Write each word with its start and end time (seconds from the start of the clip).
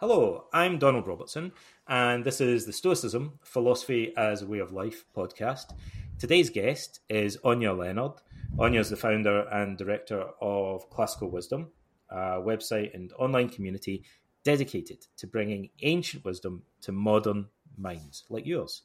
Hello, 0.00 0.44
I'm 0.52 0.78
Donald 0.78 1.08
Robertson, 1.08 1.50
and 1.88 2.24
this 2.24 2.40
is 2.40 2.64
the 2.64 2.72
Stoicism 2.72 3.40
Philosophy 3.42 4.12
as 4.16 4.42
a 4.42 4.46
Way 4.46 4.60
of 4.60 4.70
Life 4.70 5.04
podcast. 5.12 5.76
Today's 6.20 6.50
guest 6.50 7.00
is 7.08 7.36
Anya 7.42 7.72
Leonard. 7.72 8.12
Anya 8.60 8.78
is 8.78 8.90
the 8.90 8.96
founder 8.96 9.40
and 9.48 9.76
director 9.76 10.24
of 10.40 10.88
Classical 10.88 11.32
Wisdom, 11.32 11.72
a 12.08 12.38
website 12.38 12.94
and 12.94 13.12
online 13.18 13.48
community 13.48 14.04
dedicated 14.44 15.04
to 15.16 15.26
bringing 15.26 15.70
ancient 15.82 16.24
wisdom 16.24 16.62
to 16.82 16.92
modern 16.92 17.48
minds 17.76 18.22
like 18.30 18.46
yours. 18.46 18.82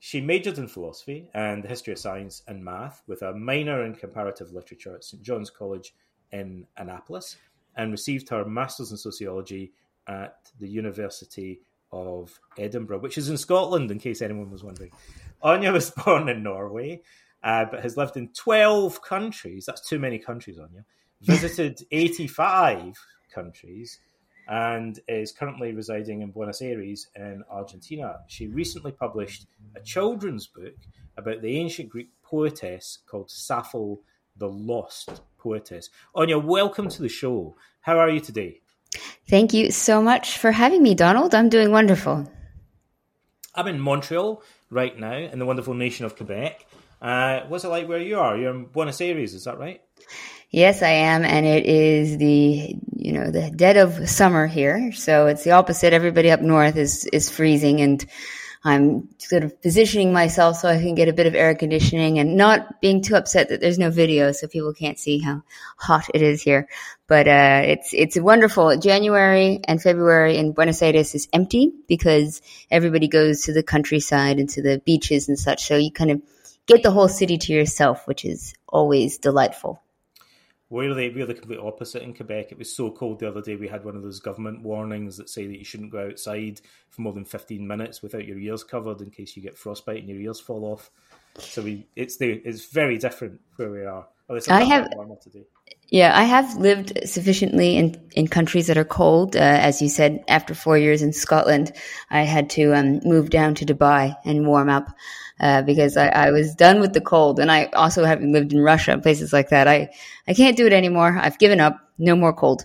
She 0.00 0.20
majored 0.20 0.58
in 0.58 0.66
philosophy 0.66 1.28
and 1.32 1.62
the 1.62 1.68
history 1.68 1.92
of 1.92 2.00
science 2.00 2.42
and 2.48 2.64
math 2.64 3.04
with 3.06 3.22
a 3.22 3.32
minor 3.32 3.84
in 3.84 3.94
comparative 3.94 4.50
literature 4.50 4.96
at 4.96 5.04
St 5.04 5.22
John's 5.22 5.48
College 5.48 5.94
in 6.32 6.66
Annapolis 6.76 7.36
and 7.76 7.92
received 7.92 8.30
her 8.30 8.44
master's 8.44 8.90
in 8.90 8.96
sociology 8.96 9.74
at 10.10 10.50
the 10.58 10.68
University 10.68 11.60
of 11.92 12.38
Edinburgh, 12.58 12.98
which 12.98 13.16
is 13.16 13.28
in 13.28 13.38
Scotland, 13.38 13.90
in 13.90 13.98
case 13.98 14.20
anyone 14.20 14.50
was 14.50 14.64
wondering. 14.64 14.90
Anya 15.42 15.72
was 15.72 15.90
born 16.04 16.28
in 16.28 16.42
Norway, 16.42 17.00
uh, 17.42 17.64
but 17.70 17.82
has 17.82 17.96
lived 17.96 18.16
in 18.16 18.28
12 18.28 19.02
countries. 19.02 19.64
That's 19.66 19.88
too 19.88 19.98
many 19.98 20.18
countries, 20.18 20.58
Anya. 20.58 20.84
Visited 21.22 21.86
85 21.90 22.96
countries 23.32 24.00
and 24.48 24.98
is 25.06 25.32
currently 25.32 25.72
residing 25.72 26.22
in 26.22 26.30
Buenos 26.30 26.60
Aires 26.60 27.08
in 27.14 27.44
Argentina. 27.50 28.20
She 28.26 28.48
recently 28.48 28.90
published 28.90 29.46
a 29.76 29.80
children's 29.80 30.46
book 30.48 30.74
about 31.16 31.40
the 31.42 31.56
ancient 31.56 31.88
Greek 31.88 32.08
poetess 32.22 32.98
called 33.06 33.30
Sappho 33.30 34.00
the 34.36 34.48
Lost 34.48 35.20
Poetess. 35.38 35.90
Anya, 36.14 36.38
welcome 36.38 36.88
to 36.88 37.02
the 37.02 37.08
show. 37.08 37.56
How 37.82 37.98
are 37.98 38.10
you 38.10 38.20
today? 38.20 38.60
Thank 39.28 39.52
you 39.52 39.70
so 39.70 40.02
much 40.02 40.38
for 40.38 40.52
having 40.52 40.82
me, 40.82 40.94
Donald. 40.94 41.34
I'm 41.34 41.48
doing 41.48 41.70
wonderful. 41.70 42.30
I'm 43.54 43.66
in 43.66 43.80
Montreal 43.80 44.42
right 44.70 44.96
now 44.98 45.16
in 45.16 45.38
the 45.38 45.46
wonderful 45.46 45.74
nation 45.74 46.06
of 46.06 46.16
Quebec. 46.16 46.66
Uh, 47.00 47.40
what's 47.48 47.64
it 47.64 47.68
like 47.68 47.88
where 47.88 48.00
you 48.00 48.18
are? 48.18 48.36
You're 48.36 48.54
in 48.54 48.66
Buenos 48.66 49.00
Aires, 49.00 49.34
is 49.34 49.44
that 49.44 49.58
right? 49.58 49.80
Yes, 50.50 50.82
I 50.82 50.90
am, 50.90 51.24
and 51.24 51.46
it 51.46 51.64
is 51.64 52.18
the 52.18 52.74
you 52.96 53.12
know 53.12 53.30
the 53.30 53.50
dead 53.50 53.76
of 53.76 54.08
summer 54.08 54.48
here, 54.48 54.90
so 54.92 55.28
it's 55.28 55.44
the 55.44 55.52
opposite. 55.52 55.92
Everybody 55.92 56.30
up 56.30 56.40
north 56.40 56.76
is 56.76 57.04
is 57.06 57.30
freezing, 57.30 57.80
and 57.80 58.04
I'm 58.62 59.08
sort 59.16 59.42
of 59.42 59.62
positioning 59.62 60.12
myself 60.12 60.56
so 60.56 60.68
I 60.68 60.78
can 60.78 60.94
get 60.94 61.08
a 61.08 61.14
bit 61.14 61.26
of 61.26 61.34
air 61.34 61.54
conditioning 61.54 62.18
and 62.18 62.36
not 62.36 62.80
being 62.82 63.00
too 63.00 63.16
upset 63.16 63.48
that 63.48 63.60
there's 63.60 63.78
no 63.78 63.90
video 63.90 64.32
so 64.32 64.48
people 64.48 64.74
can't 64.74 64.98
see 64.98 65.18
how 65.18 65.42
hot 65.78 66.10
it 66.12 66.20
is 66.20 66.42
here. 66.42 66.68
But 67.06 67.26
uh, 67.26 67.62
it's 67.64 67.94
it's 67.94 68.20
wonderful. 68.20 68.76
January 68.76 69.60
and 69.64 69.80
February 69.80 70.36
in 70.36 70.52
Buenos 70.52 70.82
Aires 70.82 71.14
is 71.14 71.28
empty 71.32 71.72
because 71.88 72.42
everybody 72.70 73.08
goes 73.08 73.44
to 73.44 73.54
the 73.54 73.62
countryside 73.62 74.38
and 74.38 74.48
to 74.50 74.62
the 74.62 74.78
beaches 74.84 75.28
and 75.28 75.38
such. 75.38 75.64
So 75.64 75.76
you 75.76 75.90
kind 75.90 76.10
of 76.10 76.22
get 76.66 76.82
the 76.82 76.90
whole 76.90 77.08
city 77.08 77.38
to 77.38 77.52
yourself, 77.52 78.06
which 78.06 78.26
is 78.26 78.54
always 78.68 79.18
delightful. 79.18 79.82
We're 80.70 80.94
the, 80.94 81.10
we're 81.10 81.26
the 81.26 81.34
complete 81.34 81.58
opposite 81.58 82.04
in 82.04 82.14
Quebec. 82.14 82.52
It 82.52 82.58
was 82.58 82.74
so 82.74 82.92
cold 82.92 83.18
the 83.18 83.28
other 83.28 83.42
day, 83.42 83.56
we 83.56 83.66
had 83.66 83.84
one 83.84 83.96
of 83.96 84.02
those 84.02 84.20
government 84.20 84.62
warnings 84.62 85.16
that 85.16 85.28
say 85.28 85.48
that 85.48 85.58
you 85.58 85.64
shouldn't 85.64 85.90
go 85.90 86.06
outside 86.06 86.60
for 86.90 87.02
more 87.02 87.12
than 87.12 87.24
15 87.24 87.66
minutes 87.66 88.02
without 88.02 88.24
your 88.24 88.38
ears 88.38 88.62
covered 88.62 89.00
in 89.00 89.10
case 89.10 89.36
you 89.36 89.42
get 89.42 89.58
frostbite 89.58 89.98
and 89.98 90.08
your 90.08 90.20
ears 90.20 90.38
fall 90.38 90.64
off. 90.64 90.92
So 91.38 91.62
we, 91.62 91.86
it's 91.96 92.18
the, 92.18 92.32
it's 92.44 92.66
very 92.66 92.98
different 92.98 93.40
where 93.56 93.70
we 93.70 93.84
are. 93.84 94.06
Well, 94.28 94.40
I 94.48 94.62
have, 94.62 94.88
yeah, 95.88 96.16
I 96.16 96.22
have 96.22 96.56
lived 96.56 96.96
sufficiently 97.04 97.76
in, 97.76 98.00
in 98.12 98.28
countries 98.28 98.68
that 98.68 98.78
are 98.78 98.84
cold. 98.84 99.34
Uh, 99.34 99.40
as 99.40 99.82
you 99.82 99.88
said, 99.88 100.22
after 100.28 100.54
four 100.54 100.78
years 100.78 101.02
in 101.02 101.12
Scotland, 101.12 101.72
I 102.10 102.22
had 102.22 102.48
to 102.50 102.72
um, 102.72 103.00
move 103.02 103.30
down 103.30 103.56
to 103.56 103.66
Dubai 103.66 104.14
and 104.24 104.46
warm 104.46 104.68
up 104.68 104.88
uh, 105.40 105.62
because 105.62 105.96
I, 105.96 106.08
I, 106.08 106.30
was 106.30 106.54
done 106.54 106.78
with 106.80 106.92
the 106.92 107.00
cold. 107.00 107.40
And 107.40 107.50
I 107.50 107.64
also 107.72 108.04
have 108.04 108.22
lived 108.22 108.52
in 108.52 108.60
Russia, 108.60 108.92
and 108.92 109.02
places 109.02 109.32
like 109.32 109.48
that. 109.48 109.66
I, 109.66 109.90
I 110.28 110.34
can't 110.34 110.56
do 110.56 110.66
it 110.66 110.72
anymore. 110.72 111.18
I've 111.20 111.38
given 111.38 111.58
up. 111.58 111.78
No 111.98 112.14
more 112.16 112.32
cold. 112.32 112.64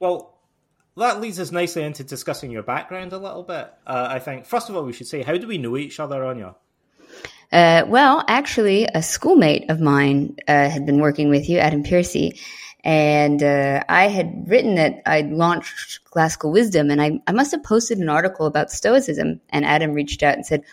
Well, 0.00 0.34
that 0.96 1.20
leads 1.20 1.38
us 1.38 1.52
nicely 1.52 1.82
into 1.82 2.04
discussing 2.04 2.50
your 2.50 2.62
background 2.62 3.12
a 3.12 3.18
little 3.18 3.42
bit. 3.42 3.72
Uh, 3.86 4.08
I 4.10 4.18
think, 4.18 4.46
first 4.46 4.68
of 4.68 4.76
all, 4.76 4.84
we 4.84 4.92
should 4.92 5.06
say, 5.06 5.22
how 5.22 5.36
do 5.36 5.46
we 5.46 5.58
know 5.58 5.76
each 5.76 6.00
other, 6.00 6.24
Anya? 6.24 6.56
Uh, 7.54 7.84
well, 7.86 8.24
actually, 8.26 8.84
a 8.96 9.00
schoolmate 9.00 9.70
of 9.70 9.80
mine 9.80 10.34
uh, 10.48 10.68
had 10.68 10.84
been 10.84 10.98
working 10.98 11.28
with 11.28 11.48
you, 11.48 11.58
Adam 11.58 11.84
Piercy, 11.84 12.36
and 12.82 13.44
uh, 13.44 13.80
I 13.88 14.08
had 14.08 14.48
written 14.48 14.74
that 14.74 15.00
I'd 15.06 15.30
launched 15.30 16.00
Classical 16.02 16.50
Wisdom, 16.50 16.90
and 16.90 17.00
I, 17.00 17.20
I 17.28 17.32
must 17.32 17.52
have 17.52 17.62
posted 17.62 17.98
an 17.98 18.08
article 18.08 18.46
about 18.46 18.72
Stoicism, 18.72 19.40
and 19.50 19.64
Adam 19.64 19.92
reached 19.92 20.24
out 20.24 20.34
and 20.34 20.44
said, 20.44 20.64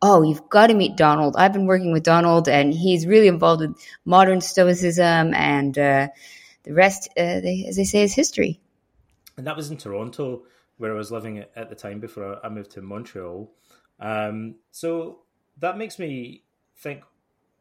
oh, 0.00 0.22
you've 0.22 0.48
got 0.48 0.68
to 0.68 0.74
meet 0.74 0.96
Donald. 0.96 1.34
I've 1.36 1.52
been 1.52 1.66
working 1.66 1.90
with 1.92 2.04
Donald, 2.04 2.48
and 2.48 2.72
he's 2.72 3.04
really 3.04 3.26
involved 3.26 3.62
with 3.62 3.76
modern 4.04 4.40
Stoicism, 4.40 5.34
and 5.34 5.76
uh, 5.76 6.06
the 6.62 6.72
rest, 6.72 7.08
uh, 7.16 7.40
they, 7.40 7.64
as 7.68 7.74
they 7.74 7.82
say, 7.82 8.04
is 8.04 8.14
history. 8.14 8.60
And 9.36 9.44
that 9.48 9.56
was 9.56 9.72
in 9.72 9.76
Toronto, 9.76 10.44
where 10.76 10.92
I 10.92 10.96
was 10.96 11.10
living 11.10 11.44
at 11.56 11.68
the 11.68 11.74
time 11.74 11.98
before 11.98 12.38
I 12.46 12.48
moved 12.48 12.70
to 12.72 12.80
Montreal. 12.80 13.50
Um, 13.98 14.54
so 14.70 15.22
that 15.60 15.78
makes 15.78 15.98
me 15.98 16.42
think. 16.76 17.02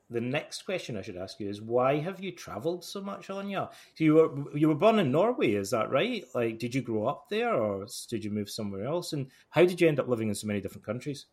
The 0.10 0.22
next 0.22 0.62
question 0.62 0.96
I 0.96 1.02
should 1.02 1.18
ask 1.18 1.38
you 1.38 1.50
is 1.50 1.62
why 1.62 1.98
have 1.98 2.22
you 2.22 2.32
travelled 2.32 2.86
so 2.86 3.02
much, 3.02 3.30
Anya? 3.30 3.70
You 3.98 4.14
were 4.14 4.58
you 4.58 4.70
were 4.70 4.76
born 4.76 5.00
in 5.00 5.12
Norway, 5.12 5.52
is 5.52 5.72
that 5.72 5.92
right? 5.92 6.24
Like, 6.34 6.60
did 6.60 6.74
you 6.74 6.82
grow 6.82 7.08
up 7.08 7.28
there, 7.30 7.54
or 7.54 7.88
did 8.10 8.24
you 8.24 8.32
move 8.32 8.50
somewhere 8.50 8.86
else? 8.86 9.12
And 9.12 9.28
how 9.50 9.66
did 9.66 9.82
you 9.82 9.88
end 9.90 10.00
up 10.00 10.08
living 10.08 10.30
in 10.30 10.36
so 10.36 10.48
many 10.48 10.62
different 10.62 10.86
countries? 10.86 11.26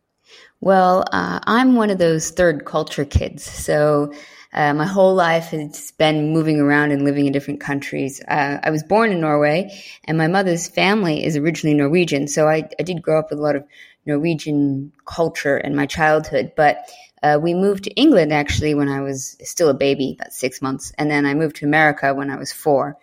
Well, 0.60 1.04
uh, 1.12 1.40
I'm 1.44 1.76
one 1.76 1.90
of 1.90 1.98
those 1.98 2.30
third 2.30 2.64
culture 2.64 3.04
kids. 3.04 3.44
So 3.44 4.12
uh, 4.52 4.72
my 4.72 4.86
whole 4.86 5.14
life 5.14 5.48
has 5.48 5.92
been 5.92 6.32
moving 6.32 6.60
around 6.60 6.92
and 6.92 7.04
living 7.04 7.26
in 7.26 7.32
different 7.32 7.60
countries. 7.60 8.22
Uh, 8.26 8.58
I 8.62 8.70
was 8.70 8.82
born 8.82 9.12
in 9.12 9.20
Norway, 9.20 9.70
and 10.04 10.16
my 10.16 10.28
mother's 10.28 10.68
family 10.68 11.24
is 11.24 11.36
originally 11.36 11.76
Norwegian. 11.76 12.28
So 12.28 12.48
I, 12.48 12.68
I 12.78 12.82
did 12.82 13.02
grow 13.02 13.18
up 13.18 13.30
with 13.30 13.38
a 13.38 13.42
lot 13.42 13.56
of 13.56 13.64
Norwegian 14.06 14.92
culture 15.04 15.56
in 15.56 15.74
my 15.74 15.86
childhood. 15.86 16.52
But 16.56 16.88
uh, 17.22 17.38
we 17.40 17.54
moved 17.54 17.84
to 17.84 17.90
England 17.92 18.32
actually 18.32 18.74
when 18.74 18.88
I 18.88 19.00
was 19.00 19.36
still 19.42 19.70
a 19.70 19.74
baby, 19.74 20.16
about 20.18 20.32
six 20.32 20.60
months. 20.60 20.92
And 20.98 21.10
then 21.10 21.24
I 21.24 21.34
moved 21.34 21.56
to 21.56 21.66
America 21.66 22.14
when 22.14 22.30
I 22.30 22.36
was 22.36 22.52
four. 22.52 22.98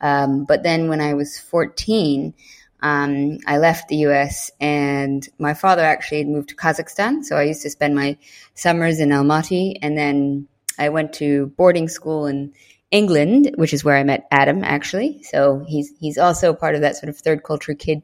Um, 0.00 0.44
but 0.44 0.62
then 0.62 0.88
when 0.88 1.00
I 1.00 1.14
was 1.14 1.38
14, 1.38 2.34
um, 2.80 3.38
I 3.46 3.58
left 3.58 3.88
the 3.88 3.96
US 4.06 4.50
and 4.60 5.26
my 5.38 5.54
father 5.54 5.82
actually 5.82 6.24
moved 6.24 6.50
to 6.50 6.56
Kazakhstan. 6.56 7.24
So 7.24 7.36
I 7.36 7.44
used 7.44 7.62
to 7.62 7.70
spend 7.70 7.94
my 7.94 8.16
summers 8.54 9.00
in 9.00 9.10
Almaty 9.10 9.76
and 9.82 9.96
then 9.96 10.48
I 10.78 10.90
went 10.90 11.12
to 11.14 11.46
boarding 11.56 11.88
school 11.88 12.26
in 12.26 12.52
England, 12.90 13.54
which 13.56 13.72
is 13.72 13.84
where 13.84 13.96
I 13.96 14.04
met 14.04 14.26
Adam 14.30 14.62
actually. 14.62 15.22
So 15.22 15.64
he's, 15.66 15.92
he's 15.98 16.18
also 16.18 16.52
part 16.52 16.74
of 16.74 16.82
that 16.82 16.96
sort 16.96 17.08
of 17.08 17.18
third 17.18 17.42
culture 17.42 17.74
kid, 17.74 18.02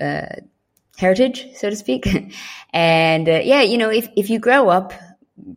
uh, 0.00 0.40
heritage, 1.02 1.48
so 1.54 1.68
to 1.68 1.76
speak. 1.76 2.08
and, 2.72 3.28
uh, 3.28 3.40
yeah, 3.44 3.60
you 3.60 3.76
know, 3.76 3.90
if, 3.90 4.08
if 4.16 4.30
you 4.30 4.38
grow 4.38 4.70
up 4.70 4.94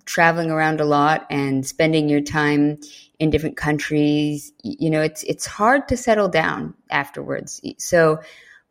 traveling 0.06 0.52
around 0.52 0.82
a 0.82 0.86
lot 0.86 1.26
and 1.30 1.66
spending 1.66 2.10
your 2.10 2.22
time 2.22 2.80
in 3.20 3.30
different 3.30 3.58
countries, 3.58 4.52
you 4.64 4.90
know, 4.90 5.02
it's 5.02 5.24
it's 5.24 5.46
hard 5.46 5.88
to 5.90 5.98
settle 5.98 6.28
down 6.28 6.74
afterwards. 6.90 7.62
So 7.78 8.20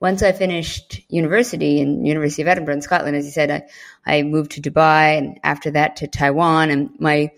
once 0.01 0.23
I 0.23 0.33
finished 0.33 1.01
university 1.09 1.81
in 1.81 2.05
University 2.05 2.43
of 2.43 2.49
Edinburgh 2.49 2.75
in 2.75 2.83
Scotland, 2.83 3.17
as 3.17 3.25
you 3.25 3.31
said, 3.31 3.51
I, 3.51 4.19
I 4.19 4.23
moved 4.23 4.53
to 4.53 4.61
Dubai 4.61 5.17
and 5.19 5.41
after 5.43 5.71
that 5.71 5.97
to 5.97 6.07
Taiwan. 6.07 6.71
And 6.71 6.91
my 6.99 7.31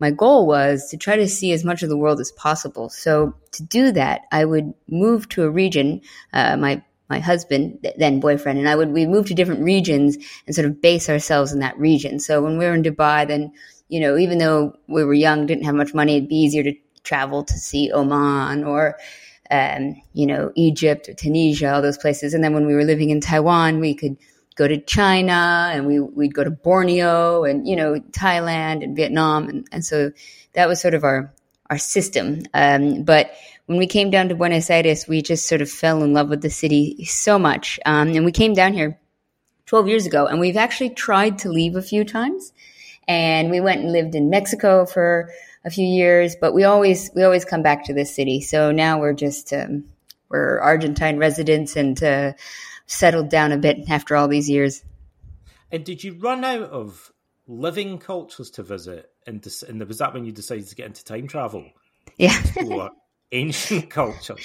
my 0.00 0.10
goal 0.10 0.46
was 0.46 0.88
to 0.90 0.96
try 0.96 1.16
to 1.16 1.28
see 1.28 1.52
as 1.52 1.64
much 1.64 1.82
of 1.82 1.88
the 1.88 1.96
world 1.96 2.20
as 2.20 2.32
possible. 2.32 2.88
So 2.88 3.34
to 3.52 3.62
do 3.62 3.92
that, 3.92 4.22
I 4.32 4.44
would 4.44 4.74
move 4.88 5.28
to 5.30 5.44
a 5.44 5.50
region. 5.50 6.00
Uh, 6.32 6.56
my 6.56 6.82
my 7.10 7.20
husband, 7.20 7.86
then 7.96 8.20
boyfriend, 8.20 8.58
and 8.58 8.68
I 8.68 8.76
would 8.76 8.90
we 8.90 9.06
move 9.06 9.26
to 9.26 9.34
different 9.34 9.62
regions 9.62 10.16
and 10.46 10.54
sort 10.54 10.66
of 10.66 10.80
base 10.80 11.08
ourselves 11.08 11.52
in 11.52 11.60
that 11.60 11.78
region. 11.78 12.18
So 12.18 12.42
when 12.42 12.58
we 12.58 12.64
were 12.64 12.74
in 12.74 12.82
Dubai, 12.82 13.26
then 13.26 13.52
you 13.88 14.00
know, 14.00 14.16
even 14.16 14.38
though 14.38 14.76
we 14.88 15.04
were 15.04 15.14
young, 15.14 15.46
didn't 15.46 15.64
have 15.64 15.74
much 15.74 15.94
money, 15.94 16.16
it'd 16.16 16.28
be 16.28 16.36
easier 16.36 16.62
to 16.62 16.74
travel 17.02 17.44
to 17.44 17.54
see 17.54 17.92
Oman 17.92 18.64
or 18.64 18.96
um, 19.50 20.00
you 20.14 20.26
know 20.26 20.50
Egypt 20.54 21.08
or 21.08 21.14
Tunisia, 21.14 21.74
all 21.74 21.82
those 21.82 21.98
places. 21.98 22.34
And 22.34 22.42
then 22.42 22.54
when 22.54 22.66
we 22.66 22.74
were 22.74 22.84
living 22.84 23.10
in 23.10 23.20
Taiwan, 23.20 23.80
we 23.80 23.94
could 23.94 24.16
go 24.56 24.66
to 24.66 24.80
China 24.80 25.70
and 25.72 25.86
we 25.86 26.00
we'd 26.00 26.34
go 26.34 26.44
to 26.44 26.50
Borneo 26.50 27.44
and 27.44 27.68
you 27.68 27.76
know 27.76 28.00
Thailand 28.12 28.82
and 28.82 28.96
Vietnam, 28.96 29.48
and, 29.48 29.66
and 29.70 29.84
so 29.84 30.10
that 30.54 30.68
was 30.68 30.80
sort 30.80 30.94
of 30.94 31.04
our 31.04 31.32
our 31.70 31.78
system. 31.78 32.42
Um, 32.54 33.04
but 33.04 33.32
when 33.66 33.78
we 33.78 33.86
came 33.86 34.10
down 34.10 34.28
to 34.28 34.34
Buenos 34.34 34.70
Aires, 34.70 35.08
we 35.08 35.22
just 35.22 35.46
sort 35.46 35.62
of 35.62 35.70
fell 35.70 36.02
in 36.02 36.12
love 36.12 36.28
with 36.28 36.42
the 36.42 36.50
city 36.50 37.04
so 37.04 37.38
much. 37.38 37.80
Um, 37.86 38.08
and 38.08 38.24
we 38.24 38.32
came 38.32 38.52
down 38.52 38.74
here 38.74 38.98
12 39.66 39.88
years 39.88 40.06
ago, 40.06 40.26
and 40.26 40.38
we've 40.38 40.56
actually 40.56 40.90
tried 40.90 41.38
to 41.38 41.48
leave 41.48 41.76
a 41.76 41.82
few 41.82 42.04
times. 42.04 42.52
And 43.08 43.50
we 43.50 43.60
went 43.60 43.82
and 43.82 43.92
lived 43.92 44.14
in 44.14 44.30
Mexico 44.30 44.86
for 44.86 45.30
a 45.64 45.70
few 45.70 45.86
years, 45.86 46.36
but 46.40 46.52
we 46.52 46.64
always 46.64 47.10
we 47.14 47.22
always 47.22 47.44
come 47.44 47.62
back 47.62 47.84
to 47.84 47.94
this 47.94 48.14
city. 48.14 48.40
So 48.40 48.70
now 48.70 48.98
we're 49.00 49.14
just 49.14 49.52
um, 49.52 49.84
we're 50.28 50.58
Argentine 50.60 51.18
residents 51.18 51.76
and 51.76 52.02
uh, 52.02 52.32
settled 52.86 53.30
down 53.30 53.52
a 53.52 53.58
bit 53.58 53.88
after 53.88 54.16
all 54.16 54.28
these 54.28 54.48
years. 54.48 54.82
And 55.70 55.84
did 55.84 56.04
you 56.04 56.14
run 56.14 56.44
out 56.44 56.62
of 56.62 57.12
living 57.46 57.98
cultures 57.98 58.50
to 58.52 58.62
visit? 58.62 59.10
And, 59.26 59.46
and 59.68 59.86
was 59.86 59.98
that 59.98 60.12
when 60.12 60.24
you 60.24 60.32
decided 60.32 60.68
to 60.68 60.74
get 60.74 60.86
into 60.86 61.04
time 61.04 61.26
travel? 61.26 61.64
Yeah. 62.16 62.38
Ancient 63.32 63.90
culture. 63.90 64.36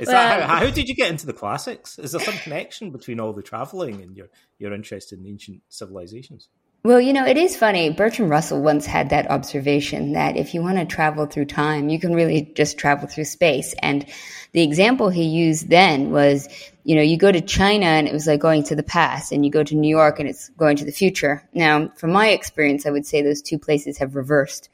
Is 0.00 0.06
well, 0.06 0.12
that 0.12 0.42
how, 0.42 0.58
how, 0.58 0.70
did 0.70 0.88
you 0.88 0.94
get 0.94 1.10
into 1.10 1.26
the 1.26 1.32
classics? 1.32 1.98
Is 1.98 2.12
there 2.12 2.20
some 2.20 2.36
connection 2.38 2.90
between 2.90 3.20
all 3.20 3.32
the 3.32 3.42
traveling 3.42 4.02
and 4.02 4.16
your 4.16 4.28
your 4.58 4.72
interest 4.72 5.12
in 5.12 5.26
ancient 5.26 5.62
civilizations? 5.68 6.48
Well, 6.84 7.00
you 7.00 7.12
know, 7.12 7.26
it 7.26 7.36
is 7.36 7.56
funny. 7.56 7.90
Bertrand 7.90 8.30
Russell 8.30 8.62
once 8.62 8.86
had 8.86 9.10
that 9.10 9.30
observation 9.30 10.12
that 10.12 10.36
if 10.36 10.54
you 10.54 10.62
want 10.62 10.78
to 10.78 10.86
travel 10.86 11.26
through 11.26 11.46
time, 11.46 11.88
you 11.88 11.98
can 11.98 12.14
really 12.14 12.52
just 12.54 12.78
travel 12.78 13.08
through 13.08 13.24
space. 13.24 13.74
And 13.82 14.06
the 14.52 14.62
example 14.62 15.10
he 15.10 15.24
used 15.24 15.68
then 15.68 16.12
was, 16.12 16.48
you 16.84 16.94
know, 16.94 17.02
you 17.02 17.18
go 17.18 17.32
to 17.32 17.40
China 17.40 17.86
and 17.86 18.06
it 18.06 18.12
was 18.12 18.28
like 18.28 18.40
going 18.40 18.62
to 18.64 18.76
the 18.76 18.84
past, 18.84 19.32
and 19.32 19.44
you 19.44 19.50
go 19.50 19.64
to 19.64 19.74
New 19.74 19.90
York 19.90 20.20
and 20.20 20.28
it's 20.28 20.50
going 20.50 20.76
to 20.76 20.84
the 20.84 20.92
future. 20.92 21.46
Now, 21.52 21.88
from 21.96 22.12
my 22.12 22.28
experience, 22.28 22.86
I 22.86 22.90
would 22.90 23.06
say 23.06 23.22
those 23.22 23.42
two 23.42 23.58
places 23.58 23.98
have 23.98 24.14
reversed. 24.14 24.70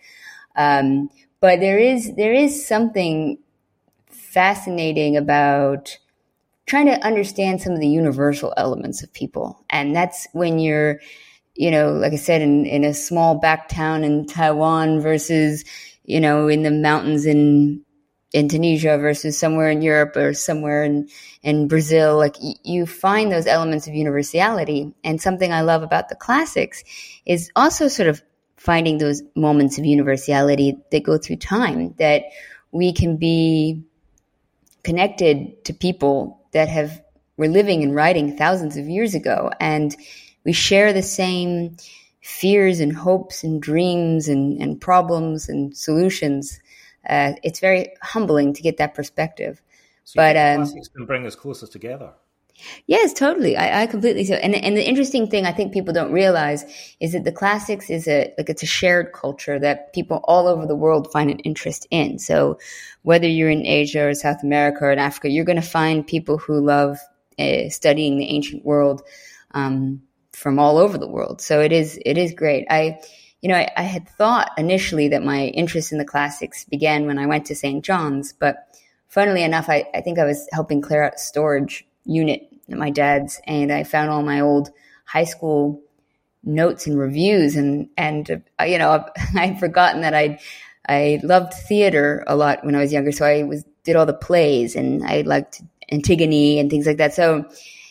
Um, 0.57 1.09
but 1.45 1.61
there 1.61 1.79
is 1.79 2.15
there 2.15 2.33
is 2.33 2.67
something 2.67 3.37
fascinating 4.09 5.15
about 5.15 5.99
trying 6.65 6.87
to 6.87 7.07
understand 7.07 7.61
some 7.61 7.75
of 7.75 7.81
the 7.81 7.87
universal 7.87 8.55
elements 8.57 9.03
of 9.03 9.13
people, 9.13 9.63
and 9.69 9.95
that's 9.95 10.27
when 10.33 10.59
you're, 10.59 11.01
you 11.55 11.71
know, 11.71 11.93
like 11.93 12.15
I 12.15 12.17
said, 12.17 12.41
in 12.41 12.65
in 12.65 12.83
a 12.83 12.95
small 12.95 13.35
back 13.35 13.69
town 13.69 14.05
in 14.05 14.27
Taiwan 14.27 15.03
versus, 15.03 15.67
you 16.07 16.19
know, 16.19 16.49
in 16.49 16.63
the 16.63 16.71
mountains 16.71 17.27
in 17.27 17.85
Indonesia 18.33 18.97
versus 18.97 19.39
somewhere 19.39 19.69
in 19.69 19.83
Europe 19.83 20.17
or 20.17 20.33
somewhere 20.33 20.83
in, 20.83 21.11
in 21.43 21.69
Brazil, 21.69 22.17
like 22.17 22.37
y- 22.43 22.55
you 22.65 22.87
find 22.87 23.31
those 23.31 23.47
elements 23.47 23.87
of 23.87 23.93
universality. 23.93 24.95
And 25.05 25.21
something 25.21 25.53
I 25.53 25.61
love 25.61 25.83
about 25.83 26.09
the 26.09 26.17
classics 26.17 26.83
is 27.27 27.51
also 27.55 27.87
sort 27.89 28.09
of 28.09 28.23
finding 28.65 28.97
those 28.97 29.23
moments 29.37 29.77
of 29.77 29.85
universality 29.85 30.75
that 30.91 31.05
go 31.05 31.19
through 31.19 31.37
time, 31.37 31.95
that 31.99 32.23
we 32.73 32.95
can 32.95 33.19
be 33.19 33.85
connected 34.83 35.63
to 35.67 35.75
people 35.75 36.41
that 36.53 36.69
have 36.69 37.03
were 37.37 37.49
living 37.49 37.83
and 37.83 37.95
writing 37.95 38.37
thousands 38.39 38.79
of 38.79 38.89
years 38.89 39.15
ago, 39.15 39.51
and 39.61 39.95
we 40.45 40.53
share 40.53 40.95
the 40.95 41.03
same 41.03 41.77
fears 42.23 42.81
and 42.81 42.97
hopes 42.97 43.45
and 43.45 43.61
dreams 43.61 44.29
and, 44.29 44.63
and 44.63 44.81
problems 44.81 45.49
and 45.51 45.77
solutions. 45.77 46.59
Uh, 47.07 47.33
it's 47.43 47.61
very 47.61 47.93
humbling 48.01 48.55
to 48.55 48.63
get 48.63 48.79
that 48.79 48.95
perspective. 48.95 49.61
So 50.05 50.15
but 50.17 50.37
um, 50.37 50.67
can 50.95 51.05
bring 51.05 51.27
us 51.27 51.35
closer 51.35 51.67
together. 51.67 52.15
Yes, 52.87 53.13
totally. 53.13 53.57
I, 53.57 53.83
I 53.83 53.87
completely 53.87 54.25
so. 54.25 54.35
And 54.35 54.55
and 54.55 54.77
the 54.77 54.87
interesting 54.87 55.29
thing 55.29 55.45
I 55.45 55.53
think 55.53 55.73
people 55.73 55.93
don't 55.93 56.13
realize 56.13 56.65
is 57.01 57.13
that 57.13 57.25
the 57.25 57.33
classics 57.33 57.91
is 57.91 58.07
a 58.07 58.33
like 58.39 58.49
it's 58.49 58.63
a 58.63 58.67
shared 58.67 59.13
culture 59.13 59.59
that 59.59 59.93
people 59.93 60.21
all 60.25 60.47
over 60.47 60.67
the 60.67 60.77
world 60.77 61.11
find 61.13 61.31
an 61.31 61.41
interest 61.41 61.87
in. 61.91 62.19
So 62.19 62.59
whether 63.03 63.27
you're 63.27 63.51
in 63.51 63.67
Asia 63.67 64.07
or 64.07 64.15
South 64.15 64.43
America 64.43 64.85
or 64.85 64.93
in 64.93 64.99
Africa, 64.99 65.31
you're 65.31 65.45
going 65.45 65.61
to 65.61 65.63
find 65.63 66.07
people 66.07 66.39
who 66.39 66.61
love 66.61 66.99
uh, 67.39 67.69
studying 67.71 68.19
the 68.19 68.29
ancient 68.29 68.65
world 68.65 69.03
um, 69.53 70.03
from 70.33 70.59
all 70.59 70.79
over 70.79 70.97
the 70.97 71.09
world. 71.09 71.41
So 71.41 71.61
it 71.61 71.73
is 71.73 71.99
it 72.05 72.17
is 72.17 72.35
great. 72.35 72.67
I 72.71 73.01
you 73.43 73.49
know 73.49 73.57
I, 73.57 73.69
I 73.77 73.83
had 73.83 74.09
thought 74.09 74.53
initially 74.57 75.09
that 75.09 75.25
my 75.25 75.47
interest 75.47 75.91
in 75.91 75.99
the 75.99 76.05
classics 76.05 76.65
began 76.65 77.07
when 77.07 77.19
I 77.19 77.27
went 77.27 77.47
to 77.47 77.57
St. 77.57 77.85
John's, 77.85 78.33
but 78.33 78.79
funnily 79.09 79.43
enough, 79.43 79.69
I, 79.69 79.87
I 79.93 80.03
think 80.03 80.21
I 80.21 80.25
was 80.25 80.47
helping 80.53 80.81
clear 80.81 81.03
out 81.03 81.19
storage 81.19 81.85
unit 82.05 82.49
at 82.71 82.79
my 82.79 82.91
dad's, 82.91 83.41
and 83.47 83.73
I 83.73 83.85
found 83.85 84.11
all 84.11 84.23
my 84.23 84.41
old 84.41 84.71
high 85.05 85.25
school 85.25 85.83
notes 86.43 86.87
and 86.87 86.99
reviews, 86.99 87.57
and 87.57 87.89
and 87.97 88.43
uh, 88.61 88.65
you 88.65 88.79
know 88.79 89.05
I'd 89.35 89.59
forgotten 89.59 90.03
that 90.03 90.15
I 90.15 90.39
I 90.89 91.21
loved 91.23 91.55
theater 91.55 92.25
a 92.27 92.37
lot 92.37 92.65
when 92.65 92.75
I 92.75 92.81
was 92.81 92.93
younger, 92.93 93.13
so 93.13 93.27
I 93.27 93.43
was 93.43 93.65
did 93.85 93.97
all 93.97 94.07
the 94.07 94.15
plays, 94.15 94.77
and 94.77 95.05
I 95.05 95.23
liked 95.23 95.63
Antigone 95.91 96.59
and 96.59 96.71
things 96.71 96.87
like 96.87 96.97
that. 96.99 97.15
So 97.15 97.47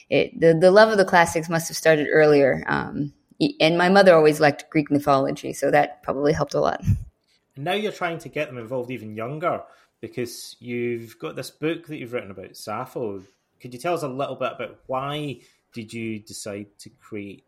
it, 0.10 0.40
the 0.40 0.54
the 0.54 0.72
love 0.72 0.90
of 0.90 0.98
the 0.98 1.06
classics 1.06 1.50
must 1.50 1.68
have 1.68 1.78
started 1.78 2.08
earlier. 2.12 2.64
Um, 2.68 3.14
and 3.60 3.78
my 3.78 3.90
mother 3.90 4.16
always 4.16 4.40
liked 4.40 4.70
Greek 4.70 4.92
mythology, 4.92 5.54
so 5.54 5.72
that 5.72 6.04
probably 6.04 6.34
helped 6.34 6.54
a 6.54 6.60
lot. 6.60 6.82
And 7.56 7.66
now 7.66 7.74
you're 7.74 7.92
trying 7.92 8.20
to 8.20 8.30
get 8.30 8.48
them 8.48 8.58
involved 8.58 8.92
even 8.92 9.16
younger 9.16 9.64
because 10.02 10.56
you've 10.60 11.18
got 11.20 11.36
this 11.36 11.50
book 11.50 11.88
that 11.88 11.98
you've 11.98 12.14
written 12.14 12.32
about 12.32 12.56
Sappho 12.56 13.24
could 13.64 13.74
you 13.74 13.80
tell 13.80 13.94
us 13.94 14.04
a 14.04 14.10
little 14.10 14.36
bit 14.36 14.52
about 14.52 14.78
why 14.88 15.40
did 15.72 15.94
you 15.94 16.20
decide 16.20 16.68
to 16.80 16.90
create 16.90 17.46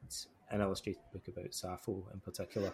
an 0.49 0.61
illustrated 0.61 1.01
book 1.11 1.27
about 1.27 1.53
Sappho 1.53 2.07
in 2.13 2.21
particular? 2.21 2.71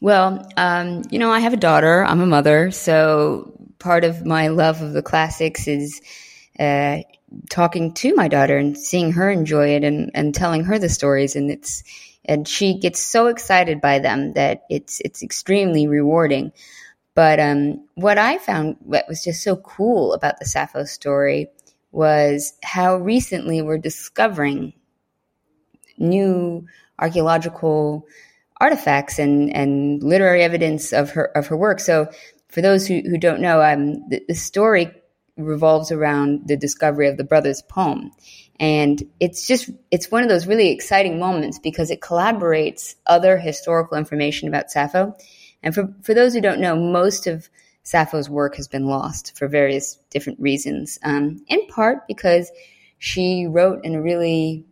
Well, 0.00 0.48
um, 0.56 1.02
you 1.10 1.18
know, 1.18 1.30
I 1.30 1.40
have 1.40 1.52
a 1.52 1.58
daughter. 1.58 2.02
I'm 2.02 2.22
a 2.22 2.26
mother, 2.26 2.70
so 2.70 3.52
part 3.78 4.04
of 4.04 4.24
my 4.24 4.48
love 4.48 4.80
of 4.80 4.94
the 4.94 5.02
classics 5.02 5.68
is 5.68 6.00
uh, 6.58 7.00
talking 7.50 7.92
to 7.92 8.14
my 8.14 8.26
daughter 8.26 8.56
and 8.56 8.78
seeing 8.78 9.12
her 9.12 9.30
enjoy 9.30 9.74
it 9.74 9.84
and, 9.84 10.10
and 10.14 10.34
telling 10.34 10.64
her 10.64 10.78
the 10.78 10.88
stories. 10.88 11.36
And 11.36 11.50
it's 11.50 11.84
and 12.24 12.48
she 12.48 12.78
gets 12.78 13.00
so 13.00 13.26
excited 13.26 13.82
by 13.82 13.98
them 13.98 14.32
that 14.32 14.62
it's 14.70 15.02
it's 15.04 15.22
extremely 15.22 15.86
rewarding. 15.86 16.52
But 17.14 17.38
um, 17.38 17.86
what 17.96 18.16
I 18.16 18.38
found 18.38 18.76
what 18.80 19.04
was 19.08 19.22
just 19.22 19.42
so 19.42 19.56
cool 19.56 20.14
about 20.14 20.38
the 20.38 20.46
Sappho 20.46 20.84
story 20.84 21.48
was 21.90 22.52
how 22.62 22.96
recently 22.96 23.62
we're 23.62 23.78
discovering 23.78 24.72
new 25.96 26.66
archaeological 26.98 28.06
artifacts 28.60 29.18
and, 29.18 29.54
and 29.54 30.02
literary 30.02 30.42
evidence 30.42 30.92
of 30.92 31.10
her 31.10 31.24
of 31.36 31.46
her 31.46 31.56
work. 31.56 31.80
So, 31.80 32.10
for 32.48 32.62
those 32.62 32.86
who, 32.86 33.00
who 33.00 33.18
don't 33.18 33.40
know, 33.40 33.62
um, 33.62 34.08
the, 34.08 34.22
the 34.28 34.34
story 34.34 34.90
revolves 35.36 35.92
around 35.92 36.48
the 36.48 36.56
discovery 36.56 37.08
of 37.08 37.16
the 37.16 37.24
brothers' 37.24 37.62
poem, 37.62 38.10
and 38.58 39.02
it's 39.20 39.46
just 39.46 39.70
it's 39.90 40.10
one 40.10 40.22
of 40.22 40.28
those 40.28 40.46
really 40.46 40.70
exciting 40.70 41.18
moments 41.18 41.58
because 41.58 41.90
it 41.90 42.00
collaborates 42.00 42.96
other 43.06 43.38
historical 43.38 43.96
information 43.96 44.48
about 44.48 44.70
Sappho. 44.70 45.16
And 45.62 45.74
for 45.74 45.94
for 46.02 46.14
those 46.14 46.34
who 46.34 46.40
don't 46.40 46.60
know, 46.60 46.76
most 46.76 47.26
of 47.26 47.48
Sappho's 47.88 48.28
work 48.28 48.54
has 48.56 48.68
been 48.68 48.84
lost 48.84 49.34
for 49.34 49.48
various 49.48 49.98
different 50.10 50.38
reasons, 50.38 50.98
um, 51.04 51.42
in 51.48 51.66
part 51.68 52.06
because 52.06 52.52
she 52.98 53.46
wrote 53.46 53.82
in 53.82 53.94
a 53.94 54.02
really 54.02 54.66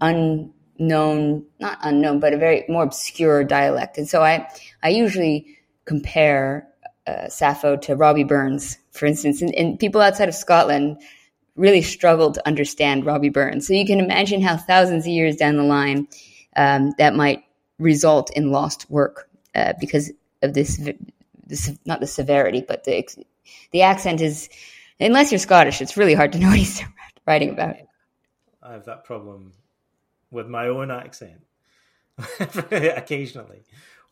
unknown, 0.00 1.44
not 1.60 1.76
unknown, 1.82 2.18
but 2.18 2.32
a 2.32 2.38
very 2.38 2.64
more 2.70 2.82
obscure 2.82 3.44
dialect. 3.44 3.98
And 3.98 4.08
so 4.08 4.22
I, 4.22 4.48
I 4.82 4.88
usually 4.88 5.58
compare 5.84 6.66
uh, 7.06 7.28
Sappho 7.28 7.76
to 7.76 7.94
Robbie 7.94 8.24
Burns, 8.24 8.78
for 8.90 9.04
instance, 9.04 9.42
and, 9.42 9.54
and 9.54 9.78
people 9.78 10.00
outside 10.00 10.30
of 10.30 10.34
Scotland 10.34 10.98
really 11.56 11.82
struggle 11.82 12.32
to 12.32 12.46
understand 12.48 13.04
Robbie 13.04 13.28
Burns. 13.28 13.66
So 13.66 13.74
you 13.74 13.84
can 13.84 14.00
imagine 14.00 14.40
how 14.40 14.56
thousands 14.56 15.04
of 15.04 15.12
years 15.12 15.36
down 15.36 15.58
the 15.58 15.62
line 15.62 16.08
um, 16.56 16.94
that 16.96 17.14
might 17.14 17.44
result 17.78 18.34
in 18.34 18.50
lost 18.50 18.90
work 18.90 19.28
uh, 19.54 19.74
because 19.78 20.10
of 20.40 20.54
this 20.54 20.80
the, 21.46 21.78
not 21.84 22.00
the 22.00 22.06
severity, 22.06 22.64
but 22.66 22.84
the 22.84 23.06
the 23.70 23.82
accent 23.82 24.20
is. 24.20 24.48
Unless 25.00 25.32
you're 25.32 25.38
Scottish, 25.38 25.80
it's 25.80 25.96
really 25.96 26.14
hard 26.14 26.32
to 26.32 26.38
know 26.40 26.48
what 26.48 26.58
he's 26.58 26.82
writing 27.26 27.50
about. 27.50 27.76
I 28.62 28.72
have 28.72 28.84
that 28.84 29.04
problem 29.04 29.52
with 30.30 30.48
my 30.48 30.68
own 30.68 30.90
accent 30.90 31.40
occasionally. 32.40 33.62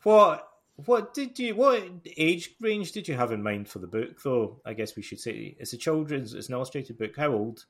What 0.03 0.47
what 0.85 1.13
did 1.13 1.37
you 1.37 1.55
what 1.55 1.83
age 2.17 2.51
range 2.59 2.91
did 2.91 3.07
you 3.07 3.15
have 3.15 3.31
in 3.31 3.43
mind 3.43 3.69
for 3.69 3.79
the 3.79 3.87
book? 3.87 4.21
Though 4.21 4.59
I 4.65 4.73
guess 4.73 4.95
we 4.95 5.01
should 5.01 5.19
say 5.19 5.55
it's 5.59 5.73
a 5.73 5.77
children's, 5.77 6.33
it's 6.33 6.47
an 6.47 6.53
illustrated 6.53 6.97
book. 6.97 7.15
How 7.15 7.31
old 7.31 7.65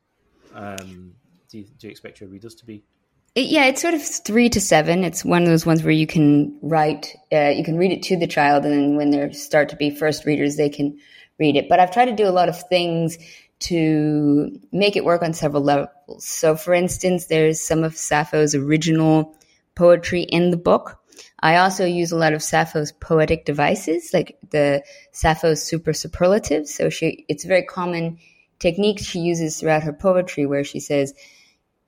um, 0.54 1.14
do 1.50 1.60
you, 1.60 1.66
do 1.66 1.88
you 1.88 1.92
expect 1.92 2.22
your 2.22 2.30
readers 2.30 2.56
to 2.56 2.66
be? 2.66 2.84
It, 3.34 3.48
yeah, 3.48 3.66
it's 3.68 3.82
sort 3.82 3.94
of 3.94 4.04
three 4.04 4.50
to 4.50 4.60
seven. 4.60 5.06
It's 5.06 5.24
one 5.24 5.44
of 5.44 5.48
those 5.48 5.66
ones 5.66 5.84
where 5.84 5.92
you 5.92 6.06
can 6.06 6.58
write, 6.62 7.16
uh, 7.32 7.50
you 7.50 7.64
can 7.64 7.78
read 7.78 7.94
it 7.94 8.04
to 8.04 8.18
the 8.18 8.28
child, 8.28 8.66
and 8.66 8.74
then 8.74 8.96
when 8.98 9.12
they 9.12 9.32
start 9.32 9.70
to 9.70 9.78
be 9.78 9.90
first 9.90 10.26
readers, 10.26 10.58
they 10.58 10.70
can 10.70 11.00
read 11.40 11.56
it. 11.56 11.70
But 11.70 11.80
I've 11.80 11.92
tried 11.92 12.06
to 12.06 12.16
do 12.16 12.28
a 12.28 12.32
lot 12.32 12.50
of 12.50 12.62
things 12.68 13.18
to 13.60 14.60
make 14.74 14.98
it 14.98 15.06
work 15.06 15.22
on 15.22 15.34
several 15.34 15.64
levels. 15.64 16.26
So, 16.26 16.56
for 16.56 16.74
instance, 16.74 17.28
there's 17.28 17.62
some 17.62 17.84
of 17.84 17.96
Sappho's 17.96 18.54
original 18.54 19.38
poetry 19.76 20.24
in 20.24 20.50
the 20.50 20.58
book. 20.58 21.00
I 21.40 21.58
also 21.58 21.86
use 21.86 22.12
a 22.12 22.18
lot 22.18 22.34
of 22.34 22.44
Sappho's 22.44 22.92
poetic 22.92 23.46
devices, 23.46 24.12
like 24.14 24.38
the 24.50 24.84
Sappho's 25.12 25.64
super 25.64 25.94
superlatives. 25.94 26.74
So 26.74 26.90
she, 26.90 27.26
it's 27.30 27.46
a 27.46 27.48
very 27.48 27.64
common 27.64 28.18
technique 28.60 29.00
she 29.00 29.20
uses 29.20 29.60
throughout 29.60 29.84
her 29.84 29.94
poetry 29.94 30.46
where 30.46 30.64
she 30.64 30.80
says, 30.80 31.14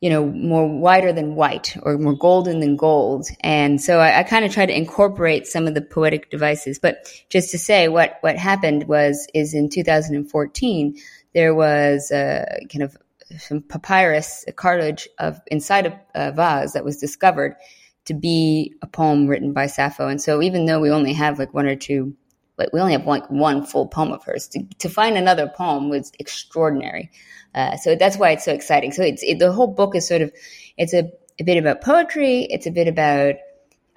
you 0.04 0.10
know, 0.10 0.26
more 0.26 0.68
whiter 0.68 1.14
than 1.14 1.34
white 1.34 1.78
or 1.82 1.98
more 1.98 2.12
golden 2.14 2.60
than 2.60 2.76
gold. 2.76 3.26
And 3.40 3.80
so 3.80 4.00
I, 4.00 4.20
I 4.20 4.24
kind 4.24 4.44
of 4.44 4.52
try 4.52 4.66
to 4.66 4.78
incorporate 4.78 5.48
some 5.48 5.66
of 5.66 5.76
the 5.76 5.82
poetic 5.82 6.30
devices. 6.30 6.78
But 6.78 7.08
just 7.30 7.52
to 7.52 7.58
say 7.58 7.88
what, 7.88 8.18
what 8.20 8.36
happened 8.36 8.90
was, 8.90 9.26
is 9.34 9.54
in 9.54 9.70
2014, 9.70 10.98
there 11.34 11.56
was 11.56 12.12
a 12.12 12.46
kind 12.70 12.84
of 12.84 12.98
some 13.40 13.62
papyrus, 13.62 14.44
cartonnage 14.58 15.08
of 15.20 15.40
inside 15.48 15.86
a, 15.86 16.02
a 16.16 16.34
vase 16.34 16.74
that 16.74 16.84
was 16.84 16.98
discovered 16.98 17.56
to 18.04 18.14
be 18.14 18.76
a 18.82 18.88
poem 18.88 19.28
written 19.28 19.54
by 19.54 19.68
Sappho. 19.68 20.10
And 20.10 20.22
so 20.22 20.42
even 20.42 20.66
though 20.66 20.82
we 20.82 20.92
only 20.92 21.14
have 21.14 21.40
like 21.40 21.54
one 21.54 21.66
or 21.66 21.78
two, 21.78 22.14
like 22.58 22.72
we 22.74 22.80
only 22.80 22.94
have 22.94 23.06
like 23.06 23.30
one 23.30 23.66
full 23.66 23.88
poem 23.88 24.12
of 24.12 24.24
hers, 24.24 24.48
to, 24.50 24.64
to 24.80 24.90
find 24.90 25.18
another 25.18 25.48
poem 25.48 25.90
was 25.90 26.12
extraordinary. 26.20 27.12
Uh, 27.56 27.78
so 27.78 27.96
that's 27.96 28.18
why 28.18 28.32
it's 28.32 28.46
so 28.46 28.54
exciting. 28.54 28.92
So 28.92 29.04
it's 29.04 29.24
it, 29.24 29.40
the 29.40 29.52
whole 29.52 29.68
book 29.68 29.96
is 29.96 30.08
sort 30.08 30.22
of 30.22 30.32
it's 30.78 30.94
a, 30.94 31.12
a 31.40 31.44
bit 31.44 31.58
about 31.58 31.82
poetry, 31.82 32.42
it's 32.44 32.66
a 32.66 32.72
bit 32.72 32.88
about 32.88 33.36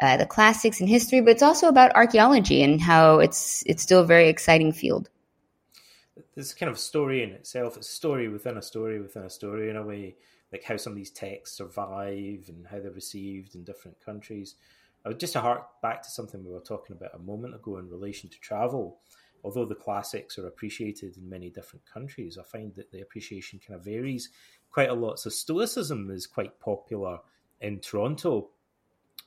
uh, 0.00 0.16
the 0.16 0.26
classics 0.26 0.80
and 0.80 0.88
history, 0.88 1.20
but 1.20 1.30
it's 1.30 1.42
also 1.42 1.68
about 1.68 1.94
archaeology 1.94 2.62
and 2.62 2.80
how 2.80 3.18
it's 3.20 3.62
it's 3.66 3.82
still 3.82 4.00
a 4.00 4.06
very 4.06 4.28
exciting 4.28 4.72
field. 4.72 5.08
It's 6.34 6.52
kind 6.52 6.68
of 6.70 6.76
a 6.76 6.80
story 6.80 7.22
in 7.22 7.30
itself. 7.30 7.76
It's 7.78 7.88
a 7.88 7.92
story 7.92 8.28
within 8.28 8.58
a 8.58 8.62
story 8.62 9.00
within 9.00 9.22
a 9.22 9.30
story 9.30 9.70
in 9.70 9.76
a 9.76 9.82
way, 9.82 10.16
like 10.52 10.64
how 10.64 10.76
some 10.76 10.92
of 10.92 10.96
these 10.96 11.10
texts 11.10 11.56
survive 11.56 12.44
and 12.48 12.66
how 12.70 12.80
they're 12.80 12.90
received 12.90 13.54
in 13.54 13.64
different 13.64 13.98
countries. 14.04 14.54
I 15.06 15.10
would 15.10 15.20
just 15.20 15.34
to 15.34 15.40
hark 15.40 15.80
back 15.80 16.02
to 16.02 16.10
something 16.10 16.44
we 16.44 16.50
were 16.50 16.58
talking 16.58 16.96
about 16.96 17.14
a 17.14 17.20
moment 17.20 17.54
ago 17.54 17.78
in 17.78 17.88
relation 17.88 18.28
to 18.28 18.40
travel. 18.40 18.98
Although 19.44 19.64
the 19.64 19.76
classics 19.76 20.36
are 20.36 20.48
appreciated 20.48 21.16
in 21.16 21.30
many 21.30 21.48
different 21.48 21.86
countries, 21.86 22.36
I 22.36 22.42
find 22.42 22.75
that 22.75 22.90
the 22.90 23.02
appreciation 23.02 23.60
kind 23.64 23.78
of 23.78 23.84
varies 23.84 24.30
quite 24.68 24.90
a 24.90 24.94
lot. 24.94 25.20
So 25.20 25.30
Stoicism 25.30 26.10
is 26.10 26.26
quite 26.26 26.58
popular 26.58 27.20
in 27.60 27.78
Toronto. 27.78 28.48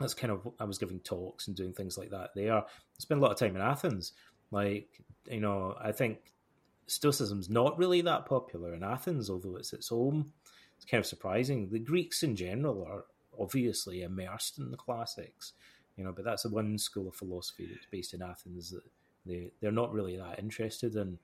That's 0.01 0.13
kind 0.13 0.33
of 0.33 0.51
I 0.59 0.65
was 0.65 0.77
giving 0.77 0.99
talks 0.99 1.47
and 1.47 1.55
doing 1.55 1.71
things 1.71 1.97
like 1.97 2.09
that 2.09 2.31
there. 2.35 2.57
I 2.57 2.63
spent 2.97 3.21
a 3.21 3.23
lot 3.23 3.31
of 3.31 3.37
time 3.37 3.55
in 3.55 3.61
Athens. 3.61 4.11
Like 4.51 5.01
you 5.31 5.39
know, 5.39 5.77
I 5.81 5.93
think 5.93 6.33
Stoicism's 6.87 7.49
not 7.49 7.77
really 7.77 8.01
that 8.01 8.25
popular 8.25 8.73
in 8.73 8.83
Athens, 8.83 9.29
although 9.29 9.55
it's 9.55 9.71
its 9.71 9.87
home. 9.87 10.33
It's 10.75 10.83
kind 10.83 10.99
of 10.99 11.05
surprising. 11.07 11.69
The 11.69 11.79
Greeks 11.79 12.21
in 12.21 12.35
general 12.35 12.83
are 12.83 13.05
obviously 13.39 14.03
immersed 14.03 14.57
in 14.57 14.71
the 14.71 14.77
classics, 14.77 15.53
you 15.97 16.03
know, 16.03 16.11
but 16.11 16.25
that's 16.25 16.43
the 16.43 16.49
one 16.49 16.77
school 16.77 17.07
of 17.07 17.15
philosophy 17.15 17.67
that's 17.71 17.85
based 17.91 18.13
in 18.13 18.21
Athens 18.21 18.71
that 18.71 18.83
they 19.25 19.51
they're 19.61 19.71
not 19.71 19.93
really 19.93 20.17
that 20.17 20.39
interested 20.39 20.95
in. 20.95 21.17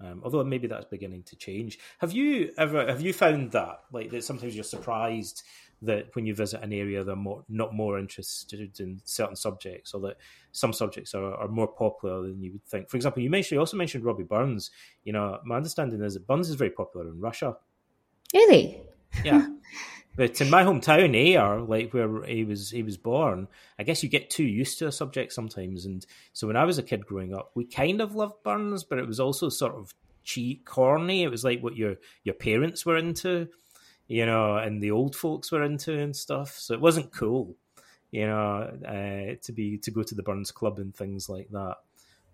Um, 0.00 0.20
although 0.24 0.42
maybe 0.42 0.66
that's 0.66 0.86
beginning 0.86 1.22
to 1.24 1.36
change. 1.36 1.78
Have 1.98 2.12
you 2.12 2.52
ever 2.58 2.86
have 2.86 3.00
you 3.00 3.12
found 3.12 3.52
that 3.52 3.82
like 3.92 4.10
that 4.10 4.24
sometimes 4.24 4.54
you're 4.54 4.64
surprised 4.64 5.42
that 5.80 6.14
when 6.14 6.26
you 6.26 6.34
visit 6.34 6.62
an 6.62 6.72
area 6.72 7.02
they're 7.02 7.16
more, 7.16 7.44
not 7.48 7.74
more 7.74 7.98
interested 7.98 8.80
in 8.80 9.00
certain 9.04 9.36
subjects 9.36 9.94
or 9.94 10.00
that 10.00 10.16
some 10.52 10.72
subjects 10.72 11.14
are, 11.14 11.34
are 11.34 11.48
more 11.48 11.68
popular 11.68 12.22
than 12.22 12.40
you 12.40 12.52
would 12.52 12.64
think. 12.64 12.88
For 12.90 12.96
example, 12.96 13.22
you 13.22 13.30
mentioned 13.30 13.56
you 13.56 13.60
also 13.60 13.76
mentioned 13.76 14.04
Robbie 14.04 14.24
Burns. 14.24 14.70
You 15.04 15.12
know, 15.12 15.38
my 15.44 15.56
understanding 15.56 16.02
is 16.02 16.14
that 16.14 16.26
Burns 16.26 16.48
is 16.48 16.56
very 16.56 16.70
popular 16.70 17.08
in 17.08 17.20
Russia. 17.20 17.56
Really? 18.34 18.82
Yeah. 19.24 19.46
But 20.16 20.40
in 20.40 20.50
my 20.50 20.62
hometown, 20.62 21.16
Ayr, 21.16 21.60
like 21.60 21.92
where 21.94 22.24
he 22.24 22.44
was 22.44 22.70
he 22.70 22.82
was 22.82 22.96
born, 22.96 23.48
I 23.78 23.82
guess 23.82 24.02
you 24.02 24.08
get 24.08 24.30
too 24.30 24.44
used 24.44 24.78
to 24.78 24.86
a 24.86 24.92
subject 24.92 25.32
sometimes. 25.32 25.84
And 25.86 26.04
so 26.32 26.46
when 26.46 26.56
I 26.56 26.64
was 26.64 26.78
a 26.78 26.82
kid 26.82 27.06
growing 27.06 27.34
up, 27.34 27.50
we 27.54 27.64
kind 27.64 28.00
of 28.00 28.14
loved 28.14 28.42
Burns, 28.42 28.84
but 28.84 28.98
it 28.98 29.06
was 29.06 29.20
also 29.20 29.48
sort 29.48 29.74
of 29.74 29.94
cheap, 30.24 30.64
corny. 30.64 31.22
It 31.22 31.30
was 31.30 31.44
like 31.44 31.60
what 31.60 31.76
your 31.76 31.96
your 32.24 32.34
parents 32.34 32.84
were 32.84 32.96
into 32.96 33.48
you 34.12 34.26
know, 34.26 34.56
and 34.56 34.82
the 34.82 34.90
old 34.90 35.16
folks 35.16 35.50
were 35.50 35.62
into 35.62 35.98
and 35.98 36.14
stuff. 36.14 36.58
So 36.58 36.74
it 36.74 36.82
wasn't 36.82 37.12
cool, 37.12 37.56
you 38.10 38.26
know, 38.26 38.70
uh, 38.86 39.36
to 39.42 39.52
be 39.52 39.78
to 39.78 39.90
go 39.90 40.02
to 40.02 40.14
the 40.14 40.22
Burns 40.22 40.50
Club 40.50 40.78
and 40.78 40.94
things 40.94 41.30
like 41.30 41.48
that. 41.50 41.76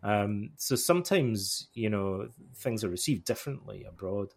Um, 0.02 0.50
so 0.56 0.74
sometimes, 0.74 1.68
you 1.74 1.88
know, 1.88 2.30
things 2.56 2.82
are 2.82 2.88
received 2.88 3.24
differently 3.24 3.84
abroad. 3.84 4.34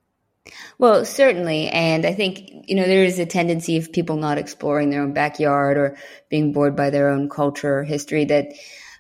Well, 0.80 1.06
certainly. 1.06 1.68
And 1.68 2.06
I 2.06 2.14
think, 2.14 2.66
you 2.68 2.76
know, 2.76 2.86
there 2.86 3.04
is 3.04 3.20
a 3.20 3.26
tendency 3.26 3.78
of 3.78 3.92
people 3.92 4.18
not 4.18 4.38
exploring 4.38 4.90
their 4.90 5.04
own 5.04 5.14
backyard 5.14 5.78
or 5.78 5.98
being 6.30 6.52
bored 6.52 6.76
by 6.76 6.90
their 6.90 7.10
own 7.10 7.30
culture 7.30 7.80
or 7.80 7.84
history 7.84 8.26
that 8.26 8.48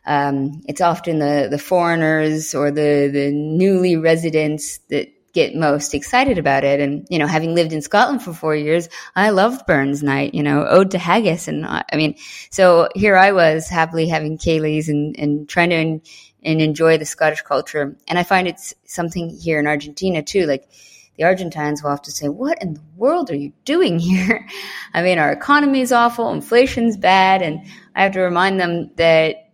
um, 0.05 0.61
it's 0.67 0.81
often 0.81 1.19
the, 1.19 1.47
the 1.49 1.57
foreigners 1.57 2.53
or 2.53 2.71
the, 2.71 3.09
the 3.11 3.31
newly 3.31 3.97
residents 3.97 4.79
that 4.89 5.07
get 5.33 5.55
most 5.55 5.93
excited 5.93 6.37
about 6.37 6.63
it. 6.63 6.79
And, 6.79 7.07
you 7.09 7.17
know, 7.17 7.27
having 7.27 7.55
lived 7.55 7.73
in 7.73 7.81
Scotland 7.81 8.21
for 8.21 8.33
four 8.33 8.55
years, 8.55 8.89
I 9.15 9.29
loved 9.29 9.65
Burns 9.65 10.03
Night, 10.03 10.33
you 10.33 10.43
know, 10.43 10.67
Ode 10.67 10.91
to 10.91 10.99
Haggis. 10.99 11.47
And 11.47 11.65
I, 11.65 11.83
I 11.91 11.95
mean, 11.95 12.15
so 12.49 12.89
here 12.95 13.15
I 13.15 13.31
was 13.31 13.67
happily 13.67 14.07
having 14.07 14.37
ceilidhs 14.37 14.89
and, 14.89 15.15
and 15.17 15.47
trying 15.47 15.69
to 15.69 16.09
and 16.43 16.61
enjoy 16.61 16.97
the 16.97 17.05
Scottish 17.05 17.43
culture. 17.43 17.95
And 18.07 18.17
I 18.17 18.23
find 18.23 18.47
it's 18.47 18.73
something 18.85 19.29
here 19.29 19.59
in 19.59 19.67
Argentina 19.67 20.23
too. 20.23 20.45
Like 20.47 20.67
the 21.21 21.27
Argentines 21.27 21.83
will 21.83 21.91
have 21.91 22.01
to 22.01 22.11
say, 22.11 22.29
what 22.29 22.59
in 22.63 22.73
the 22.73 22.81
world 22.97 23.29
are 23.29 23.35
you 23.35 23.53
doing 23.63 23.99
here? 23.99 24.47
I 24.95 25.03
mean, 25.03 25.19
our 25.19 25.31
economy 25.31 25.81
is 25.81 25.91
awful. 25.91 26.31
Inflation's 26.31 26.97
bad. 26.97 27.43
And 27.43 27.63
I 27.95 28.01
have 28.01 28.13
to 28.13 28.21
remind 28.21 28.59
them 28.59 28.89
that 28.95 29.51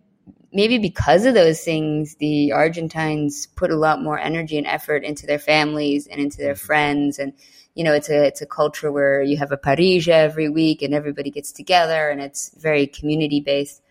maybe 0.50 0.78
because 0.78 1.26
of 1.26 1.34
those 1.34 1.60
things, 1.60 2.14
the 2.14 2.52
Argentines 2.52 3.48
put 3.48 3.70
a 3.70 3.76
lot 3.76 4.02
more 4.02 4.18
energy 4.18 4.56
and 4.56 4.66
effort 4.66 5.04
into 5.04 5.26
their 5.26 5.38
families 5.38 6.06
and 6.06 6.22
into 6.22 6.38
their 6.38 6.54
friends. 6.54 7.18
And, 7.18 7.34
you 7.74 7.84
know, 7.84 7.92
it's 7.92 8.08
a, 8.08 8.24
it's 8.24 8.40
a 8.40 8.46
culture 8.46 8.90
where 8.90 9.20
you 9.20 9.36
have 9.36 9.52
a 9.52 9.58
parrilla 9.58 10.08
every 10.08 10.48
week 10.48 10.80
and 10.80 10.94
everybody 10.94 11.30
gets 11.30 11.52
together 11.52 12.08
and 12.08 12.22
it's 12.22 12.50
very 12.56 12.86
community 12.86 13.40
based. 13.40 13.82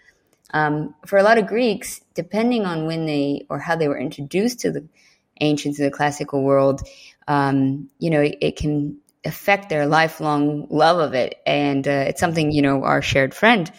Um, 0.51 0.95
for 1.05 1.19
a 1.19 1.23
lot 1.23 1.37
of 1.37 1.45
Greeks, 1.45 2.01
depending 2.15 2.65
on 2.65 2.87
when 2.87 3.05
they 3.05 3.45
or 3.51 3.59
how 3.59 3.75
they 3.75 3.87
were 3.87 3.99
introduced 3.99 4.61
to 4.61 4.71
the 4.71 4.87
ancients 5.41 5.79
of 5.79 5.85
the 5.85 5.91
classical 5.91 6.43
world, 6.43 6.81
um, 7.27 7.89
you 7.99 8.09
know, 8.09 8.21
it, 8.21 8.37
it, 8.41 8.55
can 8.55 8.97
affect 9.25 9.69
their 9.69 9.85
lifelong 9.85 10.67
love 10.69 10.99
of 10.99 11.13
it. 11.13 11.41
And 11.45 11.87
uh, 11.87 12.05
it's 12.07 12.19
something, 12.19 12.51
you 12.51 12.61
know, 12.61 12.83
our 12.83 13.01
shared 13.01 13.33
friend, 13.33 13.71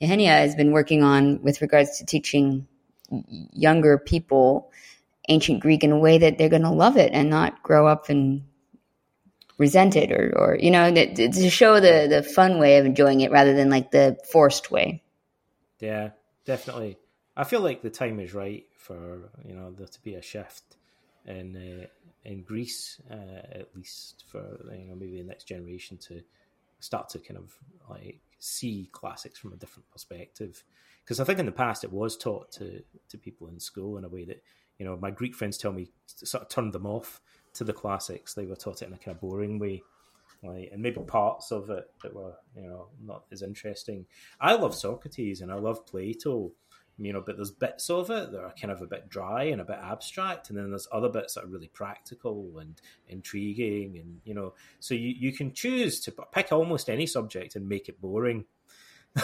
Eugenia 0.00 0.32
has 0.32 0.54
been 0.54 0.72
working 0.72 1.02
on 1.02 1.42
with 1.42 1.60
regards 1.62 1.98
to 1.98 2.06
teaching 2.06 2.66
younger 3.52 3.98
people 3.98 4.70
ancient 5.28 5.60
Greek 5.60 5.84
in 5.84 5.92
a 5.92 5.98
way 5.98 6.18
that 6.18 6.38
they're 6.38 6.48
going 6.48 6.62
to 6.62 6.70
love 6.70 6.96
it 6.96 7.12
and 7.12 7.30
not 7.30 7.62
grow 7.62 7.86
up 7.86 8.08
and 8.08 8.42
resent 9.58 9.94
it 9.94 10.10
or, 10.10 10.32
or 10.36 10.58
you 10.58 10.70
know, 10.70 10.92
to 10.92 11.50
show 11.50 11.80
the, 11.80 12.06
the 12.08 12.22
fun 12.22 12.58
way 12.58 12.78
of 12.78 12.86
enjoying 12.86 13.20
it 13.20 13.30
rather 13.30 13.54
than 13.54 13.68
like 13.68 13.90
the 13.90 14.18
forced 14.30 14.70
way. 14.70 15.02
Yeah, 15.80 16.10
definitely. 16.46 16.98
I 17.36 17.44
feel 17.44 17.60
like 17.60 17.82
the 17.82 17.90
time 17.90 18.20
is 18.20 18.34
right 18.34 18.64
for, 18.76 19.30
you 19.46 19.54
know, 19.54 19.70
there 19.70 19.86
to 19.86 20.02
be 20.02 20.14
a 20.14 20.22
shift 20.22 20.76
in, 21.26 21.56
uh, 21.56 21.86
Greece, 22.50 23.00
uh, 23.08 23.60
at 23.60 23.68
least 23.76 24.24
for, 24.26 24.42
you 24.76 24.88
know, 24.88 24.96
maybe 24.96 25.18
the 25.18 25.28
next 25.28 25.44
generation 25.44 25.96
to 25.98 26.20
start 26.80 27.08
to 27.10 27.20
kind 27.20 27.38
of 27.38 27.54
like 27.88 28.18
see 28.40 28.88
classics 28.90 29.38
from 29.38 29.52
a 29.52 29.56
different 29.56 29.88
perspective. 29.92 30.64
Because 31.04 31.20
I 31.20 31.24
think 31.24 31.38
in 31.38 31.46
the 31.46 31.52
past 31.52 31.84
it 31.84 31.92
was 31.92 32.16
taught 32.16 32.50
to 32.52 32.82
to 33.08 33.18
people 33.18 33.46
in 33.46 33.60
school 33.60 33.98
in 33.98 34.04
a 34.04 34.08
way 34.08 34.24
that 34.24 34.42
you 34.80 34.84
know 34.84 34.96
my 34.96 35.12
Greek 35.12 35.36
friends 35.36 35.58
tell 35.58 35.72
me 35.72 35.92
sort 36.06 36.42
of 36.42 36.48
turned 36.48 36.72
them 36.72 36.86
off 36.86 37.20
to 37.54 37.62
the 37.62 37.72
classics. 37.72 38.34
They 38.34 38.46
were 38.46 38.56
taught 38.56 38.82
it 38.82 38.88
in 38.88 38.94
a 38.94 38.98
kind 38.98 39.14
of 39.14 39.20
boring 39.20 39.60
way, 39.60 39.80
like, 40.42 40.70
and 40.72 40.82
maybe 40.82 41.00
parts 41.02 41.52
of 41.52 41.70
it 41.70 41.84
that 42.02 42.12
were 42.12 42.34
you 42.56 42.62
know 42.62 42.88
not 43.00 43.26
as 43.30 43.42
interesting. 43.42 44.06
I 44.40 44.54
love 44.54 44.74
Socrates 44.74 45.40
and 45.40 45.52
I 45.52 45.56
love 45.56 45.86
Plato, 45.86 46.50
you 47.00 47.12
know, 47.12 47.22
but 47.24 47.36
there's 47.36 47.50
bits 47.50 47.88
of 47.88 48.10
it 48.10 48.30
that 48.30 48.40
are 48.40 48.54
kind 48.60 48.70
of 48.70 48.82
a 48.82 48.86
bit 48.86 49.08
dry 49.08 49.44
and 49.44 49.60
a 49.60 49.64
bit 49.64 49.78
abstract, 49.82 50.50
and 50.50 50.58
then 50.58 50.70
there's 50.70 50.86
other 50.92 51.08
bits 51.08 51.34
that 51.34 51.44
are 51.44 51.48
really 51.48 51.68
practical 51.68 52.58
and 52.58 52.80
intriguing, 53.08 53.98
and 53.98 54.20
you 54.24 54.34
know, 54.34 54.52
so 54.80 54.94
you, 54.94 55.14
you 55.18 55.32
can 55.32 55.52
choose 55.52 56.00
to 56.00 56.12
pick 56.32 56.52
almost 56.52 56.90
any 56.90 57.06
subject 57.06 57.56
and 57.56 57.68
make 57.68 57.88
it 57.88 58.00
boring. 58.00 58.44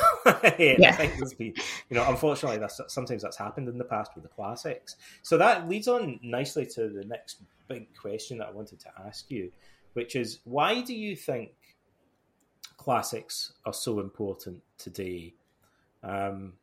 yeah. 0.58 0.96
I 0.98 1.06
think 1.06 1.38
been, 1.38 1.54
you 1.90 1.96
know, 1.96 2.08
unfortunately, 2.08 2.58
that's 2.58 2.80
sometimes 2.88 3.22
that's 3.22 3.36
happened 3.36 3.68
in 3.68 3.78
the 3.78 3.84
past 3.84 4.12
with 4.14 4.24
the 4.24 4.30
classics. 4.30 4.96
So 5.22 5.38
that 5.38 5.68
leads 5.68 5.86
on 5.86 6.18
nicely 6.22 6.66
to 6.74 6.88
the 6.88 7.04
next 7.04 7.42
big 7.68 7.94
question 7.94 8.38
that 8.38 8.48
I 8.48 8.50
wanted 8.52 8.80
to 8.80 8.88
ask 9.06 9.30
you, 9.30 9.52
which 9.92 10.16
is 10.16 10.40
why 10.44 10.80
do 10.80 10.94
you 10.94 11.14
think 11.14 11.52
classics 12.78 13.52
are 13.64 13.72
so 13.72 14.00
important 14.00 14.62
today? 14.78 15.34
Um, 16.02 16.54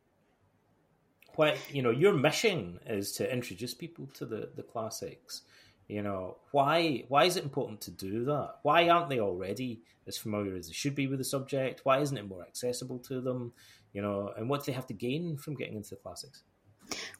what 1.36 1.56
you 1.72 1.82
know 1.82 1.90
your 1.90 2.12
mission 2.12 2.80
is 2.86 3.12
to 3.12 3.32
introduce 3.32 3.74
people 3.74 4.08
to 4.14 4.26
the 4.26 4.50
the 4.54 4.62
classics. 4.62 5.42
You 5.88 6.02
know 6.02 6.36
why 6.52 7.04
why 7.08 7.24
is 7.24 7.36
it 7.36 7.44
important 7.44 7.80
to 7.82 7.90
do 7.90 8.24
that? 8.26 8.56
Why 8.62 8.88
aren't 8.88 9.10
they 9.10 9.20
already 9.20 9.82
as 10.06 10.16
familiar 10.16 10.56
as 10.56 10.66
they 10.66 10.72
should 10.72 10.94
be 10.94 11.06
with 11.06 11.18
the 11.18 11.24
subject? 11.24 11.80
Why 11.84 12.00
isn't 12.00 12.16
it 12.16 12.28
more 12.28 12.42
accessible 12.42 12.98
to 13.00 13.20
them? 13.20 13.52
You 13.92 14.02
know 14.02 14.32
and 14.36 14.48
what 14.48 14.64
do 14.64 14.72
they 14.72 14.76
have 14.76 14.86
to 14.88 14.94
gain 14.94 15.36
from 15.36 15.54
getting 15.54 15.76
into 15.76 15.90
the 15.90 15.96
classics? 15.96 16.42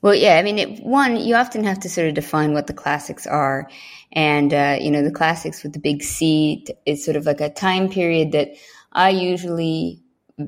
Well, 0.02 0.14
yeah, 0.14 0.36
I 0.36 0.42
mean, 0.42 0.58
it, 0.58 0.82
one, 0.82 1.16
you 1.16 1.34
often 1.34 1.64
have 1.64 1.80
to 1.80 1.88
sort 1.88 2.08
of 2.08 2.14
define 2.14 2.52
what 2.52 2.66
the 2.66 2.74
classics 2.74 3.26
are. 3.26 3.68
And, 4.12 4.52
uh, 4.52 4.76
you 4.80 4.90
know, 4.90 5.02
the 5.02 5.10
classics 5.10 5.62
with 5.62 5.72
the 5.72 5.78
big 5.78 6.02
C 6.02 6.66
is 6.84 7.04
sort 7.04 7.16
of 7.16 7.24
like 7.24 7.40
a 7.40 7.48
time 7.48 7.88
period 7.88 8.32
that 8.32 8.50
I 8.92 9.10
usually 9.10 10.02
uh, 10.38 10.44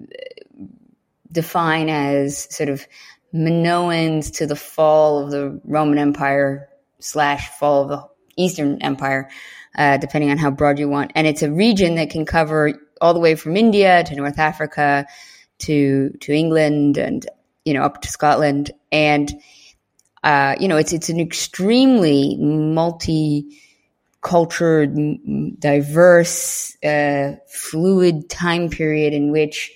define 1.33 1.89
as 1.89 2.55
sort 2.55 2.69
of 2.69 2.87
Minoans 3.35 4.33
to 4.37 4.47
the 4.47 4.57
fall 4.57 5.25
of 5.25 5.31
the 5.31 5.61
Roman 5.65 5.99
Empire 5.99 6.69
slash 7.01 7.49
fall 7.51 7.83
of 7.83 7.89
the 7.89 8.09
Eastern 8.37 8.81
Empire, 8.83 9.29
uh, 9.77 9.97
depending 9.99 10.31
on 10.31 10.39
how 10.39 10.51
broad 10.51 10.79
you 10.79 10.89
want. 10.89 11.13
And 11.15 11.27
it's 11.27 11.43
a 11.43 11.51
region 11.51 11.97
that 11.97 12.11
can 12.11 12.25
cover 12.25 12.73
all 13.01 13.15
the 13.15 13.21
way 13.21 13.35
from 13.35 13.57
India 13.57 14.05
to 14.05 14.17
North 14.17 14.39
Africa 14.39 15.07
to 15.59 16.11
to 16.21 16.33
England 16.33 16.99
and 16.99 17.27
you 17.65 17.75
know 17.75 17.83
up 17.83 18.03
to 18.03 18.09
Scotland. 18.09 18.71
And 18.93 19.33
uh, 20.27 20.57
you 20.59 20.67
know, 20.67 20.77
it's 20.77 20.93
it's 20.93 21.09
an 21.09 21.21
extremely 21.21 22.37
multi 22.37 23.61
cultured, 24.23 24.97
diverse, 25.61 26.77
uh, 26.83 27.37
fluid 27.49 28.29
time 28.29 28.69
period 28.69 29.15
in 29.15 29.31
which 29.31 29.71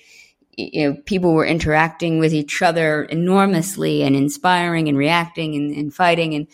you 0.73 0.89
know 0.89 0.97
people 1.05 1.33
were 1.33 1.45
interacting 1.45 2.19
with 2.19 2.33
each 2.33 2.61
other 2.61 3.03
enormously 3.03 4.03
and 4.03 4.15
inspiring 4.15 4.87
and 4.87 4.97
reacting 4.97 5.55
and, 5.55 5.75
and 5.75 5.93
fighting. 5.93 6.35
And 6.35 6.47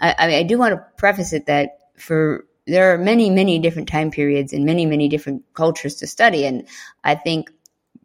I, 0.00 0.36
I, 0.36 0.42
do 0.42 0.58
want 0.58 0.74
to 0.74 0.84
preface 0.96 1.32
it 1.32 1.46
that 1.46 1.78
for 1.96 2.44
there 2.66 2.92
are 2.92 2.98
many, 2.98 3.30
many 3.30 3.58
different 3.58 3.88
time 3.88 4.10
periods 4.10 4.52
and 4.52 4.64
many, 4.64 4.86
many 4.86 5.08
different 5.08 5.44
cultures 5.54 5.96
to 5.96 6.06
study. 6.06 6.44
And 6.44 6.66
I 7.04 7.14
think, 7.14 7.50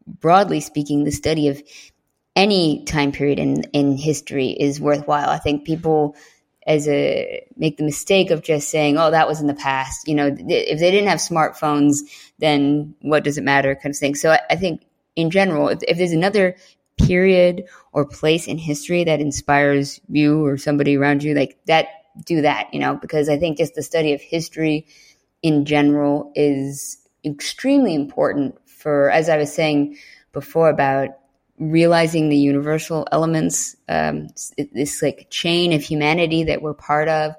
broadly 0.08 0.60
speaking, 0.60 1.04
the 1.04 1.12
study 1.12 1.48
of 1.48 1.62
any 2.36 2.84
time 2.86 3.12
period 3.12 3.40
in, 3.40 3.64
in 3.74 3.98
history 3.98 4.50
is 4.50 4.80
worthwhile. 4.80 5.30
I 5.30 5.40
think 5.40 5.66
people 5.66 6.16
as 6.68 6.88
a 6.88 7.44
make 7.58 7.78
the 7.78 7.84
mistake 7.84 8.30
of 8.30 8.44
just 8.44 8.70
saying, 8.70 8.98
"Oh, 8.98 9.12
that 9.12 9.28
was 9.28 9.42
in 9.42 9.48
the 9.48 9.54
past." 9.56 10.08
You 10.08 10.16
know, 10.16 10.28
if 10.28 10.80
they 10.80 10.92
didn't 10.92 11.10
have 11.10 11.20
smartphones, 11.20 12.02
then 12.38 12.94
what 13.02 13.24
does 13.24 13.38
it 13.38 13.44
matter? 13.44 13.74
Kind 13.76 13.94
of 13.94 14.00
thing. 14.00 14.16
So 14.16 14.32
I, 14.32 14.40
I 14.52 14.56
think, 14.56 14.84
in 15.22 15.30
general, 15.30 15.70
if, 15.70 15.80
if, 15.88 15.98
there's 15.98 16.12
another 16.12 16.56
period 16.98 17.64
or 17.94 18.06
place 18.06 18.48
in 18.48 18.58
history 18.58 19.04
that 19.04 19.22
inspires 19.22 20.02
you 20.10 20.46
or 20.46 20.58
somebody 20.58 20.98
around 20.98 21.24
you, 21.24 21.34
like 21.34 21.58
that, 21.68 21.88
do 22.26 22.42
that. 22.42 22.74
You 22.74 22.80
know, 22.80 22.96
because 22.96 23.30
I 23.30 23.38
think 23.38 23.58
just 23.58 23.76
the 23.76 23.84
study 23.84 24.14
of 24.14 24.22
history 24.22 24.88
in 25.42 25.66
general 25.66 26.32
is 26.36 26.98
extremely 27.24 27.96
important 27.96 28.56
for, 28.68 29.10
as 29.10 29.30
I 29.30 29.38
was 29.38 29.54
saying 29.54 29.98
before 30.34 30.70
about 30.70 31.10
realizing 31.60 32.30
the 32.30 32.38
universal 32.38 33.08
elements, 33.12 33.76
um, 33.88 34.28
this 34.74 35.02
like 35.02 35.28
chain 35.30 35.74
of 35.74 35.84
humanity 35.84 36.44
that 36.46 36.62
we're 36.62 36.74
part 36.74 37.08
of, 37.08 37.36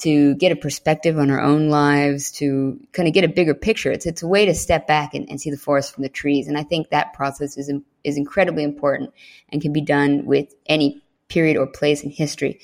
to 0.00 0.34
get 0.36 0.52
a 0.52 0.56
perspective 0.56 1.18
on 1.18 1.30
our 1.30 1.40
own 1.40 1.68
lives, 1.68 2.30
to 2.32 2.80
kind 2.92 3.08
of 3.08 3.14
get 3.14 3.24
a 3.24 3.28
bigger 3.28 3.54
picture. 3.54 3.90
It's 3.90 4.06
it's 4.06 4.22
a 4.22 4.26
way 4.26 4.46
to 4.46 4.54
step 4.54 4.86
back 4.86 5.14
and, 5.14 5.28
and 5.28 5.40
see 5.40 5.50
the 5.50 5.56
forest 5.56 5.94
from 5.94 6.02
the 6.02 6.08
trees, 6.08 6.48
and 6.48 6.58
I 6.58 6.62
think 6.62 6.90
that 6.90 7.12
process 7.14 7.56
is 7.56 7.70
is 8.04 8.16
incredibly 8.16 8.64
important 8.64 9.12
and 9.50 9.62
can 9.62 9.72
be 9.72 9.80
done 9.80 10.24
with 10.24 10.54
any 10.66 11.02
period 11.28 11.56
or 11.56 11.66
place 11.66 12.02
in 12.02 12.10
history. 12.10 12.60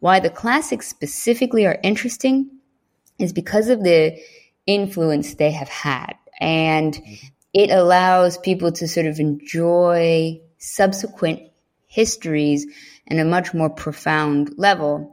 Why 0.00 0.20
the 0.20 0.30
classics 0.30 0.88
specifically 0.88 1.66
are 1.66 1.78
interesting 1.82 2.50
is 3.18 3.32
because 3.32 3.68
of 3.68 3.82
the 3.82 4.18
influence 4.66 5.34
they 5.34 5.50
have 5.52 5.68
had, 5.68 6.14
and 6.40 6.98
it 7.52 7.70
allows 7.70 8.38
people 8.38 8.72
to 8.72 8.88
sort 8.88 9.06
of 9.06 9.18
enjoy 9.18 10.40
subsequent 10.58 11.50
histories 11.86 12.66
in 13.06 13.18
a 13.18 13.24
much 13.24 13.52
more 13.52 13.70
profound 13.70 14.54
level. 14.56 15.12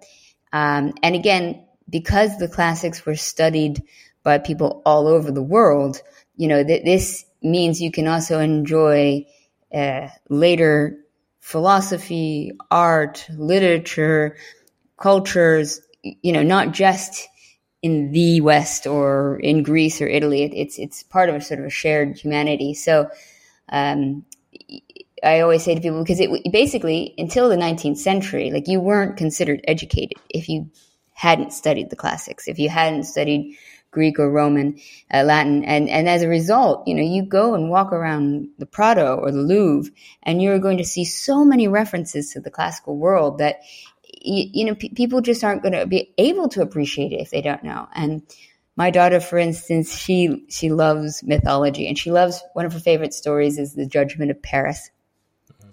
Um, 0.53 0.93
and 1.03 1.15
again, 1.15 1.66
because 1.89 2.37
the 2.37 2.47
classics 2.47 3.05
were 3.05 3.15
studied 3.15 3.83
by 4.23 4.37
people 4.37 4.81
all 4.85 5.07
over 5.07 5.31
the 5.31 5.43
world, 5.43 6.01
you 6.35 6.47
know, 6.47 6.63
th- 6.63 6.83
this 6.83 7.25
means 7.41 7.81
you 7.81 7.91
can 7.91 8.07
also 8.07 8.39
enjoy 8.39 9.25
uh, 9.73 10.07
later 10.29 10.97
philosophy, 11.39 12.51
art, 12.69 13.25
literature, 13.37 14.35
cultures, 14.97 15.81
you 16.03 16.31
know, 16.31 16.43
not 16.43 16.73
just 16.73 17.27
in 17.81 18.11
the 18.11 18.41
West 18.41 18.87
or 18.87 19.39
in 19.39 19.63
Greece 19.63 20.01
or 20.01 20.07
Italy. 20.07 20.43
It, 20.43 20.53
it's 20.53 20.77
it's 20.77 21.03
part 21.03 21.29
of 21.29 21.35
a 21.35 21.41
sort 21.41 21.59
of 21.59 21.67
a 21.67 21.69
shared 21.69 22.17
humanity. 22.17 22.73
So 22.73 23.09
um, 23.69 24.25
I 25.23 25.39
always 25.41 25.63
say 25.63 25.75
to 25.75 25.81
people 25.81 26.03
because 26.03 26.19
it 26.19 26.29
basically 26.51 27.13
until 27.17 27.49
the 27.49 27.55
19th 27.55 27.97
century, 27.97 28.51
like 28.51 28.67
you 28.67 28.79
weren't 28.79 29.17
considered 29.17 29.61
educated 29.67 30.17
if 30.29 30.49
you 30.49 30.69
hadn't 31.17 31.51
studied 31.51 31.89
the 31.89 31.95
classics, 31.95 32.47
if 32.47 32.59
you 32.59 32.69
hadn't 32.69 33.03
studied 33.03 33.57
Greek 33.89 34.19
or 34.19 34.29
Roman, 34.29 34.79
uh, 35.11 35.23
Latin, 35.23 35.65
and 35.65 35.89
and 35.89 36.07
as 36.07 36.21
a 36.21 36.27
result, 36.27 36.87
you 36.87 36.93
know, 36.93 37.01
you 37.01 37.23
go 37.23 37.55
and 37.55 37.71
walk 37.71 37.91
around 37.91 38.49
the 38.59 38.67
Prado 38.67 39.15
or 39.15 39.31
the 39.31 39.39
Louvre, 39.39 39.91
and 40.21 40.43
you're 40.43 40.59
going 40.59 40.77
to 40.77 40.85
see 40.85 41.05
so 41.05 41.43
many 41.43 41.67
references 41.67 42.33
to 42.33 42.39
the 42.39 42.51
classical 42.51 42.97
world 42.97 43.39
that 43.39 43.61
you, 44.21 44.47
you 44.53 44.65
know 44.65 44.75
p- 44.75 44.89
people 44.89 45.21
just 45.21 45.43
aren't 45.43 45.63
going 45.63 45.73
to 45.73 45.87
be 45.87 46.13
able 46.19 46.49
to 46.49 46.61
appreciate 46.61 47.11
it 47.11 47.19
if 47.19 47.31
they 47.31 47.41
don't 47.41 47.63
know. 47.63 47.87
And 47.95 48.21
my 48.75 48.91
daughter, 48.91 49.19
for 49.19 49.39
instance, 49.39 49.97
she 49.97 50.45
she 50.49 50.69
loves 50.69 51.23
mythology, 51.23 51.87
and 51.87 51.97
she 51.97 52.11
loves 52.11 52.43
one 52.53 52.67
of 52.67 52.73
her 52.73 52.79
favorite 52.79 53.15
stories 53.15 53.57
is 53.57 53.73
the 53.73 53.87
Judgment 53.87 54.29
of 54.29 54.43
Paris 54.43 54.91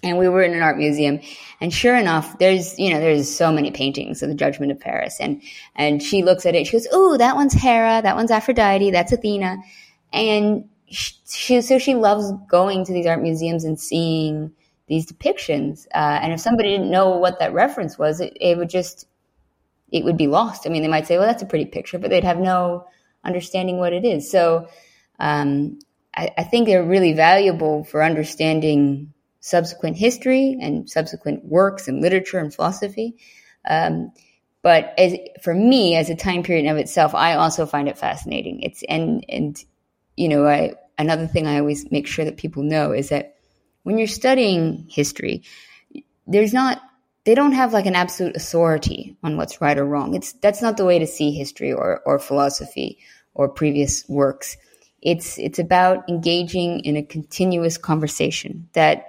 and 0.04 0.18
we 0.18 0.28
were 0.28 0.42
in 0.42 0.54
an 0.54 0.62
art 0.62 0.76
museum. 0.76 1.20
And 1.60 1.72
sure 1.72 1.96
enough 1.96 2.38
there's 2.38 2.78
you 2.78 2.92
know 2.92 3.00
there's 3.00 3.34
so 3.34 3.50
many 3.50 3.70
paintings 3.70 4.22
of 4.22 4.28
the 4.28 4.34
judgment 4.34 4.70
of 4.70 4.78
paris. 4.78 5.18
And 5.20 5.42
and 5.74 6.02
she 6.02 6.22
looks 6.22 6.46
at 6.46 6.54
it. 6.54 6.66
She 6.66 6.72
goes 6.72 6.86
oh 6.92 7.16
that 7.16 7.36
one's 7.36 7.54
hera. 7.54 8.00
That 8.02 8.16
one's 8.16 8.30
aphrodite. 8.30 8.90
That's 8.90 9.12
athena. 9.12 9.58
And 10.12 10.68
she, 10.86 11.60
so 11.60 11.78
she 11.78 11.94
loves 11.94 12.30
going 12.48 12.84
to 12.84 12.92
these 12.92 13.06
art 13.06 13.22
museums 13.22 13.64
and 13.64 13.80
seeing 13.80 14.52
these 14.86 15.10
depictions. 15.10 15.86
Uh, 15.94 16.20
and 16.22 16.32
if 16.32 16.40
somebody 16.40 16.68
didn't 16.68 16.90
know 16.90 17.16
what 17.16 17.38
that 17.40 17.54
reference 17.54 17.98
was 17.98 18.20
it, 18.20 18.36
it 18.40 18.58
would 18.58 18.70
just 18.70 19.08
it 19.90 20.04
would 20.04 20.16
be 20.16 20.26
lost. 20.26 20.66
I 20.66 20.70
mean 20.70 20.82
they 20.82 20.88
might 20.88 21.06
say 21.06 21.18
well 21.18 21.26
that's 21.26 21.42
a 21.42 21.46
pretty 21.46 21.66
picture 21.66 21.98
but 21.98 22.10
they'd 22.10 22.24
have 22.24 22.38
no 22.38 22.86
understanding 23.24 23.78
what 23.78 23.92
it 23.92 24.04
is. 24.04 24.30
So 24.30 24.68
um, 25.18 25.78
I, 26.16 26.30
I 26.38 26.44
think 26.44 26.66
they're 26.66 26.84
really 26.84 27.12
valuable 27.12 27.84
for 27.84 28.02
understanding 28.02 29.12
subsequent 29.44 29.94
history 29.94 30.56
and 30.58 30.88
subsequent 30.88 31.44
works 31.44 31.86
and 31.86 32.00
literature 32.00 32.38
and 32.38 32.54
philosophy. 32.54 33.14
Um, 33.68 34.10
but 34.62 34.94
as, 34.96 35.18
for 35.42 35.52
me, 35.52 35.96
as 35.96 36.08
a 36.08 36.16
time 36.16 36.42
period 36.42 36.66
of 36.66 36.78
itself, 36.78 37.14
I 37.14 37.34
also 37.34 37.66
find 37.66 37.86
it 37.86 37.98
fascinating. 37.98 38.62
It's 38.62 38.82
and 38.84 39.22
and 39.28 39.62
you 40.16 40.30
know, 40.30 40.46
I, 40.46 40.76
another 40.96 41.26
thing 41.26 41.46
I 41.46 41.58
always 41.58 41.90
make 41.90 42.06
sure 42.06 42.24
that 42.24 42.38
people 42.38 42.62
know 42.62 42.92
is 42.92 43.10
that 43.10 43.36
when 43.82 43.98
you're 43.98 44.06
studying 44.06 44.86
history, 44.88 45.42
there's 46.26 46.54
not 46.54 46.80
they 47.24 47.34
don't 47.34 47.52
have 47.52 47.74
like 47.74 47.84
an 47.84 47.96
absolute 47.96 48.36
authority 48.36 49.14
on 49.22 49.36
what's 49.36 49.60
right 49.60 49.76
or 49.76 49.84
wrong. 49.84 50.14
It's 50.14 50.32
that's 50.32 50.62
not 50.62 50.78
the 50.78 50.86
way 50.86 50.98
to 50.98 51.06
see 51.06 51.32
history 51.32 51.70
or 51.70 52.00
or 52.06 52.18
philosophy 52.18 52.98
or 53.34 53.50
previous 53.50 54.08
works. 54.08 54.56
It's 55.02 55.38
it's 55.38 55.58
about 55.58 56.08
engaging 56.08 56.80
in 56.80 56.96
a 56.96 57.02
continuous 57.02 57.76
conversation 57.76 58.70
that 58.72 59.08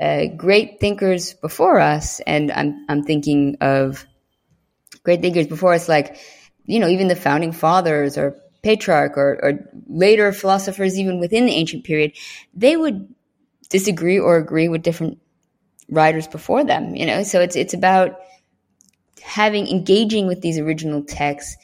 uh, 0.00 0.26
great 0.36 0.80
thinkers 0.80 1.34
before 1.34 1.80
us, 1.80 2.20
and 2.20 2.52
I'm 2.52 2.86
I'm 2.88 3.02
thinking 3.02 3.56
of 3.60 4.06
great 5.02 5.20
thinkers 5.20 5.46
before 5.46 5.74
us, 5.74 5.88
like 5.88 6.18
you 6.64 6.78
know 6.78 6.88
even 6.88 7.08
the 7.08 7.16
founding 7.16 7.52
fathers 7.52 8.16
or 8.16 8.40
Petrarch 8.62 9.16
or, 9.16 9.38
or 9.42 9.70
later 9.86 10.32
philosophers, 10.32 10.98
even 10.98 11.20
within 11.20 11.46
the 11.46 11.52
ancient 11.52 11.84
period, 11.84 12.12
they 12.54 12.76
would 12.76 13.12
disagree 13.70 14.18
or 14.18 14.36
agree 14.36 14.68
with 14.68 14.82
different 14.82 15.18
writers 15.88 16.26
before 16.26 16.64
them. 16.64 16.94
You 16.94 17.06
know, 17.06 17.22
so 17.22 17.40
it's 17.40 17.56
it's 17.56 17.74
about 17.74 18.16
having 19.22 19.66
engaging 19.68 20.26
with 20.26 20.40
these 20.40 20.58
original 20.58 21.02
texts, 21.02 21.56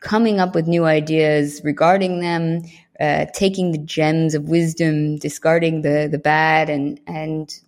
coming 0.00 0.40
up 0.40 0.54
with 0.54 0.66
new 0.66 0.84
ideas 0.84 1.60
regarding 1.64 2.20
them, 2.20 2.62
uh, 3.00 3.26
taking 3.34 3.72
the 3.72 3.78
gems 3.78 4.34
of 4.34 4.48
wisdom, 4.48 5.16
discarding 5.16 5.82
the 5.82 6.08
the 6.10 6.18
bad, 6.18 6.68
and 6.68 7.00
and 7.06 7.60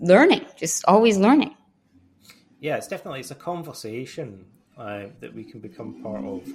learning, 0.00 0.44
just 0.56 0.84
always 0.86 1.18
learning. 1.18 1.54
Yeah, 2.60 2.76
it's 2.76 2.88
definitely 2.88 3.20
it's 3.20 3.30
a 3.30 3.36
conversation 3.36 4.46
uh, 4.76 5.06
that 5.20 5.34
we 5.34 5.44
can 5.44 5.60
become 5.60 6.02
part 6.02 6.24
of. 6.24 6.48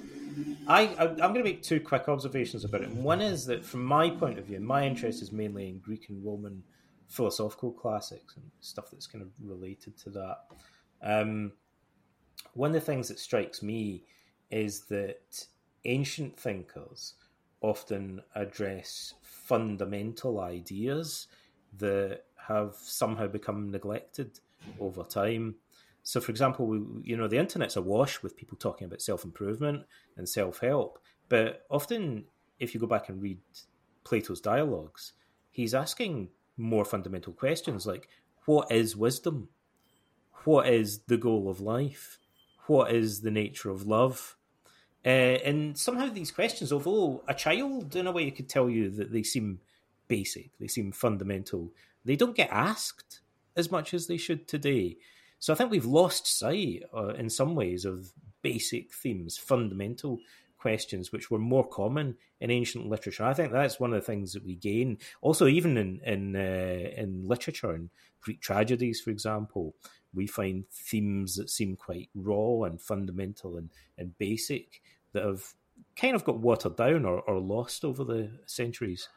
I, 0.66 0.86
I 0.98 1.04
am 1.04 1.16
going 1.16 1.34
to 1.34 1.44
make 1.44 1.62
two 1.62 1.80
quick 1.80 2.08
observations 2.08 2.64
about 2.64 2.82
it. 2.82 2.90
One 2.90 3.20
is 3.20 3.46
that 3.46 3.64
from 3.64 3.84
my 3.84 4.10
point 4.10 4.38
of 4.38 4.46
view, 4.46 4.60
my 4.60 4.86
interest 4.86 5.22
is 5.22 5.30
mainly 5.30 5.68
in 5.68 5.78
Greek 5.78 6.08
and 6.08 6.24
Roman 6.24 6.62
philosophical 7.08 7.70
classics 7.70 8.36
and 8.36 8.44
stuff 8.60 8.90
that's 8.90 9.06
kind 9.06 9.22
of 9.22 9.28
related 9.42 9.96
to 9.98 10.10
that. 10.10 10.38
Um, 11.02 11.52
one 12.54 12.70
of 12.70 12.74
the 12.74 12.80
things 12.80 13.08
that 13.08 13.18
strikes 13.18 13.62
me 13.62 14.04
is 14.50 14.86
that 14.86 15.46
ancient 15.84 16.38
thinkers 16.38 17.14
often 17.60 18.20
address 18.34 19.14
fundamental 19.22 20.40
ideas 20.40 21.28
that 21.78 22.22
have 22.36 22.74
somehow 22.76 23.26
become 23.26 23.70
neglected 23.70 24.38
over 24.78 25.02
time. 25.02 25.54
So, 26.02 26.20
for 26.20 26.30
example, 26.30 26.66
we, 26.66 26.80
you 27.02 27.16
know, 27.16 27.28
the 27.28 27.38
internet's 27.38 27.76
awash 27.76 28.22
with 28.22 28.36
people 28.36 28.58
talking 28.58 28.86
about 28.86 29.00
self 29.00 29.24
improvement 29.24 29.84
and 30.16 30.28
self 30.28 30.60
help, 30.60 30.98
but 31.28 31.64
often, 31.70 32.24
if 32.58 32.74
you 32.74 32.80
go 32.80 32.86
back 32.86 33.08
and 33.08 33.22
read 33.22 33.38
Plato's 34.04 34.40
dialogues, 34.40 35.12
he's 35.50 35.74
asking 35.74 36.28
more 36.56 36.84
fundamental 36.84 37.32
questions 37.32 37.86
like, 37.86 38.08
what 38.44 38.70
is 38.70 38.96
wisdom? 38.96 39.48
What 40.44 40.68
is 40.68 41.00
the 41.06 41.16
goal 41.16 41.48
of 41.48 41.60
life? 41.60 42.18
what 42.66 42.92
is 42.92 43.20
the 43.20 43.30
nature 43.30 43.70
of 43.70 43.86
love? 43.86 44.36
Uh, 45.04 45.38
and 45.44 45.76
somehow 45.76 46.08
these 46.08 46.30
questions, 46.30 46.72
although 46.72 47.22
a 47.28 47.34
child, 47.34 47.94
in 47.94 48.06
a 48.06 48.12
way, 48.12 48.30
could 48.30 48.48
tell 48.48 48.70
you 48.70 48.88
that 48.90 49.12
they 49.12 49.22
seem 49.22 49.60
basic, 50.08 50.50
they 50.58 50.66
seem 50.66 50.92
fundamental, 50.92 51.70
they 52.04 52.16
don't 52.16 52.36
get 52.36 52.50
asked 52.50 53.20
as 53.56 53.70
much 53.70 53.92
as 53.92 54.06
they 54.06 54.16
should 54.16 54.48
today. 54.48 54.96
So 55.38 55.52
I 55.52 55.56
think 55.56 55.70
we've 55.70 55.84
lost 55.84 56.26
sight, 56.26 56.84
uh, 56.96 57.08
in 57.08 57.28
some 57.28 57.54
ways, 57.54 57.84
of 57.84 58.12
basic 58.40 58.92
themes, 58.92 59.36
fundamental 59.36 60.20
questions, 60.56 61.12
which 61.12 61.30
were 61.30 61.38
more 61.38 61.68
common 61.68 62.16
in 62.40 62.50
ancient 62.50 62.88
literature. 62.88 63.24
I 63.24 63.34
think 63.34 63.52
that's 63.52 63.78
one 63.78 63.92
of 63.92 64.00
the 64.00 64.06
things 64.06 64.32
that 64.32 64.44
we 64.44 64.54
gain. 64.54 64.96
Also, 65.20 65.46
even 65.46 65.76
in 65.76 66.00
in 66.04 66.34
uh, 66.34 66.90
in 66.96 67.28
literature 67.28 67.72
and 67.72 67.90
Greek 68.22 68.40
tragedies, 68.40 69.02
for 69.02 69.10
example, 69.10 69.74
we 70.14 70.26
find 70.26 70.64
themes 70.70 71.36
that 71.36 71.50
seem 71.50 71.76
quite 71.76 72.08
raw 72.14 72.62
and 72.62 72.80
fundamental 72.80 73.58
and, 73.58 73.68
and 73.98 74.16
basic 74.16 74.80
that 75.14 75.24
have 75.24 75.42
kind 75.96 76.14
of 76.14 76.24
got 76.24 76.38
watered 76.38 76.76
down 76.76 77.04
or, 77.04 77.20
or 77.22 77.40
lost 77.40 77.84
over 77.84 78.04
the 78.04 78.30
centuries. 78.46 79.08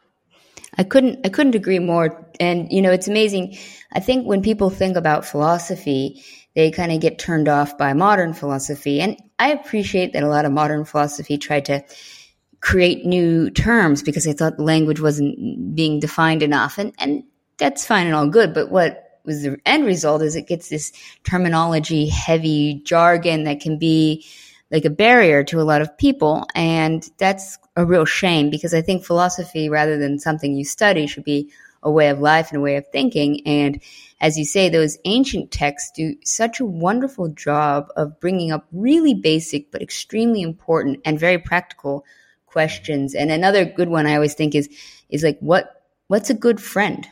I 0.76 0.84
couldn't 0.84 1.26
I 1.26 1.28
couldn't 1.28 1.54
agree 1.54 1.78
more. 1.78 2.30
And 2.40 2.70
you 2.72 2.82
know, 2.82 2.90
it's 2.90 3.08
amazing. 3.08 3.56
I 3.92 4.00
think 4.00 4.26
when 4.26 4.42
people 4.42 4.70
think 4.70 4.96
about 4.96 5.24
philosophy, 5.24 6.24
they 6.54 6.70
kind 6.70 6.92
of 6.92 7.00
get 7.00 7.18
turned 7.18 7.48
off 7.48 7.78
by 7.78 7.92
modern 7.92 8.32
philosophy. 8.32 9.00
And 9.00 9.16
I 9.38 9.52
appreciate 9.52 10.12
that 10.12 10.22
a 10.22 10.28
lot 10.28 10.44
of 10.44 10.52
modern 10.52 10.84
philosophy 10.84 11.38
tried 11.38 11.66
to 11.66 11.84
create 12.60 13.06
new 13.06 13.50
terms 13.50 14.02
because 14.02 14.24
they 14.24 14.32
thought 14.32 14.58
language 14.58 15.00
wasn't 15.00 15.74
being 15.74 16.00
defined 16.00 16.42
enough. 16.42 16.78
And 16.78 16.92
and 16.98 17.24
that's 17.58 17.84
fine 17.84 18.06
and 18.06 18.14
all 18.14 18.28
good, 18.28 18.54
but 18.54 18.70
what 18.70 19.04
was 19.24 19.42
the 19.42 19.58
end 19.66 19.84
result 19.84 20.22
is 20.22 20.36
it 20.36 20.46
gets 20.46 20.68
this 20.68 20.92
terminology 21.24 22.08
heavy 22.08 22.80
jargon 22.84 23.44
that 23.44 23.60
can 23.60 23.78
be 23.78 24.24
like 24.70 24.84
a 24.84 24.90
barrier 24.90 25.42
to 25.44 25.60
a 25.60 25.64
lot 25.64 25.80
of 25.80 25.96
people. 25.96 26.46
And 26.54 27.08
that's 27.18 27.58
a 27.76 27.84
real 27.84 28.04
shame 28.04 28.50
because 28.50 28.74
I 28.74 28.82
think 28.82 29.04
philosophy, 29.04 29.68
rather 29.68 29.98
than 29.98 30.18
something 30.18 30.54
you 30.54 30.64
study, 30.64 31.06
should 31.06 31.24
be 31.24 31.50
a 31.82 31.90
way 31.90 32.08
of 32.08 32.20
life 32.20 32.50
and 32.50 32.58
a 32.58 32.62
way 32.62 32.76
of 32.76 32.86
thinking. 32.88 33.46
And 33.46 33.80
as 34.20 34.36
you 34.36 34.44
say, 34.44 34.68
those 34.68 34.98
ancient 35.04 35.50
texts 35.50 35.92
do 35.94 36.16
such 36.24 36.60
a 36.60 36.66
wonderful 36.66 37.28
job 37.28 37.88
of 37.96 38.18
bringing 38.20 38.50
up 38.50 38.66
really 38.72 39.14
basic 39.14 39.70
but 39.70 39.82
extremely 39.82 40.42
important 40.42 41.00
and 41.04 41.18
very 41.18 41.38
practical 41.38 42.04
questions. 42.46 43.14
And 43.14 43.30
another 43.30 43.64
good 43.64 43.88
one 43.88 44.06
I 44.06 44.14
always 44.14 44.34
think 44.34 44.54
is 44.54 44.68
is 45.08 45.22
like 45.22 45.38
what 45.40 45.84
what's 46.08 46.30
a 46.30 46.34
good 46.34 46.60
friend? 46.60 47.06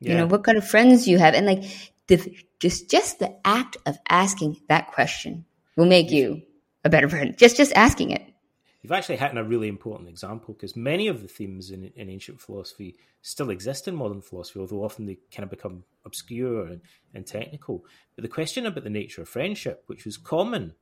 Yeah. 0.00 0.12
You 0.12 0.18
know, 0.18 0.26
what 0.26 0.44
kind 0.44 0.58
of 0.58 0.66
friends 0.66 1.04
do 1.04 1.10
you 1.10 1.18
have? 1.18 1.34
And 1.34 1.46
like 1.46 1.64
the 2.08 2.36
just 2.58 2.90
just 2.90 3.20
the 3.20 3.34
act 3.46 3.76
of 3.86 3.96
asking 4.08 4.56
that 4.68 4.88
question 4.88 5.44
will 5.76 5.86
make 5.86 6.10
you 6.10 6.42
a 6.84 6.90
better 6.90 7.08
friend. 7.08 7.36
Just 7.36 7.56
just 7.56 7.72
asking 7.74 8.10
it. 8.10 8.22
You've 8.82 8.92
actually 8.92 9.16
hit 9.16 9.30
on 9.30 9.36
a 9.36 9.44
really 9.44 9.68
important 9.68 10.08
example 10.08 10.54
because 10.54 10.74
many 10.74 11.08
of 11.08 11.20
the 11.20 11.28
themes 11.28 11.70
in, 11.70 11.92
in 11.96 12.08
ancient 12.08 12.40
philosophy 12.40 12.96
still 13.20 13.50
exist 13.50 13.86
in 13.88 13.94
modern 13.94 14.22
philosophy, 14.22 14.58
although 14.58 14.82
often 14.84 15.04
they 15.04 15.18
kind 15.30 15.44
of 15.44 15.50
become 15.50 15.84
obscure 16.06 16.66
and, 16.66 16.80
and 17.12 17.26
technical. 17.26 17.84
But 18.16 18.22
the 18.22 18.28
question 18.28 18.64
about 18.64 18.84
the 18.84 18.90
nature 18.90 19.20
of 19.20 19.28
friendship, 19.28 19.84
which 19.86 20.06
was 20.06 20.16
common 20.16 20.74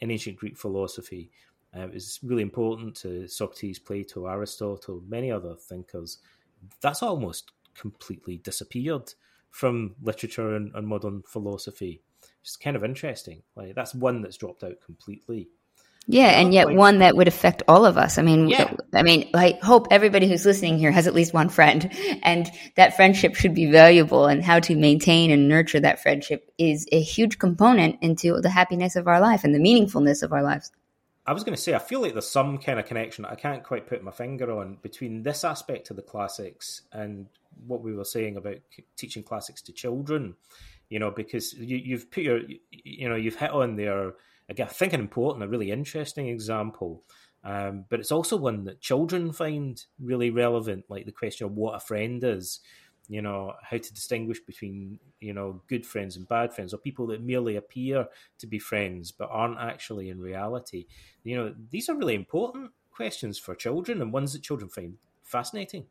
in 0.00 0.10
ancient 0.10 0.36
Greek 0.36 0.56
philosophy, 0.56 1.30
uh, 1.76 1.88
is 1.92 2.18
really 2.22 2.42
important 2.42 2.96
to 2.96 3.28
Socrates, 3.28 3.78
Plato, 3.78 4.26
Aristotle, 4.26 5.02
many 5.06 5.30
other 5.30 5.54
thinkers. 5.54 6.18
That's 6.80 7.02
almost 7.02 7.52
completely 7.74 8.38
disappeared 8.38 9.14
from 9.50 9.94
literature 10.02 10.56
and, 10.56 10.74
and 10.74 10.88
modern 10.88 11.22
philosophy. 11.22 12.02
It's 12.46 12.56
kind 12.56 12.76
of 12.76 12.84
interesting. 12.84 13.42
Like 13.56 13.74
that's 13.74 13.94
one 13.94 14.22
that's 14.22 14.36
dropped 14.36 14.62
out 14.62 14.80
completely. 14.84 15.48
Yeah, 16.08 16.28
and 16.28 16.54
yet 16.54 16.70
one 16.70 17.00
that 17.00 17.16
would 17.16 17.26
affect 17.26 17.64
all 17.66 17.84
of 17.84 17.98
us. 17.98 18.16
I 18.16 18.22
mean, 18.22 18.46
yeah. 18.46 18.72
I 18.94 19.02
mean, 19.02 19.28
I 19.34 19.58
hope 19.60 19.88
everybody 19.90 20.28
who's 20.28 20.46
listening 20.46 20.78
here 20.78 20.92
has 20.92 21.08
at 21.08 21.14
least 21.14 21.34
one 21.34 21.48
friend, 21.48 21.90
and 22.22 22.48
that 22.76 22.94
friendship 22.94 23.34
should 23.34 23.56
be 23.56 23.68
valuable. 23.68 24.26
And 24.26 24.44
how 24.44 24.60
to 24.60 24.76
maintain 24.76 25.32
and 25.32 25.48
nurture 25.48 25.80
that 25.80 26.00
friendship 26.00 26.52
is 26.58 26.86
a 26.92 27.02
huge 27.02 27.40
component 27.40 27.96
into 28.02 28.40
the 28.40 28.50
happiness 28.50 28.94
of 28.94 29.08
our 29.08 29.20
life 29.20 29.42
and 29.42 29.52
the 29.52 29.58
meaningfulness 29.58 30.22
of 30.22 30.32
our 30.32 30.44
lives. 30.44 30.70
I 31.26 31.32
was 31.32 31.42
going 31.42 31.56
to 31.56 31.60
say, 31.60 31.74
I 31.74 31.80
feel 31.80 32.00
like 32.00 32.12
there's 32.12 32.30
some 32.30 32.58
kind 32.58 32.78
of 32.78 32.86
connection 32.86 33.24
I 33.24 33.34
can't 33.34 33.64
quite 33.64 33.88
put 33.88 34.04
my 34.04 34.12
finger 34.12 34.56
on 34.56 34.78
between 34.82 35.24
this 35.24 35.42
aspect 35.42 35.90
of 35.90 35.96
the 35.96 36.02
classics 36.02 36.82
and 36.92 37.26
what 37.66 37.82
we 37.82 37.92
were 37.92 38.04
saying 38.04 38.36
about 38.36 38.58
teaching 38.96 39.24
classics 39.24 39.60
to 39.62 39.72
children. 39.72 40.36
You 40.88 40.98
know, 41.00 41.10
because 41.10 41.52
you, 41.52 41.96
have 41.96 42.10
put 42.10 42.22
your, 42.22 42.40
you 42.70 43.08
know, 43.08 43.16
you've 43.16 43.36
hit 43.36 43.50
on 43.50 43.74
there 43.76 44.12
again, 44.48 44.68
I 44.68 44.72
think 44.72 44.92
an 44.92 45.00
important, 45.00 45.44
a 45.44 45.48
really 45.48 45.70
interesting 45.70 46.28
example. 46.28 47.02
Um, 47.44 47.84
but 47.88 48.00
it's 48.00 48.12
also 48.12 48.36
one 48.36 48.64
that 48.64 48.80
children 48.80 49.32
find 49.32 49.82
really 50.00 50.30
relevant, 50.30 50.84
like 50.88 51.06
the 51.06 51.12
question 51.12 51.46
of 51.46 51.52
what 51.52 51.76
a 51.76 51.80
friend 51.80 52.22
is. 52.24 52.60
You 53.08 53.22
know, 53.22 53.52
how 53.62 53.76
to 53.76 53.94
distinguish 53.94 54.40
between, 54.40 54.98
you 55.20 55.32
know, 55.32 55.62
good 55.68 55.86
friends 55.86 56.16
and 56.16 56.28
bad 56.28 56.52
friends, 56.52 56.74
or 56.74 56.78
people 56.78 57.06
that 57.08 57.22
merely 57.22 57.54
appear 57.54 58.08
to 58.38 58.46
be 58.48 58.58
friends 58.58 59.12
but 59.12 59.28
aren't 59.30 59.60
actually 59.60 60.10
in 60.10 60.18
reality. 60.20 60.86
You 61.22 61.36
know, 61.36 61.54
these 61.70 61.88
are 61.88 61.94
really 61.94 62.16
important 62.16 62.72
questions 62.90 63.38
for 63.38 63.54
children 63.54 64.02
and 64.02 64.12
ones 64.12 64.32
that 64.32 64.42
children 64.42 64.68
find 64.68 64.96
fascinating. 65.22 65.86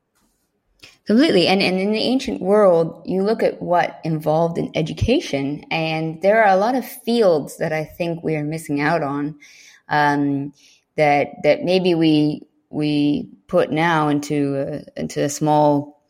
Completely. 1.06 1.48
And, 1.48 1.62
and 1.62 1.80
in 1.80 1.92
the 1.92 2.00
ancient 2.00 2.42
world, 2.42 3.04
you 3.06 3.22
look 3.22 3.44
at 3.44 3.62
what 3.62 4.00
involved 4.04 4.58
in 4.58 4.72
education, 4.74 5.64
and 5.70 6.22
there 6.22 6.44
are 6.44 6.52
a 6.52 6.58
lot 6.58 6.76
of 6.76 6.86
fields 6.86 7.58
that 7.58 7.72
I 7.72 7.86
think 7.86 8.24
we 8.24 8.36
are 8.36 8.44
missing 8.44 8.82
out 8.82 9.04
on 9.04 9.36
um, 9.88 10.52
that 10.98 11.28
that 11.44 11.64
maybe 11.64 11.94
we 11.94 12.42
we 12.70 13.30
put 13.48 13.72
now 13.72 14.08
into 14.08 14.56
a, 14.58 15.00
into 15.00 15.24
a 15.24 15.30
small 15.30 16.04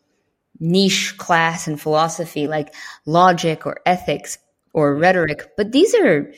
niche 0.58 1.16
class 1.18 1.68
in 1.68 1.76
philosophy, 1.76 2.46
like 2.46 2.74
logic 3.04 3.66
or 3.66 3.80
ethics 3.84 4.38
or 4.72 4.96
rhetoric. 4.96 5.50
But 5.58 5.72
these 5.72 5.94
are 5.94 6.32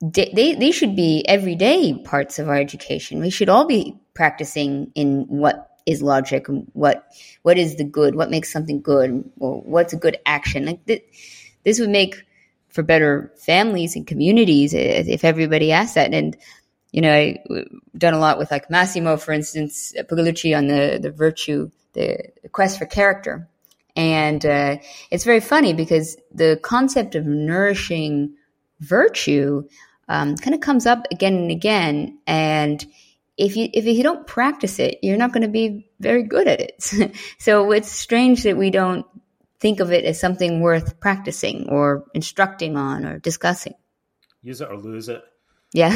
they 0.00 0.54
they 0.54 0.70
should 0.70 0.96
be 0.96 1.22
everyday 1.28 1.94
parts 2.02 2.38
of 2.38 2.48
our 2.48 2.56
education. 2.56 3.20
We 3.20 3.30
should 3.30 3.50
all 3.50 3.66
be 3.66 4.00
practicing 4.14 4.90
in 4.94 5.26
what 5.28 5.69
is 5.86 6.02
logic 6.02 6.46
what 6.72 7.06
what 7.42 7.58
is 7.58 7.76
the 7.76 7.84
good 7.84 8.14
what 8.14 8.30
makes 8.30 8.52
something 8.52 8.80
good 8.80 9.30
or 9.38 9.60
what's 9.62 9.92
a 9.92 9.96
good 9.96 10.18
action? 10.26 10.66
Like 10.66 10.84
th- 10.86 11.04
this 11.64 11.80
would 11.80 11.90
make 11.90 12.16
for 12.68 12.82
better 12.82 13.32
families 13.36 13.96
and 13.96 14.06
communities 14.06 14.72
if 14.74 15.24
everybody 15.24 15.72
asked 15.72 15.94
that. 15.96 16.14
And 16.14 16.36
you 16.92 17.00
know 17.00 17.14
i've 17.14 17.68
done 17.96 18.14
a 18.14 18.18
lot 18.18 18.36
with 18.36 18.50
like 18.50 18.68
massimo 18.68 19.16
for 19.16 19.30
instance 19.30 19.94
Pigliucci 19.96 20.56
on 20.56 20.66
the 20.66 20.98
the 21.00 21.12
virtue 21.12 21.70
the 21.92 22.18
quest 22.52 22.78
for 22.78 22.86
character. 22.86 23.48
And 23.96 24.44
uh, 24.46 24.76
it's 25.10 25.24
very 25.24 25.40
funny 25.40 25.72
because 25.72 26.16
the 26.32 26.58
concept 26.62 27.14
of 27.14 27.26
nourishing 27.26 28.34
virtue 28.80 29.64
um, 30.08 30.36
kind 30.36 30.54
of 30.54 30.60
comes 30.60 30.86
up 30.86 31.06
again 31.10 31.34
and 31.34 31.50
again. 31.50 32.18
And 32.26 32.84
if 33.40 33.56
you 33.56 33.68
if 33.72 33.86
you 33.86 34.02
don't 34.02 34.26
practice 34.26 34.78
it, 34.78 34.98
you're 35.02 35.16
not 35.16 35.32
going 35.32 35.42
to 35.42 35.48
be 35.48 35.90
very 35.98 36.22
good 36.22 36.46
at 36.46 36.60
it. 36.60 37.16
so 37.38 37.72
it's 37.72 37.90
strange 37.90 38.42
that 38.42 38.56
we 38.56 38.70
don't 38.70 39.06
think 39.58 39.80
of 39.80 39.92
it 39.92 40.04
as 40.04 40.20
something 40.20 40.60
worth 40.60 41.00
practicing 41.00 41.68
or 41.68 42.04
instructing 42.14 42.76
on 42.76 43.04
or 43.04 43.18
discussing. 43.18 43.74
Use 44.42 44.60
it 44.60 44.68
or 44.70 44.76
lose 44.76 45.08
it. 45.08 45.22
Yeah. 45.72 45.90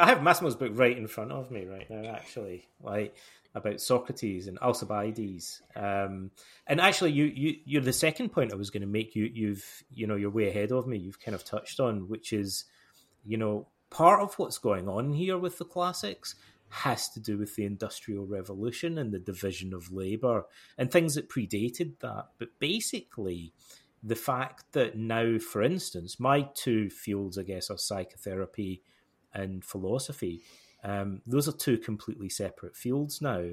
I 0.00 0.06
have 0.06 0.22
Massimo's 0.22 0.56
book 0.56 0.72
right 0.74 0.96
in 0.96 1.06
front 1.06 1.32
of 1.32 1.50
me 1.50 1.66
right 1.66 1.88
now, 1.88 2.10
actually, 2.10 2.68
like 2.80 3.14
about 3.54 3.80
Socrates 3.80 4.48
and 4.48 4.58
Alcibiades. 4.58 5.62
Um, 5.76 6.30
and 6.66 6.80
actually, 6.80 7.12
you 7.12 7.24
you 7.24 7.56
you're 7.64 7.82
the 7.82 7.92
second 7.92 8.30
point 8.30 8.52
I 8.52 8.56
was 8.56 8.70
going 8.70 8.82
to 8.82 8.86
make. 8.86 9.16
You 9.16 9.30
you've 9.32 9.64
you 9.90 10.06
know 10.06 10.16
you're 10.16 10.30
way 10.30 10.48
ahead 10.50 10.72
of 10.72 10.86
me. 10.86 10.98
You've 10.98 11.20
kind 11.20 11.34
of 11.34 11.44
touched 11.44 11.80
on, 11.80 12.08
which 12.08 12.32
is, 12.32 12.64
you 13.24 13.36
know, 13.36 13.68
part 13.90 14.20
of 14.20 14.34
what's 14.38 14.58
going 14.58 14.88
on 14.88 15.12
here 15.12 15.38
with 15.38 15.58
the 15.58 15.64
classics 15.64 16.34
has 16.72 17.10
to 17.10 17.20
do 17.20 17.36
with 17.36 17.54
the 17.54 17.66
Industrial 17.66 18.24
Revolution 18.24 18.96
and 18.96 19.12
the 19.12 19.18
division 19.18 19.74
of 19.74 19.92
labour 19.92 20.46
and 20.78 20.90
things 20.90 21.14
that 21.14 21.28
predated 21.28 21.98
that. 22.00 22.28
But 22.38 22.58
basically, 22.58 23.52
the 24.02 24.16
fact 24.16 24.64
that 24.72 24.96
now, 24.96 25.38
for 25.38 25.62
instance, 25.62 26.18
my 26.18 26.48
two 26.54 26.88
fields, 26.88 27.36
I 27.36 27.42
guess, 27.42 27.70
are 27.70 27.76
psychotherapy 27.76 28.82
and 29.34 29.62
philosophy. 29.62 30.42
Um, 30.82 31.20
those 31.26 31.46
are 31.46 31.52
two 31.52 31.76
completely 31.76 32.30
separate 32.30 32.74
fields 32.74 33.20
now. 33.20 33.50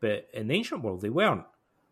But 0.00 0.28
in 0.32 0.48
the 0.48 0.54
ancient 0.54 0.82
world, 0.82 1.02
they 1.02 1.10
weren't. 1.10 1.44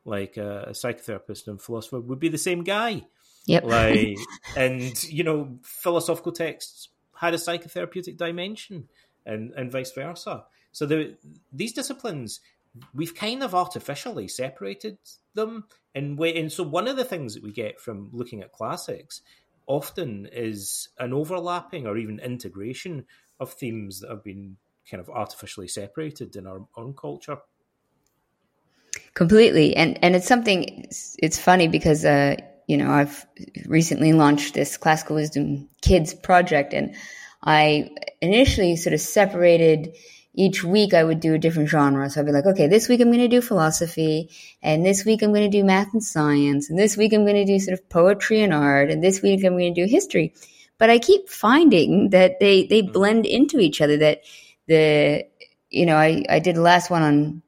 Like 0.06 0.38
uh, 0.38 0.64
a 0.66 0.70
psychotherapist 0.70 1.46
and 1.46 1.60
philosopher 1.60 2.00
would 2.00 2.18
be 2.18 2.30
the 2.30 2.38
same 2.38 2.64
guy. 2.64 3.06
Yep. 3.44 3.64
Like, 3.64 4.16
and 4.56 5.02
you 5.04 5.24
know, 5.24 5.58
philosophical 5.62 6.32
texts 6.32 6.88
had 7.14 7.34
a 7.34 7.36
psychotherapeutic 7.36 8.16
dimension, 8.16 8.88
and 9.26 9.52
and 9.52 9.70
vice 9.70 9.92
versa. 9.92 10.44
So 10.72 10.86
the, 10.86 11.16
these 11.52 11.72
disciplines, 11.72 12.40
we've 12.94 13.14
kind 13.14 13.42
of 13.42 13.54
artificially 13.54 14.28
separated 14.28 14.98
them 15.34 15.64
in 15.94 16.16
way. 16.16 16.36
And 16.36 16.50
so 16.50 16.62
one 16.62 16.88
of 16.88 16.96
the 16.96 17.04
things 17.04 17.34
that 17.34 17.42
we 17.42 17.52
get 17.52 17.80
from 17.80 18.10
looking 18.12 18.42
at 18.42 18.52
classics, 18.52 19.22
often 19.70 20.28
is 20.32 20.88
an 20.98 21.12
overlapping 21.12 21.86
or 21.86 21.96
even 21.96 22.18
integration 22.18 23.06
of 23.38 23.52
themes 23.52 24.00
that 24.00 24.10
have 24.10 24.24
been 24.24 24.56
kind 24.90 25.00
of 25.00 25.08
artificially 25.08 25.68
separated 25.68 26.34
in 26.34 26.46
our 26.46 26.66
own 26.76 26.92
culture. 26.92 27.38
Completely, 29.14 29.76
and 29.76 29.98
and 30.02 30.16
it's 30.16 30.26
something. 30.26 30.84
It's, 30.84 31.16
it's 31.22 31.38
funny 31.38 31.68
because 31.68 32.04
uh, 32.04 32.36
you 32.66 32.76
know 32.76 32.90
I've 32.90 33.24
recently 33.66 34.12
launched 34.12 34.54
this 34.54 34.76
classical 34.76 35.16
wisdom 35.16 35.68
kids 35.82 36.14
project, 36.14 36.74
and 36.74 36.96
I 37.42 37.90
initially 38.20 38.74
sort 38.76 38.94
of 38.94 39.00
separated 39.00 39.94
each 40.34 40.62
week 40.62 40.94
I 40.94 41.02
would 41.02 41.20
do 41.20 41.34
a 41.34 41.38
different 41.38 41.68
genre. 41.68 42.08
So 42.08 42.20
I'd 42.20 42.26
be 42.26 42.32
like, 42.32 42.46
okay, 42.46 42.66
this 42.66 42.88
week 42.88 43.00
I'm 43.00 43.08
going 43.08 43.18
to 43.18 43.28
do 43.28 43.40
philosophy, 43.40 44.30
and 44.62 44.84
this 44.84 45.04
week 45.04 45.22
I'm 45.22 45.32
going 45.32 45.50
to 45.50 45.58
do 45.58 45.64
math 45.64 45.92
and 45.92 46.02
science, 46.02 46.70
and 46.70 46.78
this 46.78 46.96
week 46.96 47.12
I'm 47.12 47.24
going 47.24 47.44
to 47.44 47.44
do 47.44 47.58
sort 47.58 47.78
of 47.78 47.88
poetry 47.88 48.42
and 48.42 48.54
art, 48.54 48.90
and 48.90 49.02
this 49.02 49.22
week 49.22 49.44
I'm 49.44 49.54
going 49.54 49.74
to 49.74 49.84
do 49.84 49.90
history. 49.90 50.34
But 50.78 50.90
I 50.90 50.98
keep 50.98 51.28
finding 51.28 52.10
that 52.10 52.40
they 52.40 52.66
they 52.66 52.82
mm-hmm. 52.82 52.92
blend 52.92 53.26
into 53.26 53.58
each 53.58 53.80
other. 53.80 53.96
That 53.96 54.22
the 54.66 55.24
you 55.68 55.86
know 55.86 55.96
I 55.96 56.24
I 56.28 56.38
did 56.38 56.56
the 56.56 56.62
last 56.62 56.90
one 56.90 57.02
on 57.02 57.42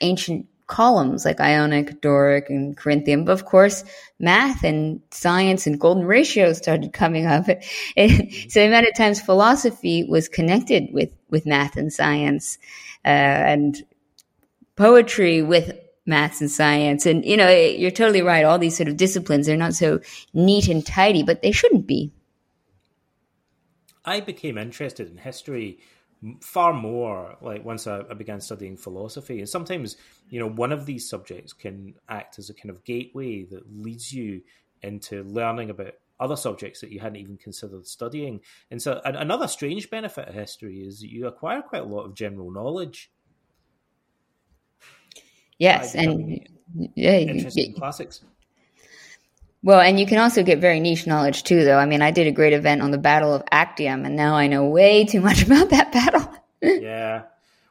ancient 0.00 0.46
columns 0.66 1.24
like 1.24 1.40
Ionic, 1.40 2.00
Doric, 2.00 2.50
and 2.50 2.76
Corinthian. 2.76 3.24
But 3.24 3.32
of 3.32 3.44
course, 3.44 3.84
math 4.18 4.64
and 4.64 5.00
science 5.10 5.66
and 5.66 5.80
golden 5.80 6.04
ratios 6.04 6.58
started 6.58 6.92
coming 6.92 7.26
up. 7.26 7.46
So 7.96 8.60
the 8.60 8.66
amount 8.66 8.88
of 8.88 8.96
times 8.96 9.20
philosophy 9.20 10.04
was 10.04 10.28
connected 10.28 10.88
with, 10.92 11.12
with 11.30 11.46
math 11.46 11.76
and 11.76 11.92
science, 11.92 12.58
uh, 13.04 13.08
and 13.08 13.82
poetry 14.76 15.42
with 15.42 15.72
maths 16.06 16.40
and 16.40 16.50
science. 16.50 17.06
And, 17.06 17.24
you 17.24 17.36
know, 17.36 17.48
you're 17.50 17.90
totally 17.90 18.22
right. 18.22 18.44
All 18.44 18.58
these 18.58 18.76
sort 18.76 18.88
of 18.88 18.96
disciplines, 18.96 19.46
they're 19.46 19.56
not 19.56 19.74
so 19.74 20.00
neat 20.32 20.68
and 20.68 20.86
tidy, 20.86 21.22
but 21.22 21.42
they 21.42 21.52
shouldn't 21.52 21.86
be. 21.86 22.12
I 24.04 24.20
became 24.20 24.56
interested 24.56 25.10
in 25.10 25.18
history 25.18 25.80
far 26.40 26.72
more 26.72 27.36
like 27.40 27.64
once 27.64 27.86
I, 27.86 28.00
I, 28.10 28.14
began 28.14 28.40
studying 28.40 28.76
philosophy. 28.76 29.38
And 29.38 29.48
sometimes 29.48 29.96
you 30.30 30.40
know 30.40 30.48
one 30.48 30.72
of 30.72 30.86
these 30.86 31.08
subjects 31.08 31.52
can 31.52 31.94
act 32.08 32.38
as 32.38 32.50
a 32.50 32.54
kind 32.54 32.70
of 32.70 32.84
gateway 32.84 33.44
that 33.44 33.64
leads 33.70 34.12
you 34.12 34.42
into 34.82 35.22
learning 35.24 35.70
about 35.70 35.92
other 36.18 36.36
subjects 36.36 36.80
that 36.80 36.90
you 36.90 37.00
hadn't 37.00 37.16
even 37.16 37.36
considered 37.36 37.86
studying. 37.86 38.40
And 38.70 38.80
so 38.80 39.00
another 39.04 39.48
strange 39.48 39.90
benefit 39.90 40.28
of 40.28 40.34
history 40.34 40.80
is 40.80 41.00
that 41.00 41.10
you 41.10 41.26
acquire 41.26 41.60
quite 41.60 41.82
a 41.82 41.86
lot 41.86 42.04
of 42.04 42.14
general 42.14 42.50
knowledge. 42.50 43.10
Yes 45.58 45.94
um, 45.94 46.04
and 46.04 46.48
yeah 46.94 47.12
interesting 47.12 47.72
classics 47.74 48.22
well, 49.66 49.80
and 49.80 49.98
you 49.98 50.06
can 50.06 50.18
also 50.18 50.44
get 50.44 50.60
very 50.60 50.78
niche 50.78 51.08
knowledge 51.08 51.42
too, 51.42 51.64
though. 51.64 51.76
I 51.76 51.86
mean, 51.86 52.00
I 52.00 52.12
did 52.12 52.28
a 52.28 52.30
great 52.30 52.52
event 52.52 52.82
on 52.82 52.92
the 52.92 52.98
Battle 52.98 53.34
of 53.34 53.42
Actium, 53.50 54.04
and 54.04 54.14
now 54.14 54.36
I 54.36 54.46
know 54.46 54.64
way 54.64 55.04
too 55.04 55.20
much 55.20 55.42
about 55.46 55.70
that 55.70 55.90
battle. 55.90 56.32
yeah. 56.62 57.24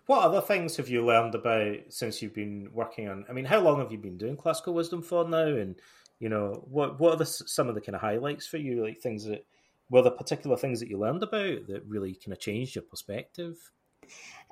What 0.05 0.25
other 0.25 0.41
things 0.41 0.75
have 0.75 0.89
you 0.89 1.05
learned 1.05 1.35
about 1.35 1.77
since 1.87 2.21
you've 2.21 2.33
been 2.33 2.67
working 2.73 3.07
on? 3.07 3.23
I 3.29 3.31
mean, 3.31 3.45
how 3.45 3.61
long 3.61 3.79
have 3.79 3.93
you 3.93 3.97
been 3.97 4.17
doing 4.17 4.35
classical 4.35 4.73
wisdom 4.73 5.01
for 5.03 5.25
now? 5.25 5.47
And 5.47 5.77
you 6.19 6.27
know, 6.27 6.65
what 6.69 6.99
what 6.99 7.13
are 7.13 7.17
the, 7.17 7.25
some 7.25 7.69
of 7.69 7.75
the 7.75 7.81
kind 7.81 7.95
of 7.95 8.01
highlights 8.01 8.45
for 8.45 8.57
you? 8.57 8.83
Like 8.83 8.99
things 8.99 9.23
that 9.23 9.45
were 9.89 10.01
the 10.01 10.11
particular 10.11 10.57
things 10.57 10.81
that 10.81 10.89
you 10.89 10.99
learned 10.99 11.23
about 11.23 11.67
that 11.67 11.85
really 11.87 12.15
kind 12.15 12.33
of 12.33 12.41
changed 12.41 12.75
your 12.75 12.83
perspective? 12.83 13.71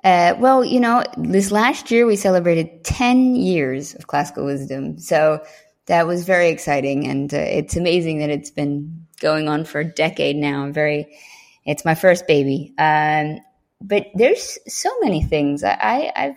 Uh, 0.02 0.34
well, 0.38 0.64
you 0.64 0.80
know, 0.80 1.04
this 1.18 1.52
last 1.52 1.90
year 1.90 2.06
we 2.06 2.16
celebrated 2.16 2.84
10 2.84 3.36
years 3.36 3.94
of 3.94 4.06
classical 4.06 4.46
wisdom. 4.46 4.98
So 4.98 5.44
that 5.86 6.06
was 6.06 6.24
very 6.24 6.48
exciting, 6.48 7.06
and 7.06 7.32
uh, 7.32 7.38
it's 7.38 7.76
amazing 7.76 8.18
that 8.18 8.30
it's 8.30 8.50
been 8.50 9.06
going 9.20 9.48
on 9.48 9.64
for 9.64 9.80
a 9.80 9.84
decade 9.84 10.36
now. 10.36 10.64
I'm 10.64 10.72
very, 10.72 11.16
it's 11.64 11.84
my 11.84 11.94
first 11.94 12.26
baby, 12.26 12.72
um, 12.78 13.40
but 13.80 14.06
there's 14.14 14.58
so 14.66 14.90
many 15.02 15.22
things. 15.22 15.62
I, 15.62 16.12
I, 16.14 16.22
have 16.22 16.36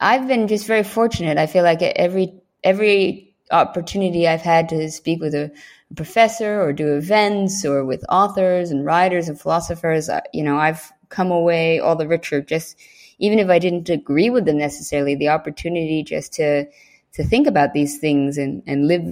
I've 0.00 0.28
been 0.28 0.48
just 0.48 0.66
very 0.66 0.82
fortunate. 0.82 1.38
I 1.38 1.46
feel 1.46 1.64
like 1.64 1.82
every 1.82 2.34
every 2.64 3.34
opportunity 3.50 4.28
I've 4.28 4.42
had 4.42 4.68
to 4.70 4.90
speak 4.90 5.20
with 5.20 5.34
a 5.34 5.50
professor 5.96 6.60
or 6.60 6.72
do 6.72 6.96
events 6.96 7.64
or 7.64 7.84
with 7.84 8.04
authors 8.08 8.70
and 8.70 8.84
writers 8.84 9.28
and 9.28 9.40
philosophers, 9.40 10.08
uh, 10.08 10.20
you 10.32 10.42
know, 10.42 10.58
I've 10.58 10.92
come 11.08 11.30
away 11.30 11.78
all 11.78 11.96
the 11.96 12.08
richer. 12.08 12.40
Just 12.40 12.76
even 13.18 13.38
if 13.38 13.48
I 13.48 13.58
didn't 13.58 13.88
agree 13.88 14.30
with 14.30 14.44
them 14.44 14.58
necessarily, 14.58 15.14
the 15.14 15.28
opportunity 15.28 16.02
just 16.02 16.32
to 16.34 16.66
to 17.14 17.24
think 17.24 17.46
about 17.46 17.72
these 17.72 17.98
things 17.98 18.38
and, 18.38 18.62
and 18.66 18.86
live, 18.86 19.02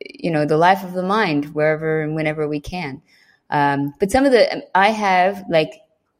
you 0.00 0.30
know, 0.30 0.44
the 0.44 0.56
life 0.56 0.82
of 0.82 0.92
the 0.92 1.02
mind 1.02 1.54
wherever 1.54 2.02
and 2.02 2.14
whenever 2.14 2.48
we 2.48 2.60
can. 2.60 3.02
Um, 3.50 3.94
but 4.00 4.10
some 4.10 4.24
of 4.24 4.32
the, 4.32 4.64
I 4.74 4.88
have, 4.88 5.44
like 5.48 5.72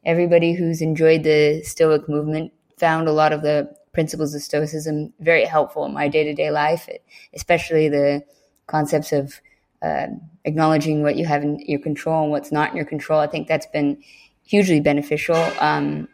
everybody 0.04 0.52
who's 0.52 0.80
enjoyed 0.82 1.24
the 1.24 1.62
Stoic 1.62 2.08
movement, 2.08 2.52
found 2.78 3.08
a 3.08 3.12
lot 3.12 3.32
of 3.32 3.42
the 3.42 3.74
principles 3.92 4.34
of 4.34 4.42
Stoicism 4.42 5.12
very 5.20 5.44
helpful 5.44 5.84
in 5.86 5.94
my 5.94 6.08
day 6.08 6.24
to 6.24 6.34
day 6.34 6.50
life, 6.50 6.88
especially 7.34 7.88
the 7.88 8.22
concepts 8.66 9.12
of 9.12 9.40
uh, 9.82 10.08
acknowledging 10.44 11.02
what 11.02 11.16
you 11.16 11.24
have 11.24 11.42
in 11.42 11.58
your 11.60 11.80
control 11.80 12.22
and 12.22 12.30
what's 12.30 12.52
not 12.52 12.70
in 12.70 12.76
your 12.76 12.86
control. 12.86 13.20
I 13.20 13.26
think 13.26 13.48
that's 13.48 13.66
been 13.66 14.02
hugely 14.44 14.80
beneficial. 14.80 15.36
Um, 15.60 16.08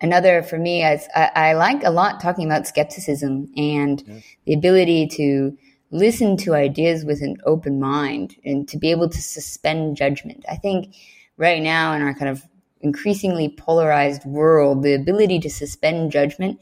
another 0.00 0.42
for 0.42 0.58
me 0.58 0.84
is 0.84 1.06
I, 1.14 1.30
I, 1.34 1.52
like 1.54 1.84
a 1.84 1.90
lot 1.90 2.20
talking 2.20 2.44
about 2.46 2.66
skepticism 2.66 3.50
and 3.56 4.02
yeah. 4.06 4.20
the 4.44 4.54
ability 4.54 5.08
to 5.08 5.56
listen 5.90 6.36
to 6.36 6.54
ideas 6.54 7.04
with 7.04 7.22
an 7.22 7.36
open 7.44 7.80
mind 7.80 8.36
and 8.44 8.68
to 8.68 8.78
be 8.78 8.90
able 8.90 9.08
to 9.08 9.22
suspend 9.22 9.96
judgment. 9.96 10.44
I 10.50 10.56
think 10.56 10.94
right 11.36 11.62
now 11.62 11.92
in 11.92 12.02
our 12.02 12.14
kind 12.14 12.28
of 12.28 12.42
increasingly 12.80 13.48
polarized 13.48 14.24
world, 14.24 14.82
the 14.82 14.94
ability 14.94 15.40
to 15.40 15.50
suspend 15.50 16.12
judgment 16.12 16.60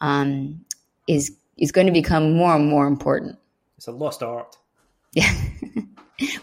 um, 0.00 0.64
is 1.08 1.36
is 1.56 1.72
going 1.72 1.86
to 1.86 1.92
become 1.92 2.34
more 2.34 2.54
and 2.54 2.68
more 2.68 2.86
important. 2.86 3.38
It's 3.78 3.86
a 3.86 3.92
lost 3.92 4.22
art. 4.22 4.56
Yeah. 5.12 5.32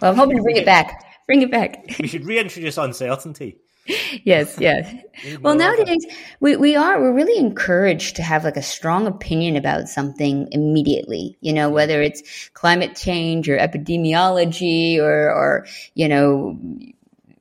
well, 0.01 0.11
I'm 0.11 0.15
hoping 0.15 0.37
to 0.37 0.43
bring 0.43 0.57
it 0.57 0.65
back. 0.65 1.05
Bring 1.27 1.41
it 1.41 1.51
back. 1.51 1.85
we 1.99 2.07
should 2.07 2.25
reintroduce 2.25 2.77
uncertainty. 2.77 3.57
yes, 4.23 4.57
yes. 4.59 4.93
well, 5.41 5.55
nowadays 5.55 6.05
we, 6.39 6.55
we 6.55 6.75
are 6.75 7.01
we're 7.01 7.13
really 7.13 7.37
encouraged 7.37 8.15
to 8.15 8.23
have 8.23 8.43
like 8.43 8.57
a 8.57 8.61
strong 8.61 9.07
opinion 9.07 9.55
about 9.55 9.89
something 9.89 10.47
immediately. 10.51 11.37
You 11.41 11.53
know, 11.53 11.69
whether 11.69 12.01
it's 12.01 12.49
climate 12.53 12.95
change 12.95 13.49
or 13.49 13.57
epidemiology 13.57 14.99
or 14.99 15.29
or 15.31 15.67
you 15.95 16.07
know 16.07 16.57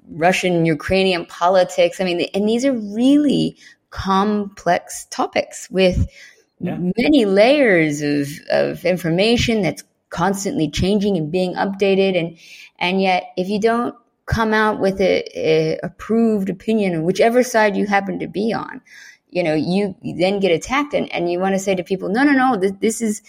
Russian 0.09 0.67
Ukrainian 0.67 1.27
politics. 1.27 2.01
I 2.01 2.05
mean, 2.05 2.27
and 2.35 2.49
these 2.49 2.65
are 2.65 2.73
really 2.73 3.57
complex 3.91 5.07
topics 5.11 5.71
with 5.71 6.09
yeah. 6.61 6.79
many 6.97 7.25
layers 7.25 8.03
of 8.03 8.29
of 8.51 8.85
information 8.85 9.63
that's 9.63 9.85
constantly 10.11 10.71
changing 10.71 11.17
and 11.17 11.31
being 11.31 11.55
updated 11.55 12.19
and 12.19 12.39
and 12.79 13.01
yet 13.01 13.33
if 13.37 13.49
you 13.49 13.59
don't 13.59 13.95
come 14.27 14.55
out 14.55 14.81
with 14.81 15.01
a, 15.01 15.25
a 15.35 15.79
approved 15.83 16.49
opinion, 16.49 17.05
whichever 17.05 17.43
side 17.43 17.77
you 17.77 17.87
happen 17.87 18.19
to 18.19 18.27
be 18.27 18.53
on. 18.53 18.81
You 19.31 19.43
know, 19.43 19.55
you, 19.55 19.95
then 20.03 20.41
get 20.41 20.53
attacked, 20.53 20.95
and, 20.95 21.11
and 21.13 21.31
you 21.31 21.41
want 21.41 21.55
to 21.55 21.59
say 21.59 21.75
to 21.75 21.83
people, 21.83 22.09
no, 22.09 22.23
no, 22.23 22.33
no, 22.33 22.57
this, 22.57 22.73
this 22.81 23.01
is, 23.01 23.23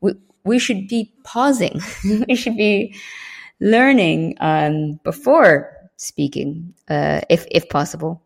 we, 0.00 0.12
we 0.44 0.58
should 0.58 0.88
be 0.88 1.12
pausing. 1.24 1.80
we 2.28 2.34
should 2.34 2.56
be 2.56 2.94
learning 3.60 4.36
um, 4.40 5.00
before 5.04 5.74
speaking, 5.96 6.74
uh, 6.88 7.20
if 7.28 7.46
if 7.50 7.68
possible. 7.68 8.22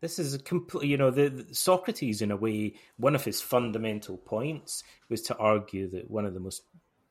This 0.00 0.18
is 0.18 0.34
a 0.34 0.38
complete, 0.40 0.88
you 0.88 0.96
know, 0.96 1.10
the, 1.10 1.28
the, 1.28 1.54
Socrates, 1.54 2.22
in 2.22 2.32
a 2.32 2.36
way, 2.36 2.74
one 2.96 3.14
of 3.14 3.24
his 3.24 3.40
fundamental 3.40 4.16
points 4.16 4.82
was 5.08 5.22
to 5.22 5.36
argue 5.36 5.88
that 5.90 6.10
one 6.10 6.26
of 6.26 6.34
the 6.34 6.40
most 6.40 6.64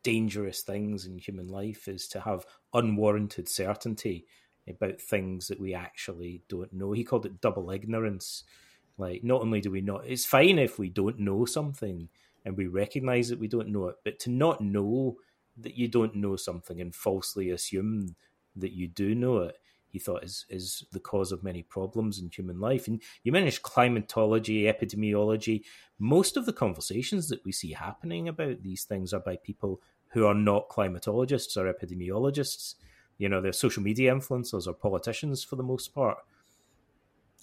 dangerous 0.03 0.61
things 0.61 1.05
in 1.05 1.17
human 1.17 1.47
life 1.47 1.87
is 1.87 2.07
to 2.09 2.19
have 2.19 2.45
unwarranted 2.73 3.47
certainty 3.47 4.25
about 4.67 5.01
things 5.01 5.47
that 5.47 5.59
we 5.59 5.73
actually 5.73 6.43
don't 6.47 6.71
know. 6.73 6.91
He 6.91 7.03
called 7.03 7.25
it 7.25 7.41
double 7.41 7.71
ignorance. 7.71 8.43
Like, 8.97 9.23
not 9.23 9.41
only 9.41 9.61
do 9.61 9.71
we 9.71 9.81
not, 9.81 10.05
it's 10.05 10.25
fine 10.25 10.59
if 10.59 10.77
we 10.77 10.89
don't 10.89 11.19
know 11.19 11.45
something 11.45 12.09
and 12.45 12.57
we 12.57 12.67
recognize 12.67 13.29
that 13.29 13.39
we 13.39 13.47
don't 13.47 13.69
know 13.69 13.87
it, 13.87 13.95
but 14.03 14.19
to 14.19 14.29
not 14.29 14.61
know 14.61 15.17
that 15.57 15.75
you 15.77 15.87
don't 15.87 16.15
know 16.15 16.35
something 16.35 16.79
and 16.81 16.93
falsely 16.93 17.49
assume 17.49 18.15
that 18.55 18.73
you 18.73 18.87
do 18.87 19.15
know 19.15 19.39
it, 19.39 19.57
he 19.87 19.99
thought 19.99 20.23
is 20.23 20.45
is 20.49 20.85
the 20.91 20.99
cause 20.99 21.31
of 21.31 21.43
many 21.43 21.63
problems 21.63 22.19
in 22.19 22.29
human 22.29 22.59
life. 22.59 22.87
And 22.87 23.01
you 23.23 23.31
mentioned 23.31 23.61
climatology, 23.61 24.63
epidemiology. 24.63 25.63
Most 25.99 26.37
of 26.37 26.45
the 26.45 26.53
conversations 26.53 27.27
that 27.29 27.43
we 27.43 27.51
see 27.51 27.73
happening 27.73 28.27
about 28.27 28.63
these 28.63 28.85
things 28.85 29.13
are 29.13 29.19
by 29.19 29.35
people 29.35 29.81
who 30.09 30.25
are 30.25 30.33
not 30.33 30.69
climatologists 30.69 31.57
or 31.57 31.71
epidemiologists 31.71 32.75
you 33.21 33.29
know 33.29 33.41
they're 33.41 33.53
social 33.53 33.83
media 33.83 34.13
influencers 34.13 34.67
or 34.67 34.73
politicians 34.73 35.43
for 35.43 35.55
the 35.55 35.63
most 35.63 35.93
part 35.93 36.17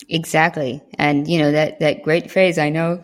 exactly 0.08 0.82
and 0.98 1.26
you 1.26 1.38
know 1.38 1.50
that 1.50 1.80
that 1.80 2.02
great 2.02 2.30
phrase 2.30 2.58
i 2.58 2.68
know 2.68 3.02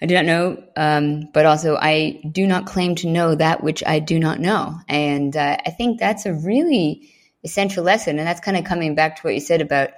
i 0.00 0.06
do 0.06 0.14
not 0.14 0.24
know 0.24 0.62
um, 0.76 1.28
but 1.32 1.44
also 1.44 1.76
i 1.76 2.20
do 2.30 2.46
not 2.46 2.66
claim 2.66 2.94
to 2.94 3.08
know 3.08 3.34
that 3.34 3.62
which 3.64 3.82
i 3.86 3.98
do 3.98 4.18
not 4.18 4.38
know 4.38 4.78
and 4.88 5.36
uh, 5.36 5.56
i 5.66 5.70
think 5.70 5.98
that's 5.98 6.26
a 6.26 6.34
really 6.34 7.10
essential 7.46 7.84
lesson. 7.84 8.18
And 8.18 8.26
that's 8.26 8.40
kind 8.40 8.56
of 8.56 8.64
coming 8.64 8.94
back 8.94 9.16
to 9.16 9.22
what 9.22 9.34
you 9.34 9.40
said 9.40 9.62
about 9.62 9.90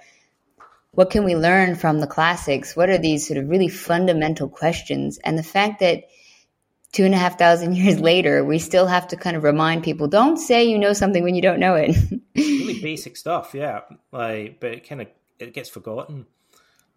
what 0.93 1.11
can 1.11 1.25
we 1.25 1.35
learn 1.35 1.75
from 1.75 1.99
the 1.99 2.07
classics? 2.07 2.77
What 2.77 2.91
are 2.91 2.99
these 2.99 3.27
sort 3.27 3.39
of 3.39 3.49
really 3.49 3.69
fundamental 3.69 4.49
questions? 4.49 5.19
And 5.19 5.37
the 5.37 5.43
fact 5.43 5.81
that 5.81 6.05
two 6.93 7.05
and 7.05 7.15
a 7.15 7.19
half 7.19 7.39
thousand 7.39 7.77
years 7.77 8.01
later, 8.01 8.45
we 8.45 8.59
still 8.59 8.87
have 8.87 9.09
to 9.09 9.17
kind 9.17 9.37
of 9.37 9.43
remind 9.43 9.83
people 9.83 10.09
don't 10.09 10.37
say 10.37 10.65
you 10.65 10.79
know 10.79 10.93
something 10.93 11.23
when 11.23 11.35
you 11.35 11.43
don't 11.43 11.61
know 11.61 11.75
it. 11.75 11.97
really 12.37 12.81
basic 12.81 13.17
stuff, 13.17 13.55
yeah. 13.55 13.81
Like, 14.13 14.61
but 14.61 14.73
it 14.73 14.89
kind 14.89 15.03
of 15.03 15.09
it 15.39 15.55
gets 15.55 15.69
forgotten. 15.69 16.27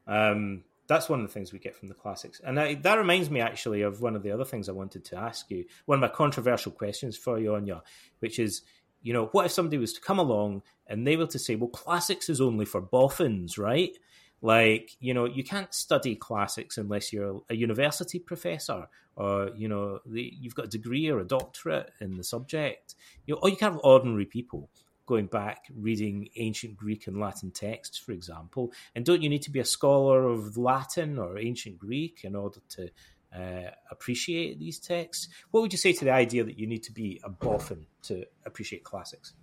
Um, 0.08 0.64
that's 0.88 1.08
one 1.08 1.22
of 1.22 1.28
the 1.28 1.34
things 1.34 1.54
we 1.54 1.60
get 1.60 1.76
from 1.76 1.88
the 1.88 1.94
classics, 1.94 2.42
and 2.44 2.60
I, 2.60 2.74
that 2.76 2.96
reminds 2.96 3.30
me 3.30 3.40
actually 3.40 3.82
of 3.82 4.02
one 4.02 4.16
of 4.16 4.24
the 4.24 4.32
other 4.32 4.44
things 4.44 4.68
I 4.68 4.74
wanted 4.74 5.06
to 5.06 5.18
ask 5.18 5.50
you. 5.50 5.66
One 5.86 5.98
of 5.98 6.02
my 6.02 6.14
controversial 6.14 6.72
questions 6.72 7.18
for 7.18 7.40
you, 7.40 7.56
Anya, 7.56 7.82
which 8.20 8.40
is, 8.40 8.64
you 9.02 9.14
know, 9.14 9.28
what 9.28 9.46
if 9.46 9.52
somebody 9.52 9.78
was 9.78 9.94
to 9.94 10.02
come 10.02 10.20
along 10.20 10.64
and 10.88 11.08
they 11.08 11.16
were 11.16 11.28
to 11.28 11.40
say, 11.40 11.56
well, 11.56 11.70
classics 11.70 12.30
is 12.30 12.42
only 12.42 12.66
for 12.66 12.82
boffins, 12.82 13.58
right? 13.58 13.98
Like, 14.42 14.98
you 15.00 15.14
know, 15.14 15.26
you 15.26 15.44
can't 15.44 15.74
study 15.74 16.16
classics 16.16 16.78
unless 16.78 17.14
you're 17.14 17.42
a 17.50 17.56
university 17.56 18.20
professor 18.20 18.88
or, 19.16 19.52
you 19.56 19.68
know, 19.68 20.00
the, 20.06 20.34
you've 20.40 20.56
got 20.56 20.66
a 20.66 20.70
degree 20.70 21.10
or 21.10 21.20
a 21.20 21.28
doctorate 21.28 21.92
in 22.00 22.18
the 22.18 22.24
subject. 22.24 22.96
You 23.26 23.36
know, 23.36 23.40
or 23.44 23.50
you 23.50 23.56
can 23.56 23.74
have 23.74 23.82
ordinary 23.84 24.26
people 24.26 24.70
going 25.06 25.28
back 25.28 25.66
reading 25.76 26.30
ancient 26.38 26.76
Greek 26.76 27.06
and 27.08 27.20
Latin 27.20 27.52
texts, 27.52 27.98
for 27.98 28.14
example. 28.14 28.72
And 28.96 29.06
don't 29.06 29.22
you 29.22 29.30
need 29.30 29.42
to 29.44 29.52
be 29.52 29.60
a 29.60 29.66
scholar 29.66 30.28
of 30.28 30.58
Latin 30.58 31.20
or 31.20 31.38
ancient 31.38 31.78
Greek 31.78 32.22
in 32.24 32.36
order 32.36 32.60
to 32.70 32.90
uh, 33.36 33.72
appreciate 33.92 34.60
these 34.60 34.80
texts? 34.80 35.28
What 35.52 35.62
would 35.62 35.72
you 35.72 35.78
say 35.78 35.94
to 35.94 36.06
the 36.06 36.12
idea 36.12 36.44
that 36.44 36.58
you 36.58 36.66
need 36.66 36.84
to 36.84 36.92
be 36.92 37.22
a 37.24 37.30
boffin 37.30 37.86
to 38.04 38.26
appreciate 38.46 38.84
classics? 38.84 39.34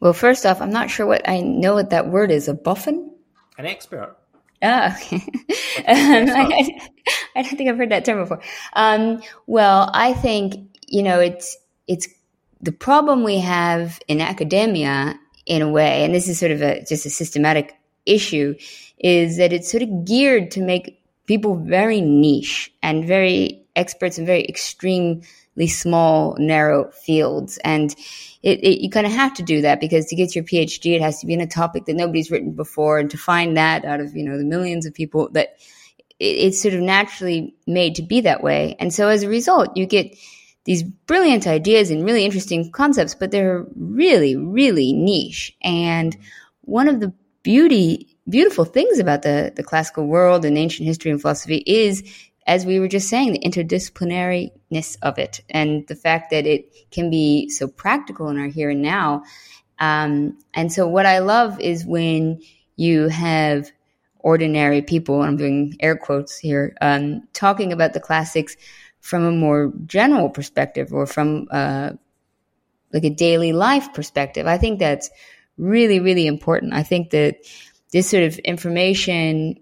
Well, 0.00 0.12
first 0.12 0.44
off, 0.44 0.60
I'm 0.60 0.72
not 0.72 0.90
sure 0.90 1.06
what 1.06 1.28
I 1.28 1.40
know 1.40 1.74
what 1.74 1.90
that 1.90 2.08
word 2.08 2.30
is. 2.30 2.48
A 2.48 2.54
boffin? 2.54 3.13
An 3.56 3.66
expert. 3.66 4.16
Ah, 4.62 4.96
okay. 5.06 5.16
um, 5.16 6.30
I, 6.30 6.80
I, 7.36 7.42
don't 7.42 7.56
think 7.56 7.68
I've 7.68 7.76
heard 7.76 7.90
that 7.90 8.04
term 8.04 8.18
before. 8.18 8.40
Um, 8.74 9.22
well, 9.46 9.90
I 9.92 10.14
think 10.14 10.78
you 10.88 11.02
know 11.02 11.20
it's 11.20 11.56
it's 11.86 12.08
the 12.60 12.72
problem 12.72 13.24
we 13.24 13.38
have 13.40 14.00
in 14.08 14.20
academia 14.20 15.18
in 15.46 15.62
a 15.62 15.70
way, 15.70 16.04
and 16.04 16.14
this 16.14 16.28
is 16.28 16.38
sort 16.38 16.52
of 16.52 16.62
a 16.62 16.84
just 16.84 17.04
a 17.04 17.10
systematic 17.10 17.76
issue, 18.06 18.54
is 18.98 19.36
that 19.36 19.52
it's 19.52 19.70
sort 19.70 19.82
of 19.82 20.04
geared 20.04 20.50
to 20.52 20.60
make 20.60 21.00
people 21.26 21.56
very 21.56 22.00
niche 22.00 22.72
and 22.82 23.04
very 23.04 23.62
experts 23.76 24.18
in 24.18 24.26
very 24.26 24.42
extremely 25.54 25.68
small, 25.68 26.36
narrow 26.38 26.90
fields. 26.90 27.58
And 27.64 27.94
it, 28.42 28.62
it, 28.62 28.82
you 28.82 28.90
kind 28.90 29.06
of 29.06 29.12
have 29.12 29.34
to 29.34 29.42
do 29.42 29.62
that 29.62 29.80
because 29.80 30.06
to 30.06 30.16
get 30.16 30.34
your 30.34 30.44
PhD, 30.44 30.94
it 30.94 31.02
has 31.02 31.20
to 31.20 31.26
be 31.26 31.34
in 31.34 31.40
a 31.40 31.46
topic 31.46 31.86
that 31.86 31.94
nobody's 31.94 32.30
written 32.30 32.52
before, 32.52 32.98
and 32.98 33.10
to 33.10 33.16
find 33.16 33.56
that 33.56 33.84
out 33.84 34.00
of 34.00 34.14
you 34.16 34.24
know 34.24 34.36
the 34.36 34.44
millions 34.44 34.86
of 34.86 34.94
people 34.94 35.30
that 35.32 35.56
it, 36.18 36.24
it's 36.24 36.60
sort 36.62 36.74
of 36.74 36.80
naturally 36.80 37.54
made 37.66 37.94
to 37.96 38.02
be 38.02 38.20
that 38.22 38.42
way. 38.42 38.76
And 38.78 38.92
so 38.92 39.08
as 39.08 39.22
a 39.22 39.28
result, 39.28 39.76
you 39.76 39.86
get 39.86 40.16
these 40.64 40.82
brilliant 40.82 41.46
ideas 41.46 41.90
and 41.90 42.04
really 42.04 42.24
interesting 42.24 42.70
concepts, 42.72 43.14
but 43.14 43.30
they're 43.30 43.66
really, 43.76 44.34
really 44.34 44.92
niche. 44.92 45.54
And 45.62 46.16
one 46.62 46.88
of 46.88 47.00
the 47.00 47.12
beauty, 47.42 48.16
beautiful 48.26 48.64
things 48.64 48.98
about 48.98 49.20
the, 49.22 49.52
the 49.54 49.62
classical 49.62 50.06
world 50.06 50.46
and 50.46 50.56
ancient 50.56 50.86
history 50.86 51.10
and 51.10 51.20
philosophy 51.20 51.62
is 51.66 52.02
as 52.46 52.66
we 52.66 52.78
were 52.78 52.88
just 52.88 53.08
saying, 53.08 53.32
the 53.32 53.38
interdisciplinariness 53.38 54.96
of 55.02 55.18
it 55.18 55.40
and 55.48 55.86
the 55.88 55.96
fact 55.96 56.30
that 56.30 56.46
it 56.46 56.90
can 56.90 57.10
be 57.10 57.48
so 57.48 57.66
practical 57.66 58.28
in 58.28 58.38
our 58.38 58.46
here 58.46 58.70
and 58.70 58.82
now. 58.82 59.22
Um, 59.78 60.38
and 60.52 60.72
so, 60.72 60.86
what 60.86 61.06
I 61.06 61.18
love 61.18 61.58
is 61.60 61.84
when 61.84 62.40
you 62.76 63.08
have 63.08 63.70
ordinary 64.18 64.82
people, 64.82 65.22
I'm 65.22 65.36
doing 65.36 65.76
air 65.80 65.96
quotes 65.96 66.38
here, 66.38 66.76
um, 66.80 67.26
talking 67.32 67.72
about 67.72 67.92
the 67.92 68.00
classics 68.00 68.56
from 69.00 69.24
a 69.24 69.30
more 69.32 69.72
general 69.86 70.30
perspective 70.30 70.92
or 70.92 71.06
from 71.06 71.46
uh, 71.50 71.90
like 72.92 73.04
a 73.04 73.10
daily 73.10 73.52
life 73.52 73.92
perspective. 73.92 74.46
I 74.46 74.58
think 74.58 74.78
that's 74.78 75.10
really, 75.58 76.00
really 76.00 76.26
important. 76.26 76.72
I 76.72 76.82
think 76.82 77.10
that 77.10 77.36
this 77.92 78.08
sort 78.08 78.22
of 78.22 78.38
information 78.38 79.56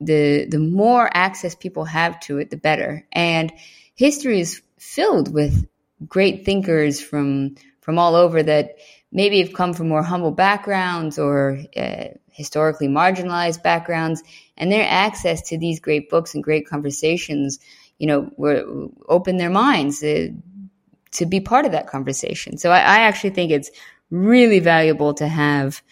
the 0.00 0.46
the 0.46 0.58
more 0.58 1.10
access 1.12 1.54
people 1.54 1.84
have 1.84 2.20
to 2.20 2.38
it, 2.38 2.50
the 2.50 2.56
better. 2.56 3.06
And 3.12 3.52
history 3.94 4.40
is 4.40 4.62
filled 4.78 5.32
with 5.32 5.66
great 6.06 6.44
thinkers 6.44 7.00
from 7.00 7.56
from 7.80 7.98
all 7.98 8.14
over 8.14 8.42
that 8.42 8.76
maybe 9.10 9.40
have 9.40 9.54
come 9.54 9.72
from 9.72 9.88
more 9.88 10.02
humble 10.02 10.30
backgrounds 10.30 11.18
or 11.18 11.58
uh, 11.76 12.04
historically 12.30 12.88
marginalized 12.88 13.62
backgrounds, 13.62 14.22
and 14.56 14.70
their 14.70 14.86
access 14.88 15.48
to 15.48 15.58
these 15.58 15.80
great 15.80 16.10
books 16.10 16.34
and 16.34 16.44
great 16.44 16.68
conversations, 16.68 17.58
you 17.98 18.06
know, 18.06 18.30
were 18.36 18.88
open 19.08 19.38
their 19.38 19.50
minds 19.50 20.00
to 20.00 21.26
be 21.26 21.40
part 21.40 21.64
of 21.64 21.72
that 21.72 21.88
conversation. 21.88 22.58
So 22.58 22.70
I, 22.70 22.78
I 22.78 23.00
actually 23.00 23.30
think 23.30 23.50
it's 23.50 23.70
really 24.10 24.60
valuable 24.60 25.14
to 25.14 25.26
have 25.26 25.82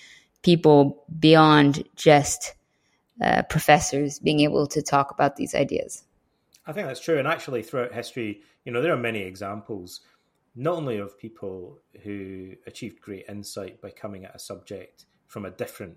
people 0.42 1.05
beyond 1.19 1.83
just 1.97 2.55
uh, 3.22 3.42
professors 3.42 4.18
being 4.18 4.40
able 4.40 4.66
to 4.66 4.83
talk 4.83 5.11
about 5.11 5.37
these 5.37 5.55
ideas. 5.55 6.05
I 6.66 6.72
think 6.72 6.87
that's 6.87 7.00
true. 7.00 7.18
And 7.18 7.29
actually, 7.29 7.62
throughout 7.62 7.92
history, 7.92 8.42
you 8.64 8.72
know, 8.72 8.83
there 8.83 8.92
are 8.92 8.98
many 8.98 9.20
examples, 9.20 10.00
not 10.55 10.74
only 10.74 10.98
of 10.98 11.18
people 11.18 11.79
who 12.02 12.52
achieved 12.66 13.00
great 13.00 13.26
insight 13.29 13.81
by 13.81 13.90
coming 13.90 14.24
at 14.24 14.35
a 14.35 14.38
subject 14.38 15.07
from 15.29 15.44
a 15.44 15.50
different 15.50 15.96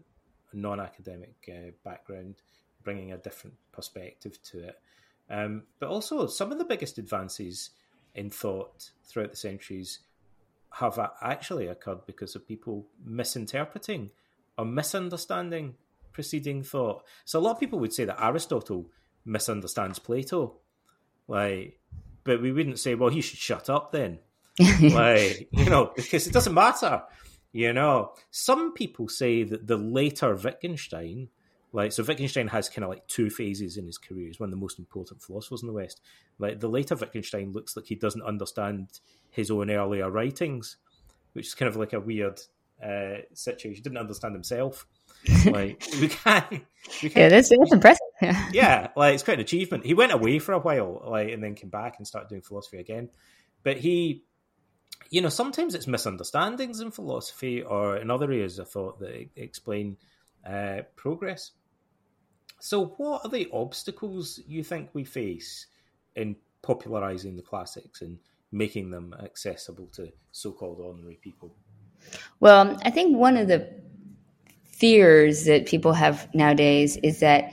non 0.53 0.79
academic 0.79 1.35
uh, 1.49 1.71
background, 1.83 2.35
bringing 2.83 3.11
a 3.11 3.17
different 3.17 3.55
perspective 3.71 4.41
to 4.43 4.67
it, 4.67 4.79
um, 5.29 5.63
but 5.79 5.89
also 5.89 6.27
some 6.27 6.51
of 6.51 6.57
the 6.57 6.65
biggest 6.65 6.97
advances 6.97 7.71
in 8.15 8.29
thought 8.29 8.91
throughout 9.03 9.31
the 9.31 9.37
centuries 9.37 9.99
have 10.73 10.99
actually 11.21 11.67
occurred 11.67 12.05
because 12.05 12.35
of 12.35 12.47
people 12.47 12.85
misinterpreting 13.03 14.11
or 14.57 14.65
misunderstanding 14.65 15.75
preceding 16.11 16.63
thought. 16.63 17.03
So 17.25 17.39
a 17.39 17.41
lot 17.41 17.51
of 17.51 17.59
people 17.59 17.79
would 17.79 17.93
say 17.93 18.05
that 18.05 18.21
Aristotle 18.21 18.89
misunderstands 19.25 19.99
Plato, 19.99 20.57
like, 21.27 21.79
but 22.23 22.41
we 22.41 22.51
wouldn't 22.51 22.79
say, 22.79 22.95
well, 22.95 23.09
he 23.09 23.21
should 23.21 23.39
shut 23.39 23.69
up 23.69 23.91
then, 23.91 24.19
like, 24.81 25.47
you 25.51 25.69
know, 25.69 25.91
because 25.95 26.27
it 26.27 26.33
doesn't 26.33 26.53
matter. 26.53 27.03
You 27.51 27.73
know, 27.73 28.13
some 28.29 28.73
people 28.73 29.09
say 29.09 29.43
that 29.43 29.65
the 29.65 29.77
later 29.77 30.35
Wittgenstein, 30.35 31.29
like, 31.71 31.91
so 31.91 32.03
Wittgenstein 32.03 32.47
has 32.47 32.69
kind 32.69 32.83
of 32.83 32.89
like 32.89 33.07
two 33.07 33.29
phases 33.29 33.77
in 33.77 33.85
his 33.85 33.97
career. 33.97 34.27
He's 34.27 34.39
one 34.39 34.47
of 34.47 34.51
the 34.51 34.57
most 34.57 34.77
important 34.77 35.21
philosophers 35.21 35.61
in 35.63 35.67
the 35.67 35.73
West. 35.73 36.01
Like, 36.37 36.59
the 36.59 36.67
later 36.67 36.95
Wittgenstein 36.95 37.51
looks 37.51 37.75
like 37.75 37.85
he 37.85 37.95
doesn't 37.95 38.21
understand 38.21 38.99
his 39.31 39.49
own 39.49 39.71
earlier 39.71 40.09
writings, 40.09 40.77
which 41.33 41.47
is 41.47 41.55
kind 41.55 41.69
of 41.69 41.75
like 41.75 41.93
a 41.93 41.99
weird 41.99 42.39
uh, 42.83 43.21
situation. 43.33 43.75
He 43.75 43.81
didn't 43.81 43.97
understand 43.97 44.35
himself. 44.35 44.87
Like 45.45 45.83
we 45.99 46.07
can't, 46.07 46.49
we 46.49 47.09
can't. 47.09 47.15
Yeah, 47.15 47.29
that's, 47.29 47.49
that's 47.49 47.71
impressive. 47.71 48.07
Yeah. 48.21 48.49
yeah, 48.53 48.87
like 48.95 49.13
it's 49.13 49.23
quite 49.23 49.35
an 49.35 49.41
achievement. 49.41 49.85
He 49.85 49.93
went 49.93 50.11
away 50.11 50.39
for 50.39 50.53
a 50.53 50.59
while, 50.59 51.03
like, 51.05 51.29
and 51.29 51.43
then 51.43 51.55
came 51.55 51.69
back 51.69 51.95
and 51.97 52.07
started 52.07 52.29
doing 52.29 52.41
philosophy 52.41 52.77
again. 52.77 53.09
But 53.63 53.77
he, 53.77 54.23
you 55.09 55.21
know, 55.21 55.29
sometimes 55.29 55.75
it's 55.75 55.87
misunderstandings 55.87 56.79
in 56.79 56.91
philosophy 56.91 57.61
or 57.61 57.97
in 57.97 58.09
other 58.09 58.25
areas. 58.25 58.59
I 58.59 58.63
thought 58.63 58.99
that 58.99 59.29
explain 59.35 59.97
uh, 60.45 60.81
progress. 60.95 61.51
So, 62.59 62.87
what 62.97 63.21
are 63.23 63.29
the 63.29 63.49
obstacles 63.53 64.39
you 64.47 64.63
think 64.63 64.89
we 64.93 65.03
face 65.03 65.67
in 66.15 66.35
popularizing 66.61 67.35
the 67.35 67.41
classics 67.41 68.01
and 68.01 68.19
making 68.51 68.91
them 68.91 69.15
accessible 69.23 69.87
to 69.93 70.11
so-called 70.31 70.79
ordinary 70.79 71.19
people? 71.21 71.55
Well, 72.39 72.77
I 72.83 72.89
think 72.89 73.17
one 73.17 73.37
of 73.37 73.47
the 73.47 73.69
fears 74.79 75.45
that 75.45 75.65
people 75.65 75.93
have 75.93 76.27
nowadays 76.33 76.97
is 76.97 77.19
that 77.19 77.51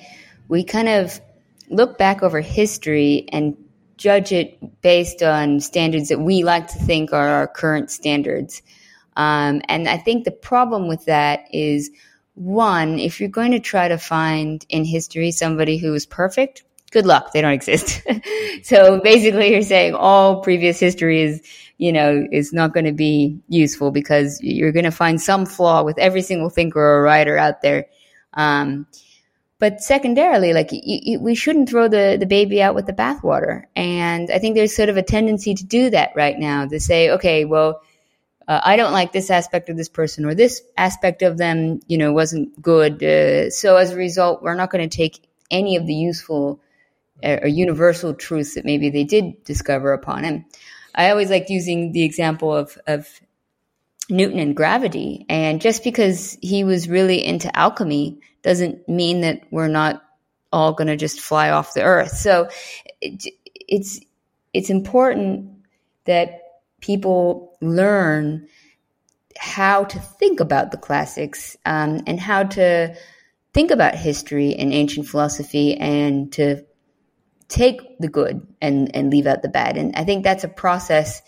we 0.49 0.63
kind 0.63 0.89
of 0.89 1.21
look 1.69 1.99
back 1.99 2.23
over 2.23 2.41
history 2.41 3.27
and 3.33 3.57
judge 3.97 4.31
it 4.31 4.81
based 4.83 5.23
on 5.23 5.59
standards 5.59 6.09
that 6.09 6.21
we 6.21 6.45
like 6.45 6.69
to 6.69 6.79
think 6.79 7.13
are 7.13 7.29
our 7.29 7.49
current 7.49 7.91
standards. 7.91 8.63
Um, 9.17 9.63
and 9.69 9.89
I 9.89 9.97
think 9.97 10.25
the 10.25 10.31
problem 10.31 10.87
with 10.87 11.07
that 11.07 11.41
is 11.53 11.91
one, 12.35 12.99
if 12.99 13.19
you're 13.19 13.31
going 13.31 13.53
to 13.53 13.61
try 13.61 13.89
to 13.89 13.99
find 13.99 14.65
in 14.69 14.85
history 14.85 15.31
somebody 15.33 15.79
who 15.79 15.95
is 15.95 16.07
perfect, 16.07 16.63
good 16.91 17.07
luck. 17.07 17.33
They 17.33 17.41
don't 17.41 17.53
exist. 17.53 18.03
so 18.63 19.01
basically, 19.01 19.53
you're 19.53 19.63
saying 19.63 19.95
all 19.95 20.43
previous 20.43 20.79
history 20.79 21.23
is 21.23 21.43
you 21.79 21.93
know, 21.93 22.27
is 22.33 22.53
not 22.53 22.73
going 22.73 22.87
to 22.87 22.93
be 22.93 23.39
useful 23.49 23.91
because 23.91 24.41
you're 24.43 24.73
going 24.73 24.85
to 24.85 24.91
find 24.91 25.21
some 25.21 25.45
flaw 25.45 25.83
with 25.83 25.99
every 25.99 26.23
single 26.23 26.49
thinker 26.49 26.81
or 26.81 27.03
writer 27.03 27.37
out 27.37 27.61
there. 27.61 27.87
Um, 28.35 28.87
but 29.59 29.81
secondarily, 29.81 30.53
like 30.53 30.71
we 30.71 31.35
shouldn't 31.35 31.69
throw 31.69 31.89
the, 31.89 32.17
the 32.19 32.27
baby 32.27 32.63
out 32.63 32.75
with 32.75 32.87
the 32.87 32.93
bathwater. 32.93 33.65
And 33.75 34.31
I 34.31 34.39
think 34.39 34.55
there's 34.55 34.77
sort 34.77 34.89
of 34.89 34.97
a 34.97 35.03
tendency 35.03 35.55
to 35.55 35.65
do 35.65 35.91
that 35.91 36.11
right 36.15 36.39
now 36.39 36.67
to 36.67 36.79
say, 36.79 37.11
okay, 37.11 37.45
well, 37.45 37.81
uh, 38.49 38.61
I 38.63 38.77
don't 38.77 38.93
like 38.93 39.13
this 39.13 39.31
aspect 39.31 39.69
of 39.69 39.77
this 39.77 39.89
person 39.89 40.25
or 40.25 40.35
this 40.35 40.63
aspect 40.77 41.23
of 41.23 41.39
them, 41.39 41.81
you 41.89 41.99
know, 41.99 42.13
wasn't 42.13 42.61
good. 42.61 43.03
Uh, 43.03 43.51
so 43.51 43.77
as 43.77 43.93
a 43.93 43.97
result, 43.97 44.43
we're 44.43 44.55
not 44.55 44.71
going 44.71 44.89
to 44.89 44.95
take 44.97 45.27
any 45.51 45.77
of 45.77 45.87
the 45.87 45.95
useful 45.95 46.61
or 47.23 47.47
universal 47.47 48.15
truths 48.15 48.55
that 48.55 48.65
maybe 48.65 48.91
they 48.91 49.05
did 49.05 49.43
discover 49.45 49.93
upon 49.93 50.25
him. 50.25 50.45
I 50.95 51.11
always 51.11 51.31
liked 51.31 51.51
using 51.51 51.93
the 51.93 52.05
example 52.05 52.55
of, 52.55 52.79
of 52.87 53.09
Newton 54.09 54.39
and 54.39 54.57
gravity. 54.57 55.27
And 55.29 55.61
just 55.61 55.85
because 55.85 56.39
he 56.41 56.65
was 56.65 56.89
really 56.89 57.25
into 57.25 57.55
alchemy 57.57 58.21
doesn't 58.43 58.89
mean 58.89 59.23
that 59.23 59.43
we're 59.51 59.69
not 59.69 60.03
all 60.53 60.73
going 60.73 60.89
to 60.89 60.97
just 60.97 61.21
fly 61.21 61.51
off 61.51 61.75
the 61.75 61.83
earth. 61.83 62.17
So 62.17 62.49
it, 63.01 63.25
it's, 63.69 64.01
it's 64.55 64.71
important 64.71 65.51
that 66.05 66.43
people 66.81 67.57
learn 67.61 68.47
how 69.39 69.85
to 69.85 69.99
think 69.99 70.41
about 70.41 70.71
the 70.71 70.79
classics 70.79 71.57
um, 71.67 72.01
and 72.07 72.19
how 72.19 72.45
to 72.45 72.95
think 73.53 73.71
about 73.71 73.95
history 73.95 74.55
and 74.55 74.73
ancient 74.73 75.09
philosophy 75.09 75.77
and 75.77 76.33
to 76.33 76.65
take 77.49 77.99
the 77.99 78.09
good 78.09 78.47
and, 78.61 78.95
and 78.95 79.11
leave 79.11 79.27
out 79.27 79.43
the 79.43 79.49
bad. 79.49 79.77
And 79.77 79.95
I 79.97 80.05
think 80.05 80.25
that's 80.25 80.45
a 80.45 80.49
process 80.49 81.23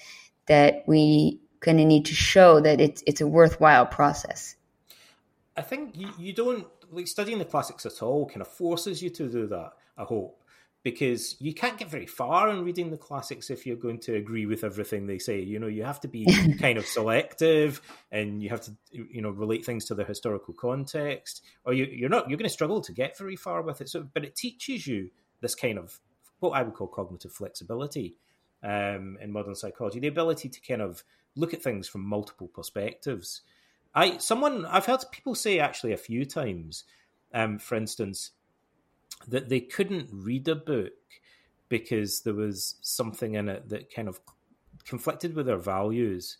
that 0.47 0.85
we 0.87 1.41
kind 1.61 1.81
of 1.81 1.87
need 1.87 2.07
to 2.07 2.14
show 2.14 2.61
that 2.61 2.81
it's 2.81 3.03
it's 3.07 3.21
a 3.21 3.27
worthwhile 3.27 3.87
process. 3.87 4.57
I 5.57 5.62
think 5.62 5.97
you, 5.97 6.11
you 6.19 6.33
don't 6.33 6.66
like 6.91 7.09
studying 7.09 7.39
the 7.39 7.45
classics 7.45 7.85
at 7.85 8.01
all 8.03 8.27
kind 8.27 8.41
of 8.41 8.49
forces 8.49 9.03
you 9.03 9.11
to 9.11 9.29
do 9.29 9.47
that, 9.49 9.73
I 9.97 10.05
hope 10.05 10.39
because 10.85 11.37
you 11.41 11.53
can't 11.53 11.77
get 11.77 11.91
very 11.91 12.07
far 12.07 12.49
in 12.51 12.64
reading 12.64 12.91
the 12.91 12.97
classics 12.97 13.51
if 13.51 13.66
you're 13.66 13.77
going 13.77 13.99
to 13.99 14.14
agree 14.14 14.47
with 14.47 14.64
everything 14.64 15.07
they 15.07 15.19
say. 15.19 15.41
You 15.41 15.59
know, 15.59 15.66
you 15.66 15.85
have 15.85 16.01
to 16.01 16.09
be 16.09 16.27
kind 16.61 16.79
of 16.79 16.87
selective, 16.87 17.81
and 18.11 18.43
you 18.43 18.49
have 18.51 18.62
to, 18.62 18.73
you 18.91 19.21
know, 19.21 19.31
relate 19.31 19.64
things 19.64 19.87
to 19.87 19.95
the 19.95 20.05
historical 20.05 20.55
context, 20.55 21.43
or 21.64 21.73
you, 21.75 22.07
are 22.07 22.09
not. 22.09 22.29
You're 22.29 22.39
going 22.39 22.49
to 22.49 22.53
struggle 22.53 22.81
to 22.83 22.93
get 22.93 23.19
very 23.19 23.37
far 23.37 23.62
with 23.62 23.81
it. 23.81 23.89
So, 23.89 24.07
but 24.14 24.25
it 24.25 24.37
teaches 24.37 24.87
you 24.87 25.11
this 25.41 25.55
kind 25.55 25.79
of 25.79 25.99
what 26.41 26.51
I 26.51 26.62
would 26.62 26.74
call 26.74 26.86
cognitive 26.86 27.32
flexibility 27.32 28.16
um, 28.62 29.18
in 29.20 29.32
modern 29.32 29.55
psychology, 29.55 30.01
the 30.01 30.09
ability 30.09 30.49
to 30.49 30.61
kind 30.61 30.82
of 30.82 31.05
look 31.36 31.55
at 31.55 31.62
things 31.62 31.89
from 31.89 32.05
multiple 32.05 32.49
perspectives. 32.49 33.43
I 33.95 34.18
someone 34.18 34.66
I've 34.66 34.86
heard 34.86 35.01
people 35.12 35.34
say 35.34 35.59
actually 35.59 35.93
a 35.93 35.99
few 35.99 36.24
times, 36.24 36.84
um, 37.32 37.59
for 37.59 37.76
instance 37.76 38.32
that 39.26 39.49
they 39.49 39.61
couldn't 39.61 40.09
read 40.12 40.47
a 40.49 40.55
book 40.55 40.93
because 41.68 42.20
there 42.20 42.34
was 42.34 42.76
something 42.82 43.34
in 43.34 43.49
it 43.49 43.68
that 43.68 43.93
kind 43.93 44.09
of 44.09 44.20
conflicted 44.84 45.34
with 45.34 45.47
their 45.47 45.59
values 45.59 46.39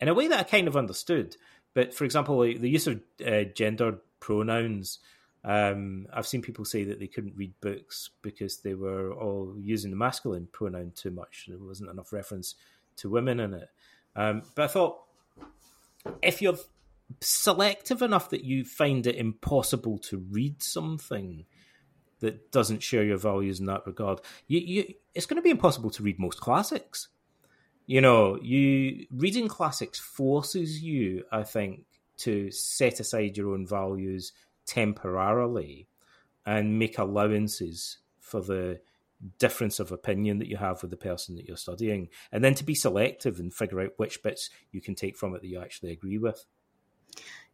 in 0.00 0.08
a 0.08 0.14
way 0.14 0.28
that 0.28 0.40
I 0.40 0.44
kind 0.44 0.68
of 0.68 0.76
understood. 0.76 1.36
But 1.74 1.92
for 1.94 2.04
example, 2.04 2.40
the 2.40 2.68
use 2.68 2.86
of 2.86 3.00
uh, 3.26 3.44
gendered 3.54 3.98
pronouns, 4.20 4.98
um, 5.44 6.06
I've 6.12 6.26
seen 6.26 6.42
people 6.42 6.64
say 6.64 6.84
that 6.84 6.98
they 6.98 7.06
couldn't 7.06 7.36
read 7.36 7.54
books 7.60 8.10
because 8.22 8.58
they 8.58 8.74
were 8.74 9.12
all 9.12 9.54
using 9.58 9.90
the 9.90 9.96
masculine 9.96 10.48
pronoun 10.52 10.92
too 10.94 11.10
much. 11.10 11.46
There 11.48 11.58
wasn't 11.58 11.90
enough 11.90 12.12
reference 12.12 12.56
to 12.98 13.08
women 13.08 13.40
in 13.40 13.54
it. 13.54 13.68
Um, 14.14 14.42
but 14.54 14.64
I 14.64 14.68
thought 14.68 14.98
if 16.22 16.42
you're 16.42 16.58
selective 17.20 18.02
enough 18.02 18.30
that 18.30 18.44
you 18.44 18.64
find 18.64 19.06
it 19.06 19.16
impossible 19.16 19.98
to 19.98 20.18
read 20.30 20.62
something, 20.62 21.46
that 22.20 22.52
doesn't 22.52 22.82
share 22.82 23.02
your 23.02 23.16
values 23.16 23.60
in 23.60 23.66
that 23.66 23.86
regard, 23.86 24.20
you, 24.46 24.60
you, 24.60 24.94
it's 25.14 25.26
going 25.26 25.36
to 25.36 25.42
be 25.42 25.50
impossible 25.50 25.90
to 25.90 26.02
read 26.02 26.18
most 26.18 26.38
classics. 26.40 27.08
You 27.86 28.00
know, 28.02 28.38
you 28.40 29.06
reading 29.10 29.48
classics 29.48 29.98
forces 29.98 30.82
you, 30.82 31.24
I 31.32 31.42
think, 31.42 31.84
to 32.18 32.50
set 32.50 33.00
aside 33.00 33.36
your 33.36 33.54
own 33.54 33.66
values 33.66 34.32
temporarily 34.70 35.88
and 36.46 36.78
make 36.78 36.96
allowances 36.96 37.98
for 38.20 38.40
the 38.40 38.80
difference 39.40 39.80
of 39.80 39.90
opinion 39.90 40.38
that 40.38 40.46
you 40.46 40.56
have 40.56 40.80
with 40.80 40.92
the 40.92 40.96
person 40.96 41.34
that 41.34 41.44
you're 41.44 41.56
studying, 41.56 42.08
and 42.30 42.44
then 42.44 42.54
to 42.54 42.64
be 42.64 42.74
selective 42.74 43.40
and 43.40 43.52
figure 43.52 43.80
out 43.80 43.92
which 43.96 44.22
bits 44.22 44.48
you 44.70 44.80
can 44.80 44.94
take 44.94 45.16
from 45.16 45.34
it 45.34 45.42
that 45.42 45.48
you 45.48 45.60
actually 45.60 45.90
agree 45.90 46.18
with. 46.18 46.46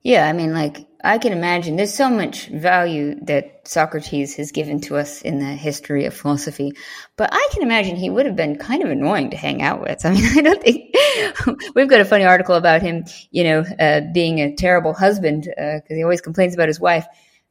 Yeah, 0.02 0.28
I 0.28 0.34
mean, 0.34 0.52
like, 0.52 0.86
I 1.02 1.18
can 1.18 1.32
imagine 1.32 1.76
there's 1.76 1.94
so 1.94 2.10
much 2.10 2.46
value 2.48 3.16
that 3.22 3.66
Socrates 3.66 4.36
has 4.36 4.52
given 4.52 4.80
to 4.82 4.96
us 4.96 5.22
in 5.22 5.40
the 5.40 5.46
history 5.46 6.04
of 6.04 6.14
philosophy, 6.14 6.74
but 7.16 7.30
I 7.32 7.48
can 7.52 7.62
imagine 7.62 7.96
he 7.96 8.10
would 8.10 8.26
have 8.26 8.36
been 8.36 8.56
kind 8.56 8.84
of 8.84 8.90
annoying 8.90 9.30
to 9.30 9.36
hang 9.36 9.62
out 9.62 9.80
with. 9.80 10.04
I 10.04 10.12
mean, 10.12 10.24
I 10.38 10.42
don't 10.42 10.62
think 10.62 10.94
we've 11.74 11.88
got 11.88 12.00
a 12.00 12.04
funny 12.04 12.24
article 12.24 12.54
about 12.54 12.82
him, 12.82 13.04
you 13.30 13.44
know, 13.44 13.64
uh, 13.78 14.00
being 14.12 14.40
a 14.40 14.54
terrible 14.54 14.92
husband 14.92 15.42
because 15.42 15.82
uh, 15.90 15.94
he 15.94 16.02
always 16.02 16.20
complains 16.20 16.54
about 16.54 16.68
his 16.68 16.80
wife. 16.80 17.06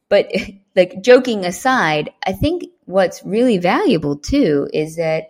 But, 0.08 0.32
like, 0.76 1.02
joking 1.02 1.44
aside, 1.44 2.10
I 2.24 2.32
think 2.32 2.64
what's 2.84 3.24
really 3.24 3.58
valuable 3.58 4.16
too 4.16 4.68
is 4.72 4.96
that 4.96 5.28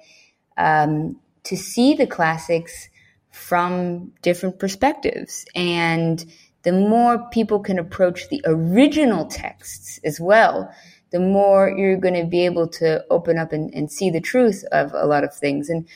um, 0.57 1.21
to 1.45 1.57
see 1.57 1.95
the 1.95 2.07
classics 2.07 2.89
from 3.31 4.13
different 4.23 4.59
perspectives 4.59 5.45
and 5.55 6.25
the 6.63 6.73
more 6.73 7.29
people 7.31 7.61
can 7.61 7.79
approach 7.79 8.29
the 8.29 8.43
original 8.45 9.27
texts 9.27 10.01
as 10.05 10.19
well, 10.19 10.69
the 11.11 11.21
more 11.21 11.69
you're 11.69 11.97
going 11.97 12.15
to 12.15 12.25
be 12.25 12.45
able 12.45 12.67
to 12.67 13.05
open 13.09 13.39
up 13.39 13.53
and, 13.53 13.73
and 13.73 13.93
see 13.93 14.11
the 14.11 14.21
truth 14.21 14.65
of 14.73 14.93
a 14.93 15.07
lot 15.07 15.23
of 15.23 15.33
things. 15.33 15.69
And, 15.69 15.87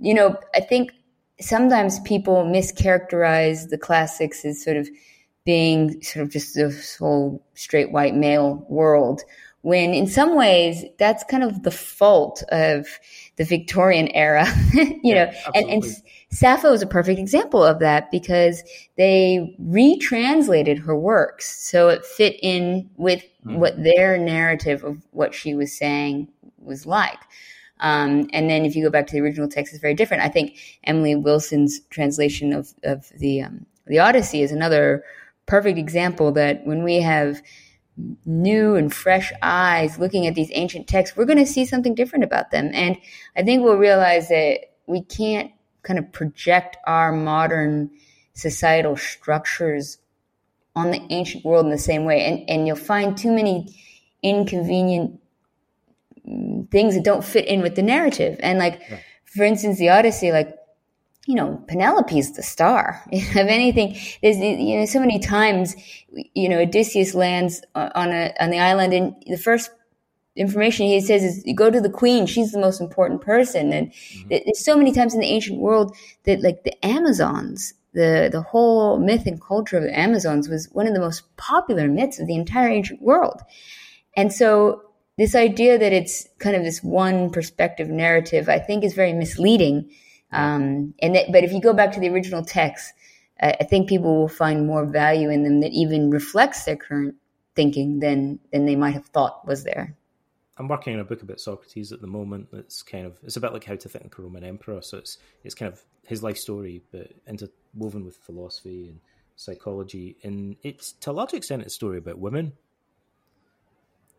you 0.00 0.14
know, 0.14 0.38
I 0.54 0.60
think 0.60 0.92
sometimes 1.40 2.00
people 2.00 2.44
mischaracterize 2.44 3.68
the 3.68 3.78
classics 3.78 4.44
as 4.44 4.62
sort 4.62 4.76
of 4.76 4.88
being 5.44 6.00
sort 6.02 6.24
of 6.24 6.32
just 6.32 6.54
this 6.54 6.96
whole 6.96 7.44
straight 7.54 7.92
white 7.92 8.14
male 8.14 8.64
world 8.68 9.22
when 9.64 9.94
in 9.94 10.06
some 10.06 10.36
ways 10.36 10.84
that's 10.98 11.24
kind 11.24 11.42
of 11.42 11.62
the 11.62 11.70
fault 11.70 12.42
of 12.50 12.86
the 13.36 13.44
Victorian 13.44 14.08
era, 14.08 14.46
you 14.74 15.00
yeah, 15.02 15.24
know, 15.24 15.52
and, 15.54 15.70
and 15.70 15.84
Sappho 16.30 16.70
is 16.74 16.82
a 16.82 16.86
perfect 16.86 17.18
example 17.18 17.64
of 17.64 17.78
that 17.78 18.10
because 18.10 18.62
they 18.98 19.56
retranslated 19.58 20.78
her 20.78 20.94
works 20.94 21.66
so 21.66 21.88
it 21.88 22.04
fit 22.04 22.36
in 22.42 22.90
with 22.96 23.24
mm. 23.46 23.56
what 23.56 23.82
their 23.82 24.18
narrative 24.18 24.84
of 24.84 24.98
what 25.12 25.34
she 25.34 25.54
was 25.54 25.72
saying 25.72 26.28
was 26.58 26.84
like. 26.84 27.18
Um, 27.84 28.30
and 28.32 28.48
then 28.48 28.64
if 28.64 28.74
you 28.74 28.82
go 28.82 28.88
back 28.88 29.06
to 29.08 29.12
the 29.12 29.20
original 29.20 29.46
text, 29.46 29.74
it's 29.74 29.82
very 29.82 29.92
different. 29.92 30.22
I 30.22 30.30
think 30.30 30.56
Emily 30.84 31.14
Wilson's 31.14 31.80
translation 31.90 32.54
of, 32.54 32.72
of 32.82 33.10
the, 33.18 33.42
um, 33.42 33.66
the 33.86 33.98
Odyssey 33.98 34.40
is 34.40 34.52
another 34.52 35.04
perfect 35.44 35.76
example 35.76 36.32
that 36.32 36.64
when 36.66 36.82
we 36.82 37.02
have 37.02 37.42
new 38.24 38.74
and 38.74 38.92
fresh 38.92 39.34
eyes 39.42 39.98
looking 39.98 40.26
at 40.26 40.34
these 40.34 40.48
ancient 40.54 40.88
texts, 40.88 41.14
we're 41.14 41.26
going 41.26 41.38
to 41.38 41.46
see 41.46 41.66
something 41.66 41.94
different 41.94 42.24
about 42.24 42.50
them. 42.50 42.70
And 42.72 42.96
I 43.36 43.42
think 43.42 43.62
we'll 43.62 43.76
realize 43.76 44.28
that 44.30 44.60
we 44.86 45.02
can't 45.02 45.52
kind 45.82 45.98
of 45.98 46.10
project 46.10 46.78
our 46.86 47.12
modern 47.12 47.90
societal 48.32 48.96
structures 48.96 49.98
on 50.74 50.90
the 50.90 51.02
ancient 51.10 51.44
world 51.44 51.66
in 51.66 51.70
the 51.70 51.76
same 51.76 52.06
way. 52.06 52.24
And, 52.24 52.48
and 52.48 52.66
you'll 52.66 52.76
find 52.76 53.14
too 53.14 53.30
many 53.30 53.76
inconvenient 54.22 55.20
things 56.70 56.94
that 56.94 57.04
don't 57.04 57.24
fit 57.24 57.46
in 57.46 57.60
with 57.60 57.74
the 57.74 57.82
narrative. 57.82 58.38
And 58.42 58.58
like, 58.58 58.80
yeah. 58.88 58.98
for 59.24 59.44
instance, 59.44 59.78
the 59.78 59.90
Odyssey, 59.90 60.32
like, 60.32 60.54
you 61.26 61.34
know, 61.34 61.62
Penelope's 61.68 62.32
the 62.32 62.42
star. 62.42 63.02
if 63.12 63.36
anything, 63.36 63.96
there's 64.22 64.36
you 64.38 64.78
know 64.78 64.86
so 64.86 65.00
many 65.00 65.18
times, 65.18 65.74
you 66.34 66.48
know, 66.48 66.60
Odysseus 66.60 67.14
lands 67.14 67.62
on 67.74 68.12
a 68.12 68.34
on 68.38 68.50
the 68.50 68.58
island, 68.58 68.92
and 68.92 69.14
the 69.26 69.38
first 69.38 69.70
information 70.36 70.86
he 70.86 71.00
says 71.00 71.22
is 71.22 71.46
you 71.46 71.54
go 71.54 71.70
to 71.70 71.80
the 71.80 71.88
queen 71.88 72.26
she's 72.26 72.50
the 72.50 72.58
most 72.58 72.80
important 72.80 73.20
person 73.20 73.72
and 73.72 73.92
mm-hmm. 73.92 74.28
there's 74.30 74.64
so 74.64 74.76
many 74.76 74.90
times 74.90 75.14
in 75.14 75.20
the 75.20 75.26
ancient 75.26 75.60
world 75.60 75.96
that 76.24 76.42
like 76.42 76.64
the 76.64 76.84
amazons 76.84 77.72
the 77.92 78.28
the 78.32 78.42
whole 78.42 78.98
myth 78.98 79.26
and 79.26 79.40
culture 79.40 79.76
of 79.76 79.84
the 79.84 79.96
amazons 79.96 80.48
was 80.48 80.68
one 80.72 80.88
of 80.88 80.92
the 80.92 80.98
most 80.98 81.22
popular 81.36 81.86
myths 81.86 82.18
of 82.18 82.26
the 82.26 82.34
entire 82.34 82.68
ancient 82.68 83.00
world 83.00 83.42
and 84.16 84.32
so 84.32 84.82
this 85.16 85.34
idea 85.34 85.78
that 85.78 85.92
it's 85.92 86.28
kind 86.38 86.56
of 86.56 86.64
this 86.64 86.82
one 86.82 87.30
perspective 87.30 87.88
narrative 87.88 88.48
i 88.48 88.58
think 88.58 88.84
is 88.84 88.94
very 88.94 89.12
misleading 89.12 89.90
um, 90.34 90.94
and 91.00 91.14
that, 91.14 91.30
but 91.30 91.44
if 91.44 91.52
you 91.52 91.60
go 91.60 91.72
back 91.72 91.92
to 91.92 92.00
the 92.00 92.08
original 92.08 92.44
text, 92.44 92.92
I, 93.40 93.56
I 93.60 93.64
think 93.64 93.88
people 93.88 94.16
will 94.16 94.28
find 94.28 94.66
more 94.66 94.84
value 94.84 95.30
in 95.30 95.44
them 95.44 95.60
that 95.60 95.70
even 95.72 96.10
reflects 96.10 96.64
their 96.64 96.76
current 96.76 97.14
thinking 97.54 98.00
than 98.00 98.40
than 98.52 98.66
they 98.66 98.74
might 98.74 98.94
have 98.94 99.06
thought 99.06 99.46
was 99.46 99.62
there. 99.62 99.96
I'm 100.58 100.68
working 100.68 100.94
on 100.94 101.00
a 101.00 101.04
book 101.04 101.22
about 101.22 101.40
Socrates 101.40 101.92
at 101.92 102.00
the 102.00 102.08
moment. 102.08 102.48
It's 102.52 102.82
kind 102.82 103.06
of 103.06 103.18
it's 103.22 103.36
about 103.36 103.52
like 103.52 103.64
how 103.64 103.76
to 103.76 103.88
think 103.88 104.04
like 104.04 104.18
a 104.18 104.22
Roman 104.22 104.42
emperor. 104.42 104.82
So 104.82 104.98
it's 104.98 105.18
it's 105.44 105.54
kind 105.54 105.72
of 105.72 105.80
his 106.04 106.22
life 106.22 106.36
story, 106.36 106.82
but 106.90 107.12
interwoven 107.28 108.04
with 108.04 108.16
philosophy 108.16 108.88
and 108.88 109.00
psychology. 109.36 110.16
And 110.24 110.56
it's 110.64 110.92
to 110.92 111.10
a 111.10 111.12
large 111.12 111.32
extent 111.32 111.62
it's 111.62 111.74
a 111.74 111.76
story 111.76 111.98
about 111.98 112.18
women. 112.18 112.54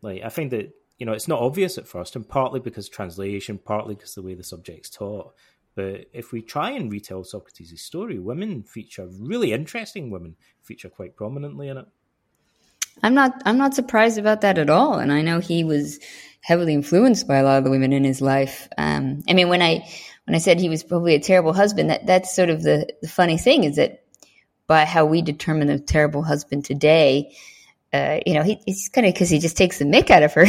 Like 0.00 0.22
I 0.22 0.30
find 0.30 0.50
that 0.52 0.74
you 0.98 1.06
know 1.06 1.12
it's 1.12 1.28
not 1.28 1.40
obvious 1.40 1.78
at 1.78 1.86
first, 1.86 2.16
and 2.16 2.28
partly 2.28 2.60
because 2.60 2.88
translation, 2.88 3.58
partly 3.58 3.94
because 3.94 4.14
the 4.14 4.22
way 4.22 4.34
the 4.34 4.44
subject's 4.44 4.90
taught. 4.90 5.34
But 5.74 6.06
if 6.14 6.32
we 6.32 6.40
try 6.40 6.70
and 6.70 6.90
retell 6.90 7.22
Socrates' 7.22 7.82
story, 7.82 8.18
women 8.18 8.62
feature 8.62 9.08
really 9.18 9.52
interesting 9.52 10.10
women 10.10 10.36
feature 10.62 10.88
quite 10.88 11.16
prominently 11.16 11.68
in 11.68 11.76
it. 11.76 11.86
I'm 13.02 13.14
not 13.14 13.42
I'm 13.44 13.58
not 13.58 13.74
surprised 13.74 14.18
about 14.18 14.40
that 14.40 14.58
at 14.58 14.70
all, 14.70 14.98
and 14.98 15.12
I 15.12 15.20
know 15.20 15.38
he 15.38 15.64
was 15.64 16.00
heavily 16.40 16.72
influenced 16.72 17.28
by 17.28 17.36
a 17.36 17.44
lot 17.44 17.58
of 17.58 17.64
the 17.64 17.70
women 17.70 17.92
in 17.92 18.04
his 18.04 18.22
life. 18.22 18.68
Um, 18.78 19.22
I 19.28 19.34
mean, 19.34 19.48
when 19.48 19.62
I 19.62 19.86
when 20.24 20.34
I 20.34 20.38
said 20.38 20.58
he 20.58 20.68
was 20.68 20.82
probably 20.82 21.14
a 21.14 21.20
terrible 21.20 21.52
husband, 21.52 21.90
that 21.90 22.06
that's 22.06 22.34
sort 22.34 22.50
of 22.50 22.62
the, 22.62 22.88
the 23.02 23.08
funny 23.08 23.36
thing 23.36 23.64
is 23.64 23.76
that 23.76 24.04
by 24.66 24.84
how 24.84 25.04
we 25.04 25.22
determine 25.22 25.68
a 25.68 25.78
terrible 25.78 26.22
husband 26.22 26.64
today, 26.64 27.36
uh, 27.96 28.20
you 28.26 28.34
know, 28.34 28.42
he, 28.42 28.60
he's 28.66 28.88
kind 28.88 29.06
of 29.06 29.14
because 29.14 29.30
he 29.30 29.38
just 29.38 29.56
takes 29.56 29.78
the 29.78 29.84
mick 29.84 30.10
out 30.10 30.22
of 30.22 30.32
her. 30.34 30.46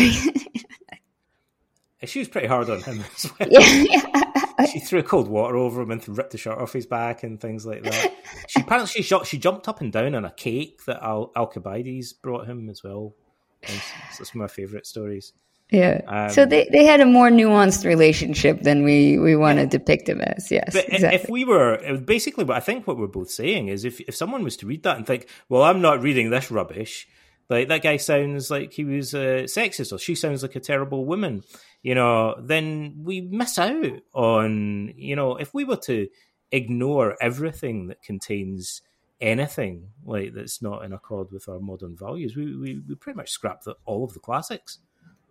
she 2.06 2.20
was 2.20 2.28
pretty 2.28 2.48
hard 2.48 2.70
on 2.70 2.82
him 2.82 3.04
as 3.16 3.32
well. 3.40 3.50
Yeah, 3.50 3.86
yeah. 3.90 4.66
she 4.66 4.80
threw 4.80 5.04
cold 5.04 5.28
water 5.28 5.56
over 5.56 5.82
him 5.82 5.92
and 5.92 6.18
ripped 6.18 6.32
the 6.32 6.38
shirt 6.38 6.58
off 6.58 6.74
his 6.74 6.86
back 6.86 7.24
and 7.24 7.40
things 7.40 7.66
like 7.66 7.84
that. 7.84 8.14
She 8.48 8.62
apparently 8.62 8.88
she, 8.88 9.02
shot, 9.04 9.26
she 9.28 9.38
jumped 9.38 9.68
up 9.68 9.82
and 9.82 9.92
down 9.92 10.16
on 10.16 10.26
a 10.26 10.32
cake 10.32 10.86
that 10.86 11.02
Al- 11.02 11.32
Alcibiades 11.36 12.14
brought 12.14 12.48
him 12.48 12.70
as 12.70 12.84
well. 12.84 13.16
That's, 13.62 14.20
one 14.20 14.28
of 14.30 14.36
my 14.36 14.48
favourite 14.48 14.86
stories. 14.86 15.34
Yeah. 15.72 16.02
Um, 16.08 16.30
so 16.30 16.46
they, 16.46 16.70
they 16.72 16.86
had 16.86 17.02
a 17.02 17.06
more 17.06 17.30
nuanced 17.30 17.84
relationship 17.86 18.62
than 18.62 18.84
we, 18.84 19.18
we 19.18 19.36
want 19.36 19.60
to 19.60 19.66
depict 19.66 20.06
them 20.06 20.22
as. 20.22 20.50
Yes. 20.50 20.70
But 20.74 20.86
exactly. 20.94 21.20
if 21.20 21.30
we 21.30 21.44
were 21.44 21.98
basically 22.06 22.46
what 22.46 22.58
I 22.58 22.62
think 22.62 22.88
what 22.88 22.98
we're 22.98 23.08
both 23.08 23.30
saying 23.30 23.68
is 23.68 23.84
if, 23.84 24.00
if 24.02 24.16
someone 24.16 24.44
was 24.44 24.56
to 24.58 24.66
read 24.66 24.84
that 24.84 24.98
and 24.98 25.06
think, 25.06 25.28
well, 25.50 25.64
I'm 25.64 25.82
not 25.82 26.02
reading 26.02 26.30
this 26.30 26.50
rubbish, 26.52 27.08
like 27.50 27.70
that 27.70 27.84
guy 27.84 27.98
sounds 27.98 28.52
like 28.52 28.74
he 28.74 28.84
was 28.84 29.14
a 29.14 29.44
sexist 29.46 29.94
or 29.94 29.98
she 29.98 30.16
sounds 30.16 30.42
like 30.42 30.56
a 30.56 30.60
terrible 30.60 31.06
woman, 31.06 31.44
you 31.82 31.96
know, 31.96 32.36
then 32.42 32.96
we 33.04 33.22
miss 33.22 33.58
out 33.58 34.02
on, 34.14 34.94
you 34.98 35.16
know, 35.16 35.38
if 35.38 35.54
we 35.54 35.64
were 35.64 35.78
to 35.78 36.08
ignore 36.52 37.16
everything 37.22 37.88
that 37.88 38.02
contains 38.02 38.82
anything 39.20 39.90
like 40.06 40.34
that's 40.34 40.62
not 40.62 40.84
in 40.84 40.94
accord 40.94 41.32
with 41.32 41.48
our 41.48 41.60
modern 41.60 41.96
values, 41.96 42.36
we, 42.36 42.56
we, 42.58 42.82
we 42.88 42.96
pretty 42.96 43.18
much 43.18 43.32
scrap 43.32 43.64
the, 43.64 43.76
all 43.86 44.04
of 44.04 44.14
the 44.14 44.20
classics. 44.20 44.80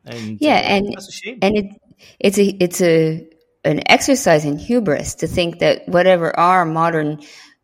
And 0.04 0.38
yeah, 0.40 0.54
uh, 0.54 0.60
and 0.60 0.96
and 1.42 1.56
it 1.56 1.80
it's 2.20 2.38
a 2.38 2.44
it's 2.62 2.80
a 2.80 3.28
an 3.64 3.82
exercise 3.90 4.44
in 4.44 4.56
hubris 4.56 5.16
to 5.16 5.26
think 5.26 5.58
that 5.58 5.86
whatever 5.88 6.38
our 6.38 6.64
modern 6.64 7.20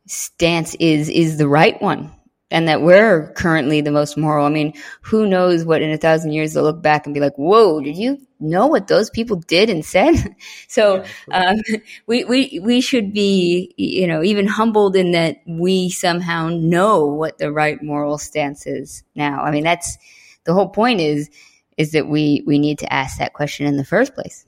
stance 0.09 0.74
is 0.74 1.09
is 1.09 1.38
the 1.38 1.46
right 1.46 1.80
one 1.80 2.11
and 2.53 2.68
that 2.68 2.82
we're 2.82 3.32
currently 3.32 3.80
the 3.80 3.90
most 3.90 4.16
moral. 4.16 4.46
I 4.46 4.50
mean, 4.50 4.74
who 5.00 5.26
knows 5.26 5.64
what 5.64 5.80
in 5.80 5.90
a 5.90 5.96
thousand 5.96 6.32
years 6.32 6.53
they'll 6.53 6.62
look 6.62 6.82
back 6.82 7.07
and 7.07 7.14
be 7.14 7.20
like, 7.20 7.34
"Whoa, 7.36 7.80
did 7.80 7.96
you 7.96 8.18
know 8.38 8.66
what 8.66 8.86
those 8.86 9.09
people 9.09 9.36
did 9.36 9.70
and 9.70 9.84
said?" 9.84 10.36
so 10.68 11.03
um, 11.32 11.57
we 12.07 12.24
we 12.24 12.61
we 12.62 12.80
should 12.82 13.12
be, 13.12 13.74
you 13.76 14.07
know, 14.07 14.22
even 14.22 14.46
humbled 14.46 14.94
in 14.94 15.12
that 15.12 15.38
we 15.46 15.88
somehow 15.88 16.48
know 16.48 17.07
what 17.07 17.38
the 17.38 17.50
right 17.50 17.82
moral 17.82 18.18
stance 18.18 18.66
is 18.66 19.03
now. 19.16 19.42
I 19.42 19.50
mean, 19.50 19.64
that's 19.64 19.96
the 20.44 20.53
whole 20.53 20.68
point 20.68 21.00
is 21.00 21.30
is 21.78 21.92
that 21.92 22.07
we 22.07 22.44
we 22.46 22.59
need 22.59 22.78
to 22.80 22.92
ask 22.92 23.18
that 23.18 23.32
question 23.32 23.66
in 23.66 23.78
the 23.78 23.84
first 23.84 24.14
place. 24.14 24.44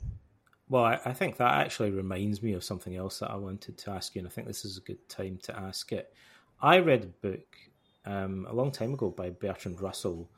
Well, 0.68 0.84
I, 0.84 0.98
I, 1.05 1.12
think 1.12 1.36
that 1.36 1.55
actually 1.55 1.90
reminds 1.90 2.42
me 2.42 2.55
of 2.55 2.64
something 2.64 2.96
else 2.96 3.18
that 3.18 3.30
I 3.30 3.36
wanted 3.36 3.76
to 3.78 3.90
ask 3.90 4.14
you, 4.14 4.20
and 4.20 4.28
I 4.28 4.30
think 4.30 4.46
this 4.46 4.64
is 4.64 4.78
a 4.78 4.80
good 4.80 5.09
time 5.11 5.38
to 5.42 5.57
ask 5.57 5.92
it. 5.92 6.12
I 6.61 6.78
read 6.78 7.05
a 7.05 7.26
book 7.26 7.44
um, 8.05 8.46
a 8.48 8.55
long 8.55 8.70
time 8.70 8.94
ago 8.94 9.11
by 9.11 9.30
Bertrand 9.30 9.80
Russell, 9.80 10.30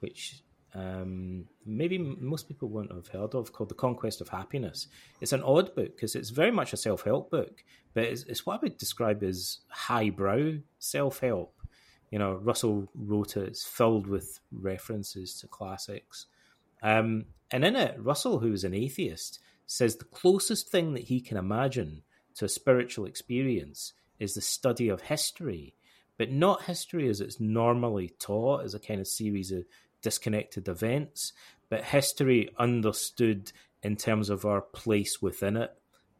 which 0.00 0.42
um, 0.74 1.46
maybe 1.64 1.98
most 1.98 2.46
people 2.46 2.68
won't 2.68 2.92
have 2.92 3.08
heard 3.08 3.34
of, 3.34 3.52
called 3.52 3.70
The 3.70 3.74
Conquest 3.74 4.20
of 4.20 4.28
Happiness. 4.28 4.88
It's 5.20 5.32
an 5.32 5.42
odd 5.42 5.74
book 5.74 5.96
because 5.96 6.14
it's 6.14 6.30
very 6.30 6.50
much 6.50 6.72
a 6.72 6.76
self 6.76 7.02
help 7.02 7.30
book, 7.30 7.64
but 7.94 8.04
it's, 8.04 8.22
it's, 8.24 8.44
what 8.44 8.56
I 8.56 8.60
would 8.62 8.78
describe 8.78 9.22
as 9.22 9.60
highbrow 9.68 10.58
self 10.78 11.20
help. 11.20 11.54
You 12.10 12.18
know, 12.18 12.34
Russell 12.34 12.88
wrote 12.94 13.36
it, 13.36 13.48
it's 13.48 13.64
filled 13.64 14.06
with 14.06 14.40
references 14.50 15.38
to 15.40 15.48
classics. 15.48 16.26
Um, 16.82 17.26
and 17.50 17.64
in 17.64 17.76
it, 17.76 17.96
Russell, 17.98 18.38
who 18.38 18.52
is 18.52 18.64
an 18.64 18.74
atheist, 18.74 19.40
says 19.66 19.96
the 19.96 20.04
closest 20.04 20.70
thing 20.70 20.94
that 20.94 21.04
he 21.04 21.20
can 21.20 21.36
imagine 21.36 22.02
to 22.36 22.44
a 22.44 22.48
spiritual 22.48 23.04
experience 23.04 23.92
is 24.18 24.34
the 24.34 24.40
study 24.40 24.88
of 24.88 25.02
history, 25.02 25.74
but 26.18 26.30
not 26.30 26.64
history 26.64 27.08
as 27.08 27.20
it's 27.20 27.40
normally 27.40 28.10
taught 28.18 28.64
as 28.64 28.74
a 28.74 28.80
kind 28.80 29.00
of 29.00 29.06
series 29.06 29.52
of 29.52 29.64
disconnected 30.02 30.68
events, 30.68 31.32
but 31.70 31.84
history 31.84 32.50
understood 32.58 33.52
in 33.82 33.96
terms 33.96 34.28
of 34.28 34.44
our 34.44 34.60
place 34.60 35.22
within 35.22 35.56
it 35.56 35.70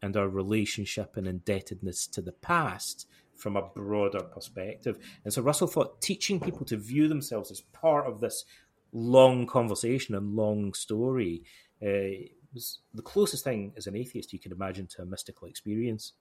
and 0.01 0.16
our 0.16 0.28
relationship 0.28 1.16
and 1.16 1.26
indebtedness 1.26 2.07
to 2.07 2.22
the 2.22 2.32
past 2.32 3.07
from 3.36 3.57
a 3.57 3.62
broader 3.62 4.20
perspective. 4.20 4.99
And 5.24 5.32
so 5.32 5.42
Russell 5.42 5.66
thought 5.66 6.01
teaching 6.01 6.40
people 6.40 6.64
to 6.66 6.76
view 6.76 7.09
themselves 7.09 7.51
as 7.51 7.61
part 7.61 8.07
of 8.07 8.20
this 8.20 8.44
long 8.92 9.46
conversation 9.46 10.14
and 10.14 10.34
long 10.34 10.74
story 10.74 11.42
uh, 11.82 12.28
was 12.55 12.80
the 12.94 13.03
closest 13.03 13.44
thing 13.44 13.72
as 13.76 13.86
an 13.86 13.96
atheist 13.96 14.32
you 14.32 14.38
could 14.38 14.53
imagine 14.53 14.86
to 14.88 15.03
a 15.03 15.07
mystical 15.07 15.46
experience. 15.49 16.12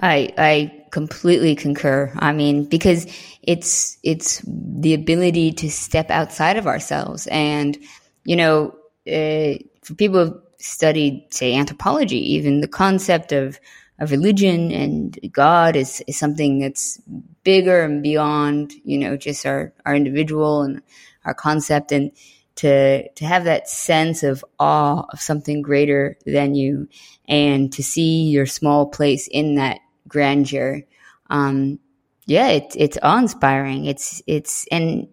I 0.00 0.32
I 0.36 0.84
completely 0.90 1.54
concur. 1.54 2.12
I 2.16 2.32
mean, 2.32 2.64
because 2.64 3.06
it's 3.42 3.98
it's 4.02 4.42
the 4.46 4.94
ability 4.94 5.52
to 5.52 5.70
step 5.70 6.10
outside 6.10 6.56
of 6.56 6.66
ourselves, 6.66 7.26
and 7.28 7.78
you 8.24 8.36
know, 8.36 8.74
uh, 9.06 9.54
for 9.82 9.94
people 9.96 10.18
who 10.18 10.32
have 10.32 10.40
studied, 10.58 11.26
say, 11.30 11.54
anthropology, 11.54 12.34
even 12.34 12.60
the 12.60 12.68
concept 12.68 13.32
of 13.32 13.58
of 14.00 14.10
religion 14.10 14.72
and 14.72 15.18
God 15.32 15.76
is, 15.76 16.02
is 16.06 16.18
something 16.18 16.58
that's 16.58 17.00
bigger 17.44 17.82
and 17.84 18.02
beyond, 18.02 18.72
you 18.84 18.98
know, 18.98 19.16
just 19.16 19.46
our, 19.46 19.72
our 19.86 19.94
individual 19.94 20.62
and 20.62 20.82
our 21.24 21.34
concept 21.34 21.92
and 21.92 22.10
to, 22.56 23.08
to 23.10 23.24
have 23.24 23.44
that 23.44 23.68
sense 23.68 24.22
of 24.22 24.44
awe 24.58 25.04
of 25.12 25.20
something 25.20 25.62
greater 25.62 26.16
than 26.26 26.54
you 26.54 26.88
and 27.28 27.72
to 27.72 27.82
see 27.82 28.28
your 28.28 28.46
small 28.46 28.86
place 28.86 29.28
in 29.28 29.56
that 29.56 29.80
grandeur. 30.14 30.82
Um, 31.28 31.78
yeah, 32.26 32.48
it's, 32.48 32.76
it's 32.76 32.98
awe 33.02 33.18
inspiring. 33.18 33.84
It's, 33.84 34.22
it's, 34.26 34.66
and 34.70 35.08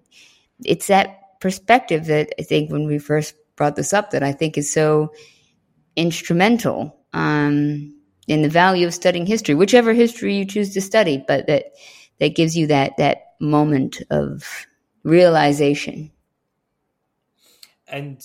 it's 0.63 0.87
that 0.87 1.39
perspective 1.41 2.05
that 2.05 2.29
I 2.39 2.43
think 2.43 2.71
when 2.71 2.85
we 2.85 2.99
first 2.99 3.35
brought 3.55 3.75
this 3.75 3.93
up 3.93 4.11
that 4.11 4.23
I 4.23 4.31
think 4.31 4.57
is 4.57 4.71
so 4.71 5.11
instrumental. 5.95 6.95
Um, 7.13 7.95
in 8.27 8.41
the 8.43 8.49
value 8.49 8.87
of 8.87 8.93
studying 8.93 9.25
history, 9.25 9.55
whichever 9.55 9.93
history 9.93 10.35
you 10.35 10.45
choose 10.45 10.73
to 10.73 10.81
study, 10.81 11.23
but 11.27 11.47
that 11.47 11.65
that 12.19 12.35
gives 12.35 12.55
you 12.55 12.67
that 12.67 12.95
that 12.97 13.33
moment 13.41 14.01
of 14.09 14.67
realization. 15.03 16.11
And 17.87 18.23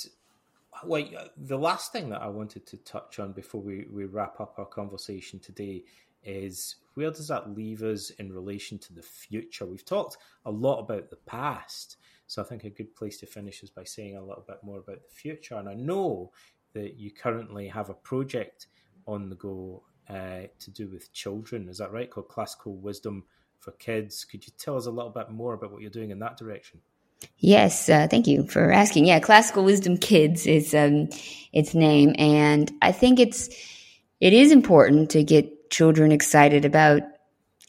like 0.85 1.13
the 1.37 1.59
last 1.59 1.91
thing 1.93 2.11
that 2.11 2.23
I 2.23 2.29
wanted 2.29 2.67
to 2.67 2.77
touch 2.77 3.19
on 3.19 3.33
before 3.33 3.61
we, 3.61 3.87
we 3.91 4.05
wrap 4.05 4.39
up 4.41 4.55
our 4.59 4.67
conversation 4.67 5.41
today 5.41 5.85
is 6.27 6.77
where 6.95 7.11
does 7.11 7.29
that 7.29 7.55
leave 7.55 7.83
us 7.83 8.11
in 8.11 8.33
relation 8.33 8.79
to 8.79 8.95
the 8.95 9.03
future? 9.03 9.67
We've 9.67 9.85
talked 9.85 10.17
a 10.45 10.51
lot 10.51 10.81
about 10.81 11.11
the 11.11 11.17
past, 11.17 11.97
so 12.27 12.43
I 12.43 12.45
think 12.45 12.65
a 12.65 12.71
good 12.71 12.95
place 12.95 13.19
to 13.19 13.27
finish 13.27 13.63
is 13.63 13.71
by 13.71 13.85
saying 13.85 14.17
a 14.17 14.25
little 14.25 14.45
bit 14.47 14.59
more 14.63 14.79
about 14.79 15.03
the 15.03 15.15
future. 15.15 15.57
And 15.57 15.69
I 15.69 15.75
know 15.75 16.33
that 16.73 16.99
you 16.99 17.11
currently 17.11 17.69
have 17.69 17.91
a 17.91 17.95
project 17.95 18.67
on 19.07 19.29
the 19.29 19.37
go 19.37 19.83
uh, 20.09 20.43
to 20.59 20.71
do 20.71 20.89
with 20.89 21.13
children. 21.13 21.69
Is 21.69 21.79
that 21.79 21.93
right? 21.93 22.11
Called 22.11 22.29
Classical 22.29 22.77
Wisdom 22.77 23.25
for 23.59 23.73
Kids. 23.73 24.25
Could 24.25 24.47
you 24.47 24.53
tell 24.59 24.77
us 24.77 24.87
a 24.87 24.91
little 24.91 25.11
bit 25.11 25.31
more 25.31 25.55
about 25.55 25.73
what 25.73 25.81
you're 25.81 25.91
doing 25.91 26.11
in 26.11 26.19
that 26.21 26.37
direction? 26.37 26.81
Yes, 27.39 27.89
uh, 27.89 28.07
thank 28.11 28.27
you 28.27 28.47
for 28.47 28.73
asking. 28.73 29.07
Yeah, 29.07 29.21
Classical 29.21 29.65
Wisdom 29.65 29.97
Kids 29.97 30.47
is 30.47 30.75
um, 30.75 31.09
its 31.53 31.75
name, 31.75 32.15
and 32.19 32.71
I 32.83 32.93
think 32.93 33.19
it's 33.19 33.49
it 34.21 34.33
is 34.33 34.53
important 34.53 35.11
to 35.11 35.23
get 35.23 35.56
children 35.71 36.13
excited 36.13 36.65
about 36.65 37.03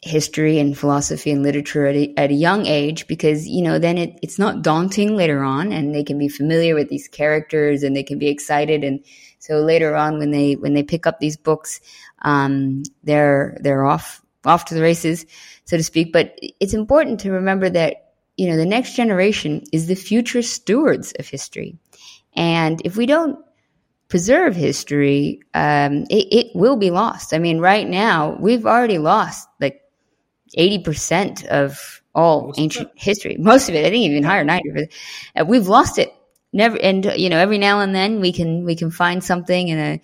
history 0.03 0.59
and 0.59 0.77
philosophy 0.77 1.31
and 1.31 1.41
literature 1.41 1.87
at 1.87 1.95
a, 1.95 2.13
at 2.17 2.29
a 2.29 2.35
young 2.35 2.67
age 2.67 3.07
because 3.07 3.47
you 3.47 3.63
know 3.63 3.79
then 3.79 3.97
it, 3.97 4.17
it's 4.21 4.39
not 4.39 4.61
daunting 4.61 5.15
later 5.15 5.43
on, 5.43 5.71
and 5.71 5.93
they 5.93 6.03
can 6.03 6.17
be 6.17 6.29
familiar 6.29 6.75
with 6.75 6.89
these 6.89 7.07
characters 7.07 7.83
and 7.83 7.95
they 7.95 8.03
can 8.03 8.19
be 8.19 8.27
excited 8.27 8.83
and 8.83 9.03
so 9.39 9.59
later 9.59 9.95
on, 9.95 10.17
when 10.17 10.31
they 10.31 10.55
when 10.55 10.73
they 10.73 10.83
pick 10.83 11.05
up 11.07 11.19
these 11.19 11.37
books, 11.37 11.79
um, 12.23 12.83
they're 13.03 13.57
they're 13.61 13.85
off 13.85 14.21
off 14.45 14.65
to 14.65 14.75
the 14.75 14.81
races, 14.81 15.25
so 15.65 15.77
to 15.77 15.83
speak. 15.83 16.11
But 16.11 16.37
it's 16.59 16.73
important 16.73 17.19
to 17.21 17.31
remember 17.31 17.69
that 17.69 18.13
you 18.35 18.49
know 18.49 18.57
the 18.57 18.65
next 18.65 18.95
generation 18.95 19.63
is 19.71 19.87
the 19.87 19.95
future 19.95 20.41
stewards 20.41 21.13
of 21.19 21.27
history, 21.27 21.77
and 22.35 22.81
if 22.83 22.97
we 22.97 23.05
don't 23.05 23.39
preserve 24.09 24.55
history, 24.55 25.41
um, 25.53 26.03
it, 26.09 26.27
it 26.31 26.55
will 26.55 26.77
be 26.77 26.91
lost. 26.91 27.33
I 27.33 27.39
mean, 27.39 27.59
right 27.59 27.87
now 27.87 28.37
we've 28.39 28.65
already 28.65 28.97
lost 28.97 29.47
like 29.59 29.81
eighty 30.55 30.79
percent 30.79 31.45
of 31.45 32.01
all 32.15 32.47
Most 32.47 32.59
ancient 32.59 32.91
history. 32.95 33.37
Most 33.37 33.69
of 33.69 33.75
it, 33.75 33.85
I 33.85 33.89
think 33.89 34.05
even 34.05 34.23
higher, 34.23 34.43
ninety. 34.43 34.89
Uh, 35.35 35.45
we've 35.45 35.67
lost 35.67 35.99
it 35.99 36.13
never 36.53 36.77
and 36.81 37.05
you 37.17 37.29
know 37.29 37.37
every 37.37 37.57
now 37.57 37.81
and 37.81 37.93
then 37.93 38.21
we 38.21 38.31
can 38.31 38.63
we 38.63 38.75
can 38.75 38.89
find 38.89 39.23
something 39.23 39.67
in 39.67 39.77
a 39.77 40.01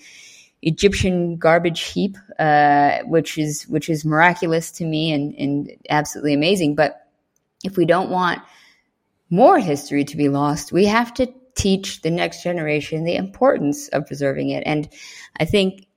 Egyptian 0.61 1.35
garbage 1.37 1.81
heap, 1.81 2.17
uh, 2.39 2.99
which 3.05 3.37
is 3.37 3.67
which 3.67 3.89
is 3.89 4.05
miraculous 4.05 4.71
to 4.71 4.85
me 4.85 5.11
and, 5.11 5.35
and 5.35 5.71
absolutely 5.89 6.33
amazing. 6.33 6.75
But 6.75 7.05
if 7.63 7.77
we 7.77 7.85
don't 7.85 8.09
want 8.09 8.41
more 9.29 9.59
history 9.59 10.05
to 10.05 10.17
be 10.17 10.29
lost, 10.29 10.71
we 10.71 10.85
have 10.85 11.13
to 11.15 11.33
teach 11.55 12.01
the 12.01 12.11
next 12.11 12.43
generation 12.43 13.03
the 13.03 13.15
importance 13.15 13.87
of 13.89 14.07
preserving 14.07 14.49
it. 14.49 14.63
And 14.65 14.89
I 15.39 15.45
think 15.45 15.87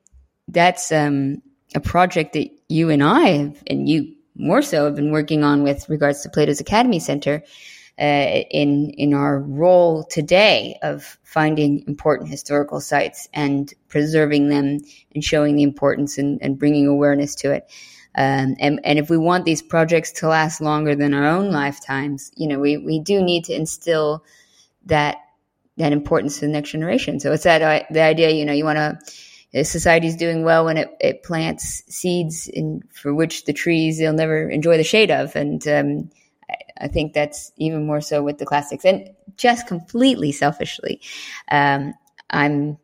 that's 0.48 0.92
um, 0.92 1.42
a 1.74 1.80
project 1.80 2.34
that 2.34 2.48
you 2.68 2.90
and 2.90 3.02
I 3.02 3.28
have, 3.28 3.62
and 3.66 3.88
you 3.88 4.14
more 4.34 4.62
so 4.62 4.84
have 4.84 4.96
been 4.96 5.12
working 5.12 5.44
on 5.44 5.62
with 5.62 5.88
regards 5.88 6.22
to 6.22 6.28
Plato's 6.28 6.60
Academy 6.60 7.00
Center 7.00 7.42
uh, 7.98 8.42
in 8.50 8.90
in 8.90 9.14
our 9.14 9.38
role 9.38 10.04
today 10.04 10.78
of 10.82 11.18
finding 11.22 11.84
important 11.88 12.28
historical 12.28 12.80
sites 12.80 13.28
and 13.32 13.72
preserving 13.88 14.48
them 14.48 14.78
and 15.14 15.24
showing 15.24 15.56
the 15.56 15.62
importance 15.62 16.18
and, 16.18 16.38
and 16.42 16.58
bringing 16.58 16.86
awareness 16.86 17.34
to 17.36 17.52
it. 17.52 17.70
Um, 18.14 18.56
and, 18.58 18.80
and 18.82 18.98
if 18.98 19.10
we 19.10 19.18
want 19.18 19.44
these 19.44 19.60
projects 19.60 20.12
to 20.12 20.28
last 20.28 20.62
longer 20.62 20.94
than 20.94 21.12
our 21.12 21.26
own 21.26 21.50
lifetimes, 21.50 22.30
you 22.34 22.48
know, 22.48 22.58
we, 22.58 22.78
we 22.78 22.98
do 22.98 23.22
need 23.22 23.44
to 23.44 23.54
instill 23.54 24.24
that 24.86 25.18
that 25.76 25.92
importance 25.92 26.38
to 26.38 26.46
the 26.46 26.52
next 26.52 26.70
generation. 26.70 27.20
So 27.20 27.32
it's 27.32 27.44
that 27.44 27.62
uh, 27.62 27.84
the 27.90 28.02
idea, 28.02 28.30
you 28.30 28.44
know, 28.44 28.52
you 28.52 28.64
want 28.64 28.78
to 28.78 29.64
society 29.64 30.06
is 30.06 30.16
doing 30.16 30.42
well 30.42 30.64
when 30.64 30.76
it, 30.76 30.88
it 31.00 31.22
plants 31.22 31.82
seeds 31.88 32.48
in 32.48 32.82
for 32.92 33.14
which 33.14 33.44
the 33.44 33.52
trees 33.52 33.98
they'll 33.98 34.12
never 34.12 34.48
enjoy 34.50 34.76
the 34.76 34.84
shade 34.84 35.10
of, 35.10 35.34
and 35.36 35.66
um, 35.68 36.10
I 36.80 36.88
think 36.88 37.12
that's 37.12 37.52
even 37.56 37.86
more 37.86 38.00
so 38.00 38.22
with 38.22 38.38
the 38.38 38.46
classics. 38.46 38.84
And 38.84 39.10
just 39.36 39.66
completely 39.66 40.32
selfishly, 40.32 41.00
um, 41.50 41.94
I'm 42.30 42.78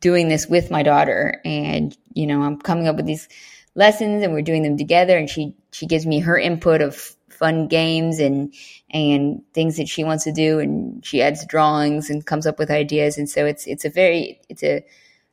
doing 0.00 0.28
this 0.28 0.46
with 0.46 0.70
my 0.70 0.82
daughter, 0.82 1.40
and 1.44 1.96
you 2.12 2.26
know, 2.26 2.42
I'm 2.42 2.60
coming 2.60 2.86
up 2.86 2.96
with 2.96 3.06
these 3.06 3.28
lessons, 3.74 4.22
and 4.22 4.32
we're 4.32 4.42
doing 4.42 4.62
them 4.62 4.76
together. 4.76 5.16
And 5.16 5.28
she 5.28 5.54
she 5.72 5.86
gives 5.86 6.06
me 6.06 6.20
her 6.20 6.38
input 6.38 6.80
of 6.80 7.16
fun 7.34 7.68
games 7.68 8.18
and 8.18 8.54
and 8.90 9.42
things 9.52 9.76
that 9.76 9.88
she 9.88 10.04
wants 10.04 10.24
to 10.24 10.32
do, 10.32 10.58
and 10.58 11.04
she 11.04 11.22
adds 11.22 11.44
drawings 11.46 12.10
and 12.10 12.24
comes 12.24 12.46
up 12.46 12.58
with 12.58 12.70
ideas. 12.70 13.18
And 13.18 13.28
so 13.28 13.44
it's 13.46 13.66
it's 13.66 13.84
a 13.84 13.90
very 13.90 14.40
it's 14.48 14.62
a 14.62 14.84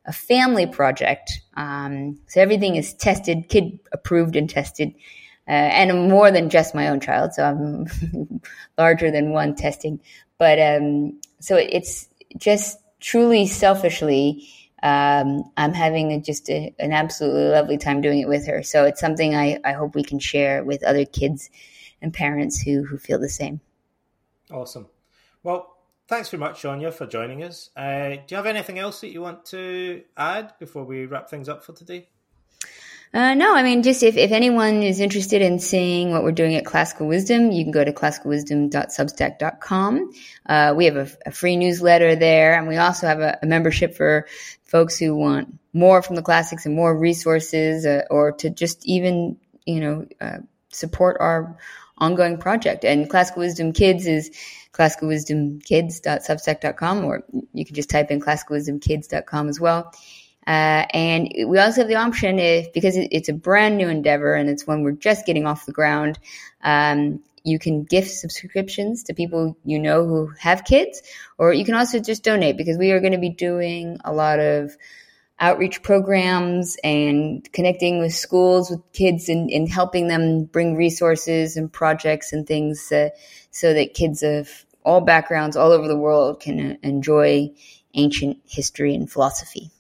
a 0.06 0.14
family 0.14 0.66
project. 0.66 1.42
Um, 1.56 2.20
so 2.28 2.42
everything 2.42 2.76
is 2.76 2.94
tested, 2.94 3.50
kid 3.50 3.80
approved 3.92 4.36
and 4.36 4.50
tested 4.50 4.96
uh, 5.48 5.52
and 5.52 6.10
more 6.10 6.32
than 6.32 6.50
just 6.50 6.76
my 6.76 6.88
own 6.88 7.00
child. 7.00 7.34
So 7.34 7.44
I'm 7.44 8.42
larger 8.78 9.12
than 9.12 9.32
one 9.32 9.56
testing. 9.56 10.00
But 10.38 10.60
um, 10.60 11.20
so 11.40 11.56
it's 11.56 12.08
just 12.38 12.80
truly 13.00 13.48
selfishly, 13.48 14.48
um, 14.84 15.44
I'm 15.58 15.74
having 15.74 16.14
a, 16.14 16.22
just 16.22 16.50
a, 16.50 16.74
an 16.80 16.94
absolutely 16.94 17.50
lovely 17.50 17.78
time 17.78 18.02
doing 18.02 18.20
it 18.20 18.28
with 18.28 18.48
her. 18.48 18.64
So 18.64 18.86
it's 18.86 19.02
something 19.02 19.36
I, 19.36 19.60
I 19.66 19.74
hope 19.74 19.94
we 19.94 20.04
can 20.04 20.20
share 20.20 20.64
with 20.64 20.84
other 20.84 21.06
kids 21.06 21.50
and 22.02 22.14
parents 22.14 22.62
who, 22.62 22.84
who 22.84 22.98
feel 22.98 23.20
the 23.20 23.30
same. 23.30 23.62
Awesome. 24.50 24.88
Well, 25.44 25.78
thanks 26.08 26.30
very 26.30 26.40
much, 26.40 26.66
Anya, 26.66 26.92
for 26.92 27.08
joining 27.08 27.44
us. 27.44 27.70
Uh, 27.76 28.10
do 28.10 28.22
you 28.30 28.38
have 28.38 28.46
anything 28.46 28.80
else 28.80 29.02
that 29.02 29.12
you 29.12 29.22
want 29.22 29.46
to 29.46 30.04
add 30.18 30.54
before 30.60 30.84
we 30.84 31.06
wrap 31.06 31.30
things 31.30 31.48
up 31.48 31.64
for 31.64 31.74
today? 31.74 32.08
Uh, 33.14 33.34
no, 33.34 33.54
I 33.54 33.62
mean, 33.62 33.84
just 33.84 34.04
if, 34.04 34.16
if 34.16 34.32
anyone 34.32 34.84
is 34.84 35.02
interested 35.02 35.42
in 35.42 35.60
seeing 35.60 36.12
what 36.12 36.24
we're 36.24 36.32
doing 36.32 36.56
at 36.56 36.66
Classical 36.66 37.08
Wisdom, 37.08 37.52
you 37.52 37.66
can 37.66 37.74
go 37.74 37.84
to 37.84 37.92
classicalwisdom.substack.com. 37.92 40.12
Uh, 40.46 40.74
we 40.78 40.86
have 40.86 40.96
a, 40.96 41.10
a, 41.26 41.32
free 41.32 41.58
newsletter 41.58 42.16
there, 42.16 42.58
and 42.58 42.70
we 42.70 42.78
also 42.78 43.08
have 43.08 43.20
a, 43.20 43.38
a, 43.42 43.46
membership 43.46 43.96
for 43.96 44.28
folks 44.64 44.98
who 44.98 45.14
want 45.14 45.54
more 45.74 46.02
from 46.02 46.16
the 46.16 46.22
classics 46.22 46.66
and 46.66 46.74
more 46.74 46.98
resources, 46.98 47.86
uh, 47.86 48.04
or 48.10 48.32
to 48.32 48.50
just 48.50 48.86
even, 48.86 49.36
you 49.66 49.82
know, 49.82 50.08
uh, 50.22 50.38
support 50.70 51.18
our 51.20 51.58
ongoing 52.02 52.38
project. 52.38 52.84
And 52.84 53.10
Classical 53.10 53.40
Wisdom 53.40 53.72
Kids 53.72 54.06
is 54.06 54.30
classicalwisdomkids.substack.com, 54.74 57.06
or 57.06 57.24
you 57.54 57.64
can 57.64 57.76
just 57.76 57.90
type 57.90 58.12
in 58.12 58.20
classicalwisdomkids.com 58.20 59.48
as 59.48 59.58
well. 59.60 59.94
Uh, 60.48 60.88
and 60.92 61.32
we 61.48 61.60
also 61.60 61.82
have 61.82 61.88
the 61.88 61.96
option 61.96 62.40
if, 62.40 62.74
because 62.74 62.98
it's 62.98 63.30
a 63.30 63.34
brand 63.34 63.78
new 63.78 63.88
endeavor 63.88 64.34
and 64.34 64.50
it's 64.50 64.66
one 64.66 64.82
we're 64.82 64.92
just 64.92 65.24
getting 65.26 65.46
off 65.46 65.68
the 65.68 65.72
ground, 65.72 66.18
um, 66.64 67.22
you 67.44 67.60
can 67.60 67.84
gift 67.84 68.12
subscriptions 68.12 69.04
to 69.04 69.14
people 69.14 69.56
you 69.66 69.80
know 69.80 70.06
who 70.06 70.32
have 70.40 70.64
kids, 70.64 71.02
or 71.38 71.54
you 71.54 71.66
can 71.66 71.76
also 71.76 72.00
just 72.00 72.24
donate 72.24 72.58
because 72.58 72.78
we 72.78 72.92
are 72.92 73.00
going 73.00 73.14
to 73.14 73.20
be 73.20 73.30
doing 73.30 74.00
a 74.04 74.14
lot 74.14 74.40
of 74.40 74.76
outreach 75.42 75.82
programs 75.82 76.78
and 76.84 77.52
connecting 77.52 78.00
with 78.00 78.14
schools 78.14 78.70
with 78.70 78.80
kids 78.94 79.28
and, 79.28 79.50
and 79.50 79.68
helping 79.68 80.08
them 80.08 80.46
bring 80.46 80.76
resources 80.76 81.58
and 81.58 81.74
projects 81.74 82.32
and 82.32 82.48
things 82.48 82.92
uh, 82.92 83.10
so 83.50 83.74
that 83.74 83.96
kids 83.96 84.22
of 84.22 84.66
all 84.84 85.02
backgrounds 85.02 85.58
all 85.58 85.72
over 85.72 85.88
the 85.88 85.98
world 85.98 86.40
can 86.40 86.78
enjoy 86.84 87.52
ancient 87.96 88.38
history 88.46 88.96
and 88.96 89.12
philosophy. 89.12 89.72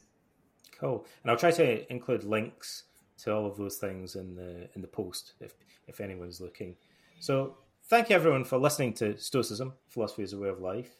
Cool. 0.79 1.05
And 1.21 1.31
I'll 1.31 1.37
try 1.37 1.51
to 1.51 1.91
include 1.93 2.23
links 2.23 2.83
to 3.19 3.33
all 3.33 3.45
of 3.45 3.55
those 3.55 3.77
things 3.77 4.15
in 4.15 4.35
the 4.35 4.67
in 4.73 4.81
the 4.81 4.87
post 4.87 5.33
if 5.39 5.53
if 5.87 6.01
anyone's 6.01 6.41
looking. 6.41 6.75
So 7.19 7.55
thank 7.83 8.09
you 8.09 8.15
everyone 8.15 8.45
for 8.45 8.57
listening 8.57 8.93
to 8.95 9.15
Stoicism, 9.17 9.73
Philosophy 9.89 10.23
as 10.23 10.33
a 10.33 10.39
Way 10.39 10.49
of 10.49 10.59
Life. 10.59 10.95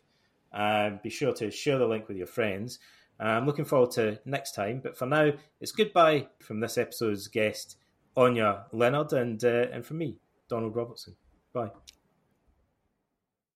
Um, 0.54 1.00
be 1.02 1.10
sure 1.10 1.34
to 1.34 1.50
share 1.50 1.80
the 1.80 1.88
link 1.88 2.08
with 2.08 2.18
your 2.18 2.28
friends. 2.28 2.78
I'm 3.30 3.46
looking 3.46 3.66
forward 3.66 3.92
to 3.92 4.20
next 4.26 4.54
time, 4.54 4.82
but 4.84 4.98
for 4.98 5.06
now, 5.06 5.32
it's 5.60 5.72
goodbye 5.72 6.28
from 6.40 6.60
this 6.60 6.78
episode's 6.78 7.28
guest, 7.28 7.78
Anya 8.18 8.66
Leonard, 8.72 9.14
and 9.14 9.44
uh, 9.44 9.68
and 9.72 9.86
from 9.86 10.00
me, 10.00 10.18
Donald 10.50 10.76
Robertson. 10.76 11.16
Bye. 11.54 11.72